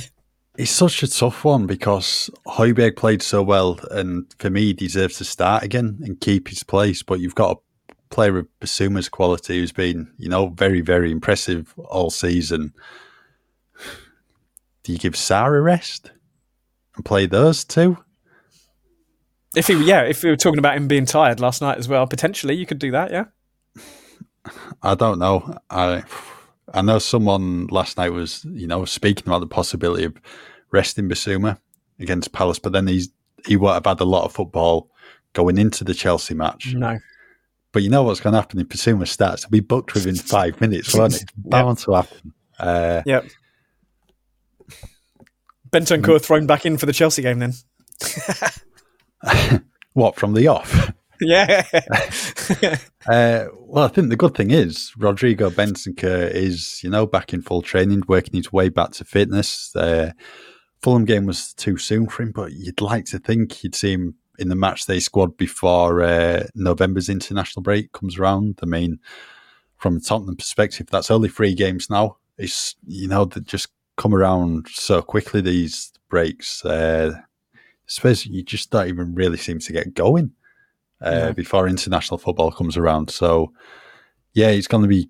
it's 0.56 0.70
such 0.70 1.02
a 1.02 1.08
tough 1.08 1.44
one 1.44 1.66
because 1.66 2.30
Højbjerg 2.46 2.96
played 2.96 3.22
so 3.22 3.42
well, 3.42 3.78
and 3.90 4.32
for 4.38 4.50
me, 4.50 4.66
he 4.66 4.72
deserves 4.72 5.18
to 5.18 5.24
start 5.24 5.62
again 5.62 5.98
and 6.02 6.20
keep 6.20 6.48
his 6.48 6.62
place. 6.62 7.02
But 7.02 7.20
you've 7.20 7.34
got 7.34 7.58
a 7.58 7.94
player 8.14 8.38
of 8.38 8.48
Bissouma's 8.60 9.08
quality 9.08 9.58
who's 9.58 9.72
been, 9.72 10.12
you 10.18 10.28
know, 10.28 10.48
very, 10.48 10.80
very 10.80 11.10
impressive 11.10 11.74
all 11.78 12.10
season. 12.10 12.72
Do 14.82 14.92
you 14.92 14.98
give 14.98 15.14
Sarr 15.14 15.56
a 15.56 15.60
rest 15.60 16.10
and 16.96 17.04
play 17.04 17.26
those 17.26 17.64
two? 17.64 17.98
If 19.56 19.68
he, 19.68 19.84
yeah, 19.84 20.02
if 20.02 20.22
we 20.22 20.30
were 20.30 20.36
talking 20.36 20.58
about 20.58 20.76
him 20.76 20.88
being 20.88 21.06
tired 21.06 21.40
last 21.40 21.62
night 21.62 21.78
as 21.78 21.88
well, 21.88 22.06
potentially 22.06 22.54
you 22.54 22.66
could 22.66 22.78
do 22.78 22.90
that, 22.90 23.10
yeah. 23.10 23.24
I 24.82 24.94
don't 24.94 25.18
know. 25.18 25.58
I 25.70 26.02
I 26.72 26.82
know 26.82 26.98
someone 26.98 27.68
last 27.68 27.96
night 27.96 28.12
was, 28.12 28.44
you 28.44 28.66
know, 28.66 28.84
speaking 28.84 29.24
about 29.26 29.40
the 29.40 29.46
possibility 29.46 30.04
of 30.04 30.20
resting 30.70 31.08
Bissouma 31.08 31.58
against 32.00 32.32
Palace, 32.32 32.58
but 32.58 32.72
then 32.72 32.86
he's 32.86 33.10
he 33.46 33.56
would 33.56 33.72
have 33.72 33.86
had 33.86 34.00
a 34.00 34.04
lot 34.04 34.24
of 34.24 34.32
football 34.32 34.90
going 35.32 35.58
into 35.58 35.84
the 35.84 35.94
Chelsea 35.94 36.34
match. 36.34 36.74
No. 36.74 36.98
But 37.72 37.82
you 37.82 37.90
know 37.90 38.02
what's 38.04 38.20
going 38.20 38.32
to 38.32 38.40
happen 38.40 38.60
if 38.60 38.68
Bissouma 38.68 39.06
starts? 39.06 39.42
He'll 39.42 39.50
be 39.50 39.60
booked 39.60 39.94
within 39.94 40.14
five 40.14 40.60
minutes, 40.60 40.94
won't 40.94 41.20
it? 41.22 41.30
Bound 41.36 41.78
yep. 41.78 41.84
to 41.84 41.92
happen. 41.92 42.32
Uh, 42.58 43.02
yep. 43.04 43.24
Bentancur 45.74 46.22
thrown 46.22 46.46
back 46.46 46.64
in 46.64 46.76
for 46.78 46.86
the 46.86 46.92
Chelsea 46.92 47.22
game 47.22 47.40
then. 47.40 47.52
what, 49.94 50.14
from 50.16 50.34
the 50.34 50.46
off? 50.48 50.92
Yeah. 51.20 51.64
uh, 53.06 53.46
well, 53.56 53.84
I 53.84 53.88
think 53.88 54.08
the 54.08 54.16
good 54.16 54.34
thing 54.34 54.50
is 54.50 54.92
Rodrigo 54.98 55.48
Bentancur 55.48 56.28
is, 56.28 56.82
you 56.82 56.90
know, 56.90 57.06
back 57.06 57.32
in 57.32 57.40
full 57.40 57.62
training, 57.62 58.02
working 58.08 58.34
his 58.34 58.52
way 58.52 58.68
back 58.68 58.90
to 58.94 59.04
fitness. 59.04 59.74
Uh, 59.76 60.10
Fulham 60.82 61.04
game 61.04 61.24
was 61.24 61.54
too 61.54 61.78
soon 61.78 62.08
for 62.08 62.24
him, 62.24 62.32
but 62.32 62.52
you'd 62.52 62.80
like 62.80 63.04
to 63.06 63.20
think 63.20 63.62
you'd 63.62 63.76
see 63.76 63.92
him 63.92 64.16
in 64.40 64.48
the 64.48 64.56
match 64.56 64.86
day 64.86 64.98
squad 64.98 65.36
before 65.36 66.02
uh, 66.02 66.44
November's 66.56 67.08
international 67.08 67.62
break 67.62 67.92
comes 67.92 68.18
around. 68.18 68.58
I 68.60 68.66
mean, 68.66 68.98
from 69.76 69.96
a 69.96 70.00
Tottenham 70.00 70.36
perspective, 70.36 70.88
that's 70.90 71.12
only 71.12 71.28
three 71.28 71.54
games 71.54 71.88
now. 71.88 72.18
It's, 72.36 72.74
you 72.86 73.06
know, 73.06 73.24
that 73.24 73.44
just 73.46 73.68
come 73.96 74.14
around 74.14 74.68
so 74.68 75.02
quickly, 75.02 75.40
these 75.40 75.92
breaks. 76.08 76.64
Uh, 76.64 77.12
I 77.14 77.58
suppose 77.86 78.26
you 78.26 78.42
just 78.42 78.70
don't 78.70 78.88
even 78.88 79.14
really 79.14 79.36
seem 79.36 79.58
to 79.58 79.72
get 79.72 79.94
going 79.94 80.32
uh, 81.04 81.10
yeah. 81.10 81.32
before 81.32 81.68
international 81.68 82.18
football 82.18 82.50
comes 82.50 82.76
around. 82.76 83.10
So, 83.10 83.52
yeah, 84.32 84.48
it's 84.48 84.66
going 84.66 84.82
to 84.82 84.88
be 84.88 85.08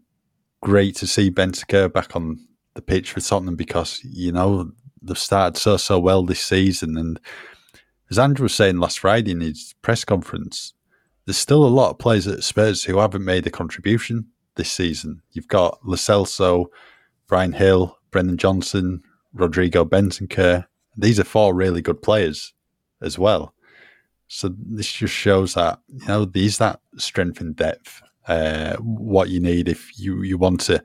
great 0.60 0.96
to 0.96 1.06
see 1.06 1.30
Bentancur 1.30 1.92
back 1.92 2.16
on 2.16 2.38
the 2.74 2.82
pitch 2.82 3.12
for 3.12 3.20
Tottenham 3.20 3.54
because 3.56 4.00
you 4.02 4.32
know 4.32 4.72
they've 5.02 5.18
started 5.18 5.58
so 5.58 5.76
so 5.76 5.98
well 5.98 6.24
this 6.24 6.42
season, 6.42 6.96
and 6.96 7.20
as 8.10 8.18
Ange 8.18 8.40
was 8.40 8.54
saying 8.54 8.78
last 8.78 8.98
Friday 8.98 9.30
in 9.30 9.40
his 9.40 9.74
press 9.82 10.04
conference, 10.04 10.74
there's 11.24 11.38
still 11.38 11.64
a 11.64 11.68
lot 11.68 11.90
of 11.90 11.98
players 11.98 12.26
at 12.26 12.44
Spurs 12.44 12.84
who 12.84 12.98
haven't 12.98 13.24
made 13.24 13.46
a 13.46 13.50
contribution 13.50 14.26
this 14.56 14.70
season. 14.70 15.22
You've 15.32 15.48
got 15.48 15.78
Lo 15.84 15.96
Brian 17.26 17.52
Bryan 17.52 17.52
Gil, 18.14 18.20
Brennan 18.22 18.36
Johnson, 18.36 19.02
Rodrigo 19.32 19.84
Bentancur. 19.84 20.66
These 20.96 21.18
are 21.18 21.24
four 21.24 21.54
really 21.54 21.82
good 21.82 22.02
players 22.02 22.54
as 23.02 23.18
well. 23.18 23.54
So 24.28 24.54
this 24.56 24.90
just 24.90 25.14
shows 25.14 25.54
that 25.54 25.80
you 25.88 26.06
know 26.06 26.24
these 26.24 26.58
that 26.58 26.80
strength 26.96 27.40
and 27.40 27.54
depth, 27.54 28.02
uh, 28.26 28.76
what 28.76 29.28
you 29.28 29.40
need 29.40 29.68
if 29.68 29.98
you 29.98 30.22
you 30.22 30.38
want 30.38 30.60
to 30.62 30.82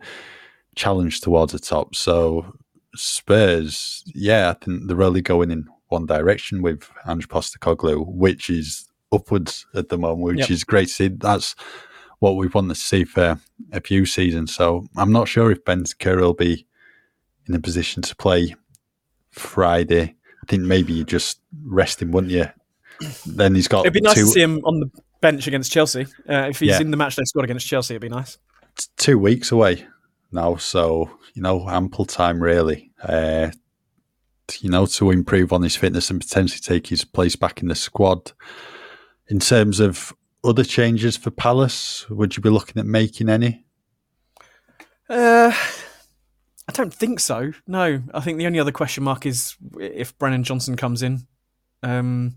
challenge 0.75 1.21
towards 1.21 1.53
the 1.53 1.59
top. 1.59 1.95
So 1.95 2.53
Spurs, 2.95 4.03
yeah, 4.13 4.49
I 4.49 4.53
think 4.53 4.87
they're 4.87 4.95
really 4.95 5.21
going 5.21 5.51
in 5.51 5.67
one 5.87 6.05
direction 6.05 6.61
with 6.61 6.89
Ange 7.07 7.27
Postecoglou, 7.27 8.05
which 8.07 8.49
is 8.49 8.89
upwards 9.11 9.65
at 9.73 9.89
the 9.89 9.97
moment, 9.97 10.21
which 10.21 10.39
yep. 10.39 10.51
is 10.51 10.63
great 10.63 10.87
to 10.87 10.93
see. 10.93 11.07
That's 11.07 11.55
what 12.19 12.35
we 12.35 12.47
want 12.47 12.69
to 12.69 12.75
see 12.75 13.05
for 13.05 13.39
a 13.71 13.81
few 13.81 14.05
seasons. 14.05 14.53
So 14.53 14.85
I'm 14.97 15.11
not 15.11 15.27
sure 15.27 15.49
if 15.49 15.63
Bentancur 15.63 16.19
will 16.19 16.33
be 16.33 16.67
in 17.49 17.55
a 17.55 17.59
position 17.59 18.01
to 18.03 18.15
play 18.15 18.55
Friday. 19.31 20.15
I 20.41 20.45
think 20.47 20.63
maybe 20.63 20.93
you 20.93 21.03
just 21.03 21.41
rest 21.65 22.01
him, 22.01 22.11
wouldn't 22.11 22.31
you? 22.31 22.45
then 23.25 23.55
he's 23.55 23.67
got. 23.67 23.81
It'd 23.81 23.93
be 23.93 24.01
nice 24.01 24.15
two, 24.15 24.25
to 24.25 24.27
see 24.27 24.41
him 24.41 24.59
on 24.63 24.79
the 24.79 24.89
bench 25.21 25.47
against 25.47 25.71
Chelsea. 25.71 26.05
Uh, 26.29 26.47
if 26.49 26.59
he's 26.59 26.69
yeah. 26.69 26.81
in 26.81 26.91
the 26.91 26.97
match 26.97 27.15
they 27.15 27.23
scored 27.25 27.45
against 27.45 27.67
Chelsea, 27.67 27.95
it'd 27.95 28.01
be 28.01 28.09
nice. 28.09 28.37
It's 28.73 28.87
two 28.97 29.17
weeks 29.17 29.51
away 29.51 29.85
now, 30.31 30.55
so 30.55 31.09
you 31.33 31.41
know, 31.41 31.67
ample 31.67 32.05
time 32.05 32.41
really. 32.41 32.91
Uh, 33.01 33.51
you 34.61 34.69
know, 34.69 34.85
to 34.85 35.11
improve 35.11 35.53
on 35.53 35.61
his 35.61 35.75
fitness 35.75 36.09
and 36.09 36.19
potentially 36.19 36.59
take 36.59 36.87
his 36.87 37.05
place 37.05 37.35
back 37.35 37.61
in 37.61 37.67
the 37.67 37.75
squad. 37.75 38.31
In 39.27 39.39
terms 39.39 39.79
of 39.79 40.13
other 40.43 40.63
changes 40.63 41.15
for 41.17 41.29
Palace, 41.29 42.09
would 42.09 42.35
you 42.35 42.41
be 42.41 42.49
looking 42.49 42.79
at 42.79 42.85
making 42.87 43.29
any? 43.29 43.65
Uh, 45.07 45.53
I 46.69 46.71
don't 46.71 46.93
think 46.93 47.19
so. 47.19 47.51
No, 47.65 48.03
I 48.13 48.19
think 48.19 48.37
the 48.37 48.45
only 48.45 48.59
other 48.59 48.71
question 48.71 49.03
mark 49.03 49.25
is 49.25 49.57
if 49.79 50.15
Brennan 50.19 50.43
Johnson 50.43 50.77
comes 50.77 51.01
in. 51.01 51.25
Um, 51.81 52.35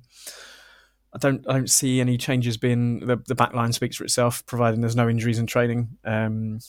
I 1.13 1.19
don't 1.19 1.47
I 1.47 1.53
don't 1.53 1.69
see 1.69 2.01
any 2.01 2.17
changes 2.17 2.57
being 2.57 3.01
the 3.01 3.17
the 3.17 3.35
back 3.35 3.53
line 3.53 3.75
speaks 3.75 3.97
for 3.97 4.05
itself, 4.05 4.47
providing 4.47 4.81
there's 4.81 4.97
no 4.97 5.11
injuries 5.11 5.39
in 5.39 5.47
training. 5.47 5.99
Um, 6.03 6.61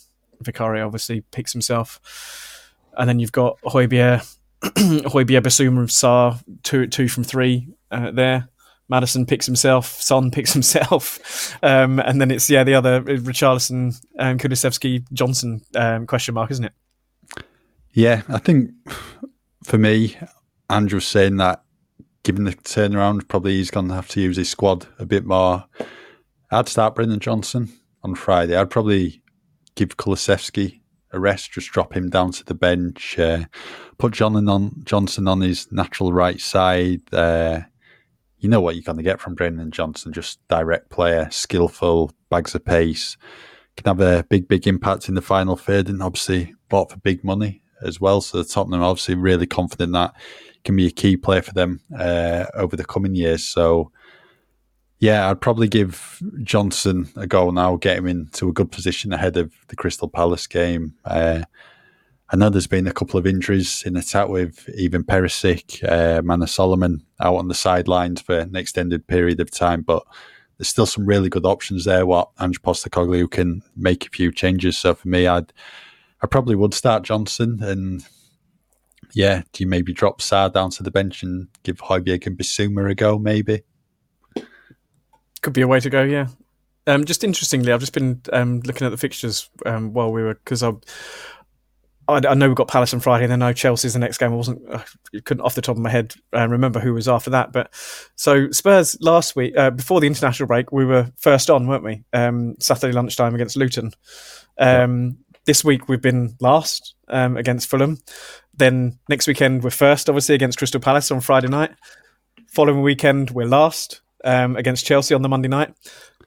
Vicario 0.42 0.86
obviously 0.86 1.22
picks 1.22 1.54
himself, 1.54 2.68
and 2.98 3.08
then 3.08 3.20
you've 3.20 3.32
got 3.32 3.58
Højbjerg, 3.62 4.30
Højbjerg, 4.64 5.44
Bissouma, 5.44 5.88
Sarr, 5.90 6.44
two 6.64 6.88
two 6.88 7.08
from 7.08 7.24
three 7.24 7.70
uh, 7.92 8.12
there. 8.12 8.50
Madison 8.90 9.26
picks 9.26 9.46
himself, 9.46 10.02
Son 10.02 10.32
picks 10.32 10.52
himself, 10.60 11.58
um, 11.64 12.00
and 12.00 12.20
then 12.20 12.30
it's 12.30 12.50
yeah 12.50 12.66
the 12.66 12.76
other 12.76 12.96
uh, 12.96 13.04
Richarlison, 13.04 14.06
um, 14.20 14.38
Kulusevski, 14.38 15.06
Johnson 15.14 15.62
um, 15.76 16.06
question 16.08 16.34
mark, 16.34 16.52
isn't 16.52 16.66
it? 16.66 16.74
Yeah, 17.94 18.24
I 18.28 18.40
think 18.40 18.72
for 19.64 19.78
me, 19.78 20.18
Ange's 20.68 21.06
saying 21.06 21.38
that 21.38 21.64
given 22.24 22.46
the 22.46 22.54
turnaround, 22.54 23.28
probably 23.28 23.54
he's 23.54 23.70
going 23.70 23.88
to 23.90 23.94
have 23.94 24.08
to 24.10 24.22
use 24.22 24.38
his 24.38 24.50
squad 24.50 24.88
a 24.98 25.06
bit 25.06 25.26
more. 25.26 25.66
I'd 26.50 26.68
start 26.68 26.96
Brennan 26.96 27.20
Johnson 27.20 27.72
on 28.02 28.16
Friday. 28.16 28.56
I'd 28.56 28.72
probably 28.72 29.22
give 29.76 29.98
Kulusevski 29.98 30.82
a 31.12 31.20
rest, 31.20 31.52
just 31.52 31.72
drop 31.72 31.96
him 31.96 32.10
down 32.10 32.32
to 32.32 32.44
the 32.44 32.56
bench, 32.56 33.20
uh, 33.20 33.46
put 34.00 34.14
John 34.14 34.50
on 34.50 34.72
Johnson 34.86 35.28
on 35.28 35.42
his 35.42 35.72
natural 35.72 36.12
right 36.12 36.42
side. 36.42 37.02
Uh, 37.14 37.62
you 38.40 38.50
know 38.50 38.60
what 38.60 38.74
you're 38.76 38.84
going 38.84 38.98
to 38.98 39.04
get 39.04 39.22
from 39.22 39.36
Brennan 39.36 39.70
Johnson, 39.70 40.14
just 40.14 40.40
direct 40.48 40.90
player, 40.90 41.28
skillful, 41.30 42.12
bags 42.32 42.56
of 42.56 42.66
pace, 42.66 43.18
can 43.78 43.86
have 43.86 44.00
a 44.00 44.24
big, 44.24 44.48
big 44.48 44.66
impact 44.66 45.08
in 45.08 45.14
the 45.14 45.22
final 45.22 45.56
third, 45.56 45.90
and 45.90 46.02
obviously 46.02 46.56
bought 46.70 46.92
for 46.92 46.98
big 46.98 47.24
money 47.24 47.63
as 47.84 48.00
well. 48.00 48.22
So 48.22 48.38
the 48.38 48.44
Tottenham 48.44 48.82
obviously 48.82 49.16
really 49.16 49.48
confident 49.48 49.94
that 49.94 50.14
can 50.64 50.76
be 50.76 50.88
a 50.88 50.92
key 50.92 51.18
player 51.18 51.42
for 51.42 51.54
them 51.54 51.82
uh, 51.98 52.46
over 52.56 52.76
the 52.76 52.86
coming 52.86 53.16
years. 53.16 53.44
So, 53.44 53.92
yeah, 55.00 55.30
I'd 55.30 55.42
probably 55.42 55.68
give 55.68 56.22
Johnson 56.44 57.10
a 57.16 57.28
go 57.28 57.50
now, 57.52 57.76
get 57.76 57.98
him 57.98 58.08
into 58.08 58.48
a 58.48 58.54
good 58.54 58.72
position 58.72 59.12
ahead 59.12 59.36
of 59.38 59.52
the 59.68 59.76
Crystal 59.76 60.08
Palace 60.08 60.48
game. 60.48 60.96
Uh, 61.04 61.44
I 62.30 62.36
know 62.38 62.50
there's 62.50 62.68
been 62.68 62.88
a 62.88 62.94
couple 62.94 63.20
of 63.20 63.28
injuries 63.28 63.84
in 63.86 63.98
attack 63.98 64.30
with 64.30 64.70
Ivan 64.82 65.04
Perisic, 65.04 65.84
uh, 65.88 66.22
Manor 66.22 66.48
Solomon 66.48 67.06
out 67.20 67.36
on 67.36 67.48
the 67.48 67.54
sidelines 67.54 68.22
for 68.22 68.40
an 68.40 68.56
extended 68.56 69.06
period 69.06 69.40
of 69.40 69.52
time, 69.52 69.82
but 69.82 70.04
there's 70.58 70.70
still 70.70 70.86
some 70.86 71.06
really 71.06 71.30
good 71.30 71.46
options 71.46 71.86
there. 71.86 72.06
What 72.06 72.30
Ange 72.40 72.62
Postecoglou 72.62 73.30
can 73.30 73.62
make 73.76 74.08
a 74.08 74.10
few 74.10 74.32
changes. 74.32 74.78
So 74.78 74.96
for 74.96 75.08
me, 75.08 75.28
I'd 75.28 75.52
I 76.24 76.28
probably 76.28 76.56
would 76.56 76.74
start 76.74 77.04
Johnson 77.04 77.60
and 77.62 78.06
yeah, 79.14 79.44
do 79.52 79.64
you 79.64 79.70
maybe 79.70 79.94
drop 79.94 80.22
Sarr 80.22 80.52
down 80.52 80.72
to 80.72 80.84
the 80.84 80.90
bench 80.90 81.22
and 81.22 81.48
give 81.64 81.78
Højbjerg 81.78 82.26
and 82.26 82.38
Bissouma 82.38 82.90
a 82.90 82.96
go, 82.96 83.20
maybe? 83.20 83.64
Could 85.42 85.54
be 85.54 85.62
a 85.62 85.68
way 85.68 85.82
to 85.82 85.90
go, 85.90 86.04
yeah. 86.04 86.28
Um, 86.88 87.06
just 87.06 87.24
interestingly, 87.24 87.72
I've 87.72 87.80
just 87.80 87.94
been 87.94 88.22
um, 88.32 88.62
looking 88.62 88.88
at 88.88 88.90
the 88.90 88.98
fixtures 88.98 89.50
um, 89.66 89.94
while 89.94 90.12
we 90.12 90.24
were 90.24 90.34
because 90.34 90.64
I 90.64 90.72
I, 92.08 92.16
I, 92.18 92.34
know 92.34 92.48
we've 92.48 92.58
got 92.58 92.68
Palace 92.68 92.94
on 92.94 93.00
Friday, 93.00 93.24
and 93.24 93.32
then 93.32 93.40
no 93.40 93.54
Chelsea's 93.54 93.94
the 93.94 94.00
next 94.00 94.18
game. 94.18 94.34
I 94.34 94.36
wasn't, 94.36 94.62
I 94.70 94.84
couldn't 95.24 95.44
off 95.44 95.56
the 95.56 95.62
top 95.62 95.78
of 95.78 95.82
my 95.82 95.90
head 95.90 96.14
uh, 96.36 96.48
remember 96.48 96.80
who 96.80 96.94
was 96.94 97.08
after 97.08 97.30
that. 97.30 97.54
But 97.54 97.74
so 98.16 98.52
Spurs 98.52 98.98
last 99.00 99.36
week, 99.36 99.56
uh, 99.58 99.72
before 99.72 100.02
the 100.02 100.08
international 100.08 100.48
break, 100.48 100.72
we 100.72 100.86
were 100.86 101.12
first 101.18 101.50
on, 101.50 101.68
weren't 101.68 101.84
we? 101.84 102.04
Um, 102.12 102.56
Saturday 102.60 102.94
lunchtime 102.94 103.36
against 103.36 103.56
Luton. 103.56 103.92
Um, 104.58 105.06
yeah. 105.06 105.23
This 105.46 105.64
week 105.64 105.90
we've 105.90 106.02
been 106.02 106.36
last 106.40 106.96
um, 107.08 107.38
against 107.38 107.70
Fulham. 107.70 107.98
Then 108.54 109.00
next 109.10 109.28
weekend 109.28 109.64
we're 109.64 109.72
first, 109.72 110.10
obviously 110.10 110.36
against 110.36 110.58
Crystal 110.58 110.80
Palace 110.80 111.12
on 111.12 111.22
Friday 111.22 111.48
night. 111.48 111.72
Following 112.48 112.82
weekend 112.82 113.32
we're 113.32 113.48
last 113.48 114.02
um, 114.24 114.56
against 114.56 114.86
Chelsea 114.86 115.14
on 115.14 115.22
the 115.22 115.30
Monday 115.30 115.50
night 115.50 115.74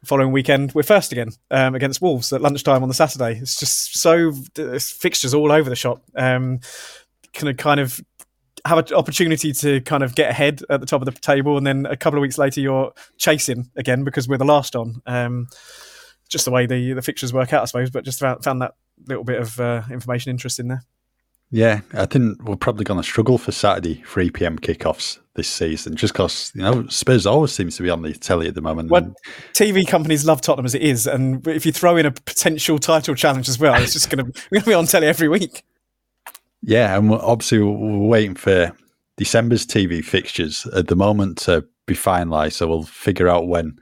following 0.07 0.31
weekend 0.31 0.73
we're 0.73 0.83
first 0.83 1.11
again 1.13 1.31
um, 1.51 1.75
against 1.75 2.01
Wolves 2.01 2.33
at 2.33 2.41
lunchtime 2.41 2.83
on 2.83 2.89
the 2.89 2.95
Saturday. 2.95 3.39
It's 3.41 3.59
just 3.59 3.99
so 3.99 4.33
it's 4.57 4.91
fixtures 4.91 5.35
all 5.35 5.53
over 5.53 5.69
the 5.69 5.77
shop. 5.77 6.03
Um, 6.15 6.61
can 7.33 7.55
kind 7.57 7.81
of 7.81 8.01
have 8.65 8.79
an 8.79 8.95
opportunity 8.95 9.53
to 9.53 9.81
kind 9.83 10.03
of 10.03 10.15
get 10.15 10.31
ahead 10.31 10.63
at 10.71 10.81
the 10.81 10.87
top 10.87 11.03
of 11.03 11.07
the 11.07 11.13
table, 11.13 11.57
and 11.57 11.67
then 11.67 11.87
a 11.87 11.97
couple 11.97 12.19
of 12.19 12.23
weeks 12.23 12.39
later 12.39 12.61
you're 12.61 12.93
chasing 13.19 13.71
again 13.77 14.05
because 14.05 14.29
we're 14.29 14.39
the 14.39 14.45
last 14.45 14.77
on. 14.77 15.03
Um, 15.07 15.49
just 16.29 16.45
the 16.45 16.51
way 16.51 16.67
the 16.67 16.93
the 16.93 17.03
fixtures 17.03 17.33
work 17.33 17.53
out, 17.53 17.63
I 17.63 17.65
suppose. 17.67 17.91
But 17.91 18.05
just 18.05 18.21
found, 18.21 18.43
found 18.43 18.63
that 18.63 18.75
little 19.07 19.25
bit 19.25 19.41
of 19.41 19.61
uh, 19.61 19.83
information 19.91 20.31
interesting 20.31 20.69
there. 20.69 20.83
Yeah, 21.51 21.81
I 21.93 22.07
think 22.07 22.43
we're 22.43 22.57
probably 22.57 22.85
going 22.85 23.01
to 23.01 23.05
struggle 23.05 23.39
for 23.39 23.53
Saturday 23.53 24.03
3 24.05 24.31
p.m. 24.31 24.59
kickoffs 24.59 25.19
this 25.35 25.49
season, 25.49 25.95
just 25.95 26.13
because 26.13 26.51
you 26.55 26.63
know 26.63 26.87
Spurs 26.89 27.25
always 27.25 27.53
seems 27.53 27.77
to 27.77 27.83
be 27.83 27.91
on 27.91 28.03
the 28.03 28.13
telly 28.15 28.49
at 28.49 28.55
the 28.55 28.61
moment. 28.61 28.91
Well, 28.91 29.15
TV 29.53 29.87
companies 29.87 30.27
love 30.27 30.41
Tottenham 30.41 30.67
as 30.67 30.75
it 30.75 30.83
is, 30.83 31.07
and 31.07 31.47
if 31.47 31.65
you 31.65 31.71
throw 31.71 31.97
in 31.97 32.07
a 32.07 32.11
potential 32.11 32.79
title 32.79 33.15
challenge 33.15 33.49
as 33.49 33.61
well, 33.61 33.81
it's 33.81 33.93
just 33.93 34.11
going 34.11 34.25
to 34.25 34.33
going 34.51 34.63
to 34.63 34.67
be 34.67 34.75
on 34.75 34.87
telly 34.87 35.07
every 35.07 35.29
week. 35.29 35.63
Yeah, 36.63 36.97
and 36.99 37.13
obviously 37.13 37.61
we're 37.61 38.09
waiting 38.09 38.35
for 38.35 38.73
December's 39.17 39.67
TV 39.67 40.05
fixtures 40.05 40.67
at 40.75 40.89
the 40.89 40.97
moment 40.97 41.39
to 41.39 41.65
be 41.87 41.95
finalised, 41.95 42.55
so 42.55 42.67
we'll 42.67 42.83
figure 42.83 43.29
out 43.29 43.47
when. 43.47 43.79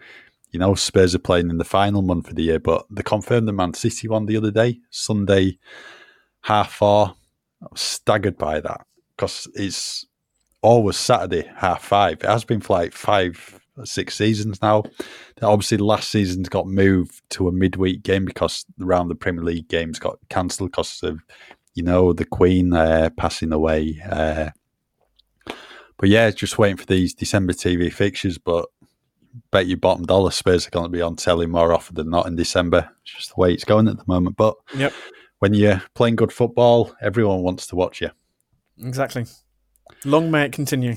You 0.54 0.60
know, 0.60 0.76
Spurs 0.76 1.16
are 1.16 1.18
playing 1.18 1.50
in 1.50 1.58
the 1.58 1.64
final 1.64 2.00
month 2.00 2.28
of 2.28 2.36
the 2.36 2.44
year, 2.44 2.60
but 2.60 2.86
they 2.88 3.02
confirmed 3.02 3.48
the 3.48 3.52
Man 3.52 3.74
City 3.74 4.06
one 4.06 4.26
the 4.26 4.36
other 4.36 4.52
day, 4.52 4.78
Sunday, 4.88 5.58
half 6.42 6.74
four 6.74 7.16
I 7.60 7.66
was 7.72 7.80
staggered 7.80 8.38
by 8.38 8.60
that 8.60 8.86
because 9.16 9.48
it's 9.54 10.06
always 10.62 10.96
Saturday 10.96 11.50
half 11.56 11.82
five. 11.82 12.22
It 12.22 12.28
has 12.28 12.44
been 12.44 12.60
for 12.60 12.74
like 12.74 12.92
five, 12.92 13.60
six 13.84 14.14
seasons 14.14 14.62
now. 14.62 14.84
Obviously, 15.42 15.78
last 15.78 16.10
season's 16.10 16.48
got 16.48 16.68
moved 16.68 17.22
to 17.30 17.48
a 17.48 17.52
midweek 17.52 18.04
game 18.04 18.24
because 18.24 18.64
around 18.80 19.08
the 19.08 19.14
Premier 19.14 19.42
League 19.42 19.68
games 19.68 19.98
got 19.98 20.18
cancelled 20.28 20.70
because 20.70 21.02
of 21.02 21.20
you 21.74 21.82
know 21.82 22.12
the 22.12 22.24
Queen 22.24 22.72
uh, 22.72 23.10
passing 23.16 23.52
away. 23.52 24.00
Uh, 24.08 24.50
but 25.96 26.08
yeah, 26.08 26.30
just 26.30 26.58
waiting 26.58 26.76
for 26.76 26.86
these 26.86 27.14
December 27.14 27.54
TV 27.54 27.92
fixtures. 27.92 28.36
But 28.36 28.66
bet 29.50 29.66
your 29.66 29.78
bottom 29.78 30.04
dollar 30.04 30.30
Spurs 30.30 30.66
are 30.66 30.70
going 30.70 30.84
to 30.84 30.90
be 30.90 31.02
on 31.02 31.16
telly 31.16 31.46
more 31.46 31.72
often 31.72 31.94
than 31.94 32.10
not 32.10 32.26
in 32.26 32.36
December. 32.36 32.88
It's 33.02 33.14
just 33.14 33.34
the 33.34 33.40
way 33.40 33.52
it's 33.52 33.64
going 33.64 33.88
at 33.88 33.96
the 33.96 34.04
moment. 34.06 34.36
But 34.36 34.54
yep 34.74 34.92
when 35.44 35.52
you're 35.52 35.82
playing 35.94 36.16
good 36.16 36.32
football, 36.32 36.96
everyone 37.02 37.42
wants 37.42 37.66
to 37.66 37.76
watch 37.76 38.00
you. 38.00 38.08
Exactly. 38.78 39.26
Long 40.06 40.30
may 40.30 40.46
it 40.46 40.52
continue. 40.52 40.96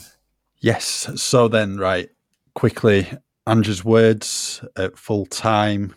Yes. 0.59 1.11
So 1.21 1.49
then, 1.49 1.75
right, 1.75 2.07
quickly, 2.55 3.09
Ange's 3.45 3.83
words 3.83 4.63
at 4.77 4.97
full 4.97 5.25
time. 5.25 5.93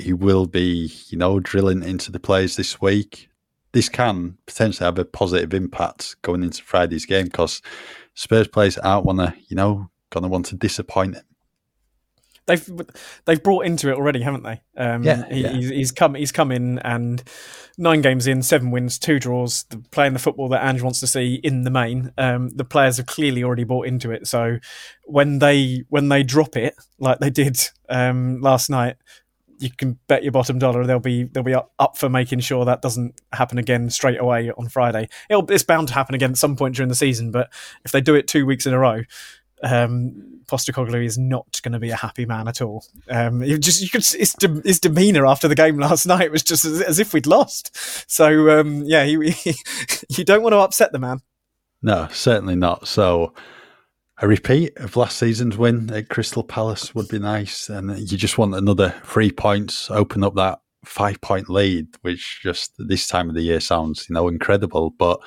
He 0.00 0.12
will 0.12 0.46
be, 0.46 0.92
you 1.06 1.18
know, 1.18 1.38
drilling 1.38 1.84
into 1.84 2.10
the 2.10 2.18
players 2.18 2.56
this 2.56 2.80
week. 2.80 3.28
This 3.70 3.88
can 3.88 4.36
potentially 4.46 4.84
have 4.84 4.98
a 4.98 5.04
positive 5.04 5.54
impact 5.54 6.16
going 6.22 6.42
into 6.42 6.64
Friday's 6.64 7.06
game 7.06 7.26
because 7.26 7.62
Spurs 8.14 8.48
players 8.48 8.76
aren't 8.78 9.06
want 9.06 9.20
to, 9.20 9.32
you 9.46 9.54
know, 9.54 9.88
going 10.10 10.22
to 10.22 10.28
want 10.28 10.46
to 10.46 10.56
disappoint 10.56 11.14
him 11.16 11.24
they've 12.50 12.70
they've 13.24 13.42
brought 13.42 13.64
into 13.64 13.90
it 13.90 13.94
already, 13.94 14.22
haven't 14.22 14.42
they? 14.42 14.60
Um, 14.76 15.02
yeah, 15.02 15.24
he, 15.28 15.42
yeah. 15.42 15.52
He's, 15.52 15.68
he's, 15.68 15.92
come 15.92 16.14
he's 16.14 16.32
come 16.32 16.52
in 16.52 16.78
and 16.80 17.22
nine 17.78 18.00
games 18.00 18.26
in, 18.26 18.42
seven 18.42 18.70
wins, 18.70 18.98
two 18.98 19.18
draws, 19.18 19.64
playing 19.90 20.12
the 20.12 20.18
football 20.18 20.48
that 20.50 20.64
Ange 20.64 20.82
wants 20.82 21.00
to 21.00 21.06
see 21.06 21.34
in 21.34 21.62
the 21.62 21.70
main. 21.70 22.12
Um, 22.18 22.50
the 22.50 22.64
players 22.64 22.96
have 22.98 23.06
clearly 23.06 23.44
already 23.44 23.64
bought 23.64 23.86
into 23.86 24.10
it. 24.10 24.26
So 24.26 24.58
when 25.04 25.38
they 25.38 25.84
when 25.88 26.08
they 26.08 26.22
drop 26.22 26.56
it 26.56 26.74
like 26.98 27.18
they 27.20 27.30
did 27.30 27.58
um, 27.88 28.40
last 28.40 28.68
night, 28.68 28.96
you 29.58 29.70
can 29.70 29.98
bet 30.08 30.22
your 30.22 30.32
bottom 30.32 30.58
dollar 30.58 30.86
they'll 30.86 30.98
be 30.98 31.24
they'll 31.24 31.42
be 31.42 31.54
up 31.54 31.96
for 31.96 32.08
making 32.08 32.40
sure 32.40 32.64
that 32.64 32.82
doesn't 32.82 33.20
happen 33.32 33.58
again 33.58 33.90
straight 33.90 34.18
away 34.18 34.50
on 34.56 34.68
Friday. 34.68 35.08
It'll, 35.28 35.48
it's 35.50 35.64
bound 35.64 35.88
to 35.88 35.94
happen 35.94 36.14
again 36.14 36.30
at 36.30 36.38
some 36.38 36.56
point 36.56 36.74
during 36.74 36.88
the 36.88 36.94
season, 36.94 37.30
but 37.30 37.52
if 37.84 37.92
they 37.92 38.00
do 38.00 38.14
it 38.14 38.26
two 38.26 38.46
weeks 38.46 38.66
in 38.66 38.72
a 38.72 38.78
row, 38.78 39.02
um, 39.62 40.40
Postecoglou 40.50 41.04
is 41.04 41.16
not 41.16 41.60
going 41.62 41.72
to 41.72 41.78
be 41.78 41.90
a 41.90 41.96
happy 41.96 42.26
man 42.26 42.48
at 42.48 42.60
all. 42.60 42.84
Um, 43.08 43.42
just 43.60 43.80
you 43.82 43.88
could 43.88 44.04
his, 44.04 44.34
de- 44.34 44.62
his 44.64 44.80
demeanor 44.80 45.26
after 45.26 45.48
the 45.48 45.54
game 45.54 45.78
last 45.78 46.06
night 46.06 46.32
was 46.32 46.42
just 46.42 46.64
as, 46.64 46.80
as 46.80 46.98
if 46.98 47.14
we'd 47.14 47.26
lost. 47.26 47.76
So 48.10 48.60
um, 48.60 48.82
yeah, 48.84 49.04
he, 49.04 49.30
he, 49.30 49.54
you 50.08 50.24
don't 50.24 50.42
want 50.42 50.52
to 50.52 50.58
upset 50.58 50.92
the 50.92 50.98
man. 50.98 51.20
No, 51.82 52.08
certainly 52.10 52.56
not. 52.56 52.88
So 52.88 53.32
a 54.18 54.28
repeat 54.28 54.76
of 54.76 54.96
last 54.96 55.18
season's 55.18 55.56
win 55.56 55.90
at 55.92 56.08
Crystal 56.08 56.44
Palace 56.44 56.94
would 56.94 57.08
be 57.08 57.18
nice, 57.18 57.68
and 57.68 57.96
you 57.98 58.18
just 58.18 58.36
want 58.36 58.54
another 58.54 58.94
three 59.04 59.30
points, 59.30 59.90
open 59.90 60.22
up 60.24 60.34
that 60.34 60.60
five 60.84 61.20
point 61.20 61.48
lead, 61.48 61.88
which 62.02 62.40
just 62.42 62.72
this 62.78 63.06
time 63.06 63.28
of 63.28 63.34
the 63.34 63.42
year 63.42 63.60
sounds 63.60 64.06
you 64.08 64.14
know 64.14 64.28
incredible, 64.28 64.90
but 64.90 65.20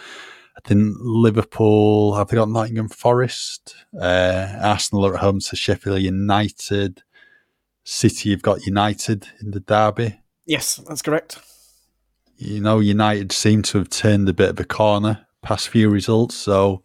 I 0.55 0.67
think 0.67 0.95
Liverpool 0.99 2.15
have 2.15 2.27
they 2.27 2.35
got 2.37 2.49
Nottingham 2.49 2.89
Forest, 2.89 3.75
uh, 3.99 4.59
Arsenal 4.61 5.05
are 5.05 5.15
at 5.15 5.21
home 5.21 5.39
to 5.39 5.55
Sheffield 5.55 6.01
United, 6.01 7.03
City 7.83 8.31
have 8.31 8.41
got 8.41 8.65
United 8.65 9.27
in 9.41 9.51
the 9.51 9.59
derby. 9.59 10.21
Yes, 10.45 10.75
that's 10.87 11.01
correct. 11.01 11.39
You 12.37 12.61
know, 12.61 12.79
United 12.79 13.31
seem 13.31 13.61
to 13.63 13.79
have 13.79 13.89
turned 13.89 14.29
a 14.29 14.33
bit 14.33 14.49
of 14.49 14.59
a 14.59 14.63
corner 14.63 15.25
past 15.41 15.69
few 15.69 15.89
results, 15.89 16.35
so 16.35 16.83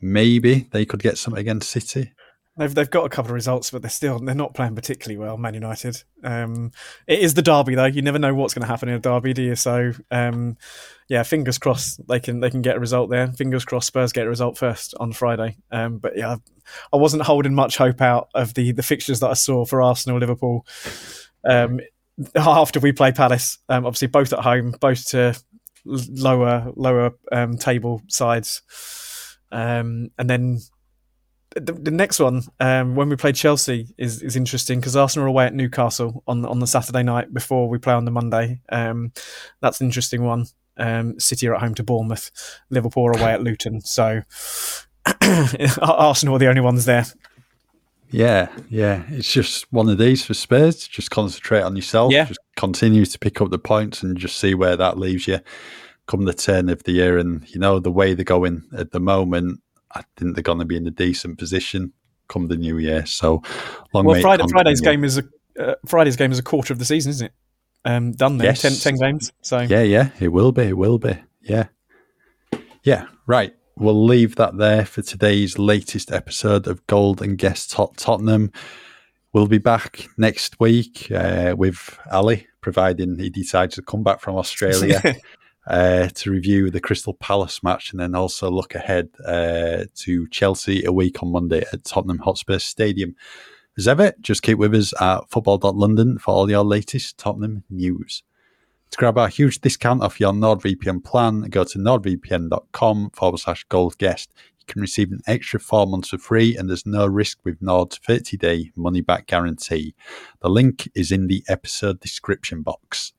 maybe 0.00 0.68
they 0.70 0.84
could 0.84 1.02
get 1.02 1.18
something 1.18 1.40
against 1.40 1.70
City. 1.70 2.12
They've 2.56 2.72
they've 2.72 2.90
got 2.90 3.04
a 3.04 3.08
couple 3.08 3.30
of 3.30 3.34
results, 3.34 3.70
but 3.72 3.82
they're 3.82 3.90
still 3.90 4.20
they're 4.20 4.34
not 4.34 4.54
playing 4.54 4.76
particularly 4.76 5.18
well. 5.18 5.36
Man 5.36 5.54
United. 5.54 6.00
Um, 6.22 6.70
it 7.08 7.18
is 7.18 7.34
the 7.34 7.42
derby 7.42 7.74
though. 7.74 7.86
You 7.86 8.00
never 8.00 8.20
know 8.20 8.32
what's 8.32 8.54
going 8.54 8.62
to 8.62 8.68
happen 8.68 8.88
in 8.88 8.94
a 8.94 9.00
derby, 9.00 9.32
do 9.32 9.42
you? 9.42 9.56
So 9.56 9.92
um, 10.12 10.56
yeah, 11.08 11.24
fingers 11.24 11.58
crossed 11.58 12.06
they 12.06 12.20
can 12.20 12.38
they 12.38 12.50
can 12.50 12.62
get 12.62 12.76
a 12.76 12.80
result 12.80 13.10
there. 13.10 13.26
Fingers 13.32 13.64
crossed 13.64 13.88
Spurs 13.88 14.12
get 14.12 14.26
a 14.26 14.28
result 14.28 14.56
first 14.56 14.94
on 15.00 15.12
Friday. 15.12 15.56
Um, 15.72 15.98
but 15.98 16.16
yeah, 16.16 16.36
I 16.92 16.96
wasn't 16.96 17.24
holding 17.24 17.54
much 17.54 17.76
hope 17.76 18.00
out 18.00 18.28
of 18.34 18.54
the 18.54 18.70
the 18.70 18.84
fixtures 18.84 19.18
that 19.18 19.30
I 19.30 19.34
saw 19.34 19.64
for 19.64 19.82
Arsenal, 19.82 20.18
Liverpool. 20.18 20.64
Um, 21.44 21.80
after 22.36 22.78
we 22.78 22.92
play 22.92 23.10
Palace, 23.10 23.58
um, 23.68 23.84
obviously 23.84 24.08
both 24.08 24.32
at 24.32 24.38
home, 24.38 24.76
both 24.80 25.08
to 25.08 25.36
lower 25.84 26.72
lower 26.76 27.14
um, 27.32 27.58
table 27.58 28.00
sides, 28.06 28.62
and 29.50 30.10
then 30.16 30.60
the, 31.54 31.72
the 31.72 31.90
next 31.90 32.20
one, 32.20 32.42
um, 32.60 32.94
when 32.96 33.08
we 33.08 33.16
play 33.16 33.32
Chelsea, 33.32 33.88
is 33.96 34.22
is 34.22 34.36
interesting 34.36 34.80
because 34.80 34.96
Arsenal 34.96 35.26
are 35.26 35.28
away 35.28 35.46
at 35.46 35.54
Newcastle 35.54 36.22
on 36.26 36.44
on 36.44 36.58
the 36.58 36.66
Saturday 36.66 37.02
night 37.02 37.32
before 37.32 37.68
we 37.68 37.78
play 37.78 37.94
on 37.94 38.04
the 38.04 38.10
Monday. 38.10 38.60
Um, 38.68 39.12
that's 39.60 39.80
an 39.80 39.86
interesting 39.86 40.24
one. 40.24 40.46
Um, 40.76 41.18
City 41.20 41.46
are 41.46 41.54
at 41.54 41.60
home 41.60 41.74
to 41.76 41.84
Bournemouth, 41.84 42.30
Liverpool 42.70 43.06
are 43.06 43.18
away 43.18 43.32
at 43.32 43.42
Luton. 43.42 43.80
So 43.80 44.22
Arsenal 45.80 46.36
are 46.36 46.38
the 46.38 46.48
only 46.48 46.60
ones 46.60 46.84
there. 46.84 47.06
Yeah, 48.10 48.48
yeah. 48.70 49.02
It's 49.08 49.32
just 49.32 49.72
one 49.72 49.88
of 49.88 49.98
these 49.98 50.24
for 50.24 50.34
Spurs. 50.34 50.86
Just 50.86 51.10
concentrate 51.10 51.62
on 51.62 51.74
yourself. 51.74 52.12
Yeah. 52.12 52.26
Just 52.26 52.40
continue 52.56 53.04
to 53.04 53.18
pick 53.18 53.40
up 53.40 53.50
the 53.50 53.58
points 53.58 54.02
and 54.02 54.16
just 54.16 54.38
see 54.38 54.54
where 54.54 54.76
that 54.76 54.98
leaves 54.98 55.26
you 55.26 55.40
come 56.06 56.24
the 56.24 56.34
turn 56.34 56.68
of 56.68 56.84
the 56.84 56.92
year. 56.92 57.18
And, 57.18 57.48
you 57.50 57.58
know, 57.58 57.80
the 57.80 57.90
way 57.90 58.14
they're 58.14 58.24
going 58.24 58.62
at 58.76 58.92
the 58.92 59.00
moment, 59.00 59.60
I 59.94 60.02
think 60.16 60.34
they're 60.34 60.42
going 60.42 60.58
to 60.58 60.64
be 60.64 60.76
in 60.76 60.86
a 60.86 60.90
decent 60.90 61.38
position 61.38 61.92
come 62.28 62.48
the 62.48 62.56
new 62.56 62.78
year. 62.78 63.06
So 63.06 63.42
long. 63.92 64.04
Well, 64.04 64.20
Friday, 64.20 64.44
Friday's 64.48 64.80
game 64.80 65.04
is 65.04 65.18
a 65.18 65.24
uh, 65.58 65.74
Friday's 65.86 66.16
game 66.16 66.32
is 66.32 66.38
a 66.38 66.42
quarter 66.42 66.72
of 66.72 66.78
the 66.78 66.84
season, 66.84 67.10
isn't 67.10 67.26
it? 67.26 67.32
Um, 67.84 68.12
done 68.12 68.38
there, 68.38 68.48
yes. 68.48 68.62
10, 68.62 68.72
10 68.72 68.96
games. 68.96 69.32
So 69.42 69.60
yeah, 69.60 69.82
yeah, 69.82 70.10
it 70.18 70.28
will 70.28 70.52
be. 70.52 70.64
It 70.64 70.76
will 70.76 70.98
be. 70.98 71.16
Yeah, 71.42 71.66
yeah. 72.82 73.06
Right. 73.26 73.54
We'll 73.76 74.04
leave 74.04 74.36
that 74.36 74.56
there 74.56 74.86
for 74.86 75.02
today's 75.02 75.58
latest 75.58 76.12
episode 76.12 76.68
of 76.68 76.86
Gold 76.86 77.20
and 77.20 77.36
Guest 77.36 77.72
Tot 77.72 77.96
Tottenham. 77.96 78.52
We'll 79.32 79.48
be 79.48 79.58
back 79.58 80.06
next 80.16 80.60
week 80.60 81.10
uh, 81.10 81.56
with 81.58 81.98
Ali, 82.10 82.46
providing 82.60 83.18
he 83.18 83.30
decides 83.30 83.74
to 83.74 83.82
come 83.82 84.04
back 84.04 84.20
from 84.20 84.36
Australia. 84.38 85.02
Uh, 85.66 86.08
to 86.14 86.30
review 86.30 86.70
the 86.70 86.80
Crystal 86.80 87.14
Palace 87.14 87.62
match 87.62 87.90
and 87.90 88.00
then 88.00 88.14
also 88.14 88.50
look 88.50 88.74
ahead 88.74 89.08
uh, 89.26 89.84
to 89.94 90.28
Chelsea 90.28 90.84
a 90.84 90.92
week 90.92 91.22
on 91.22 91.32
Monday 91.32 91.64
at 91.72 91.84
Tottenham 91.84 92.18
Hotspur 92.18 92.58
Stadium. 92.58 93.14
As 93.76 93.88
ever, 93.88 94.12
just 94.20 94.42
keep 94.42 94.58
with 94.58 94.74
us 94.74 94.92
at 95.00 95.28
football.london 95.30 96.18
for 96.18 96.32
all 96.32 96.50
your 96.50 96.64
latest 96.64 97.18
Tottenham 97.18 97.64
news. 97.70 98.22
To 98.90 98.98
grab 98.98 99.18
our 99.18 99.26
huge 99.26 99.60
discount 99.60 100.02
off 100.02 100.20
your 100.20 100.32
NordVPN 100.32 101.02
plan, 101.02 101.40
go 101.42 101.64
to 101.64 101.78
nordvpn.com 101.78 103.10
forward 103.10 103.38
slash 103.38 103.64
gold 103.64 103.98
guest. 103.98 104.30
You 104.60 104.72
can 104.72 104.80
receive 104.80 105.10
an 105.10 105.20
extra 105.26 105.58
four 105.58 105.86
months 105.86 106.10
for 106.10 106.18
free, 106.18 106.56
and 106.56 106.68
there's 106.68 106.86
no 106.86 107.04
risk 107.06 107.38
with 107.42 107.60
Nord's 107.60 107.98
30 107.98 108.36
day 108.36 108.70
money 108.76 109.00
back 109.00 109.26
guarantee. 109.26 109.96
The 110.40 110.48
link 110.48 110.88
is 110.94 111.10
in 111.10 111.26
the 111.26 111.42
episode 111.48 111.98
description 111.98 112.62
box. 112.62 113.12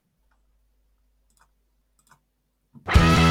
Bye. 2.85 3.24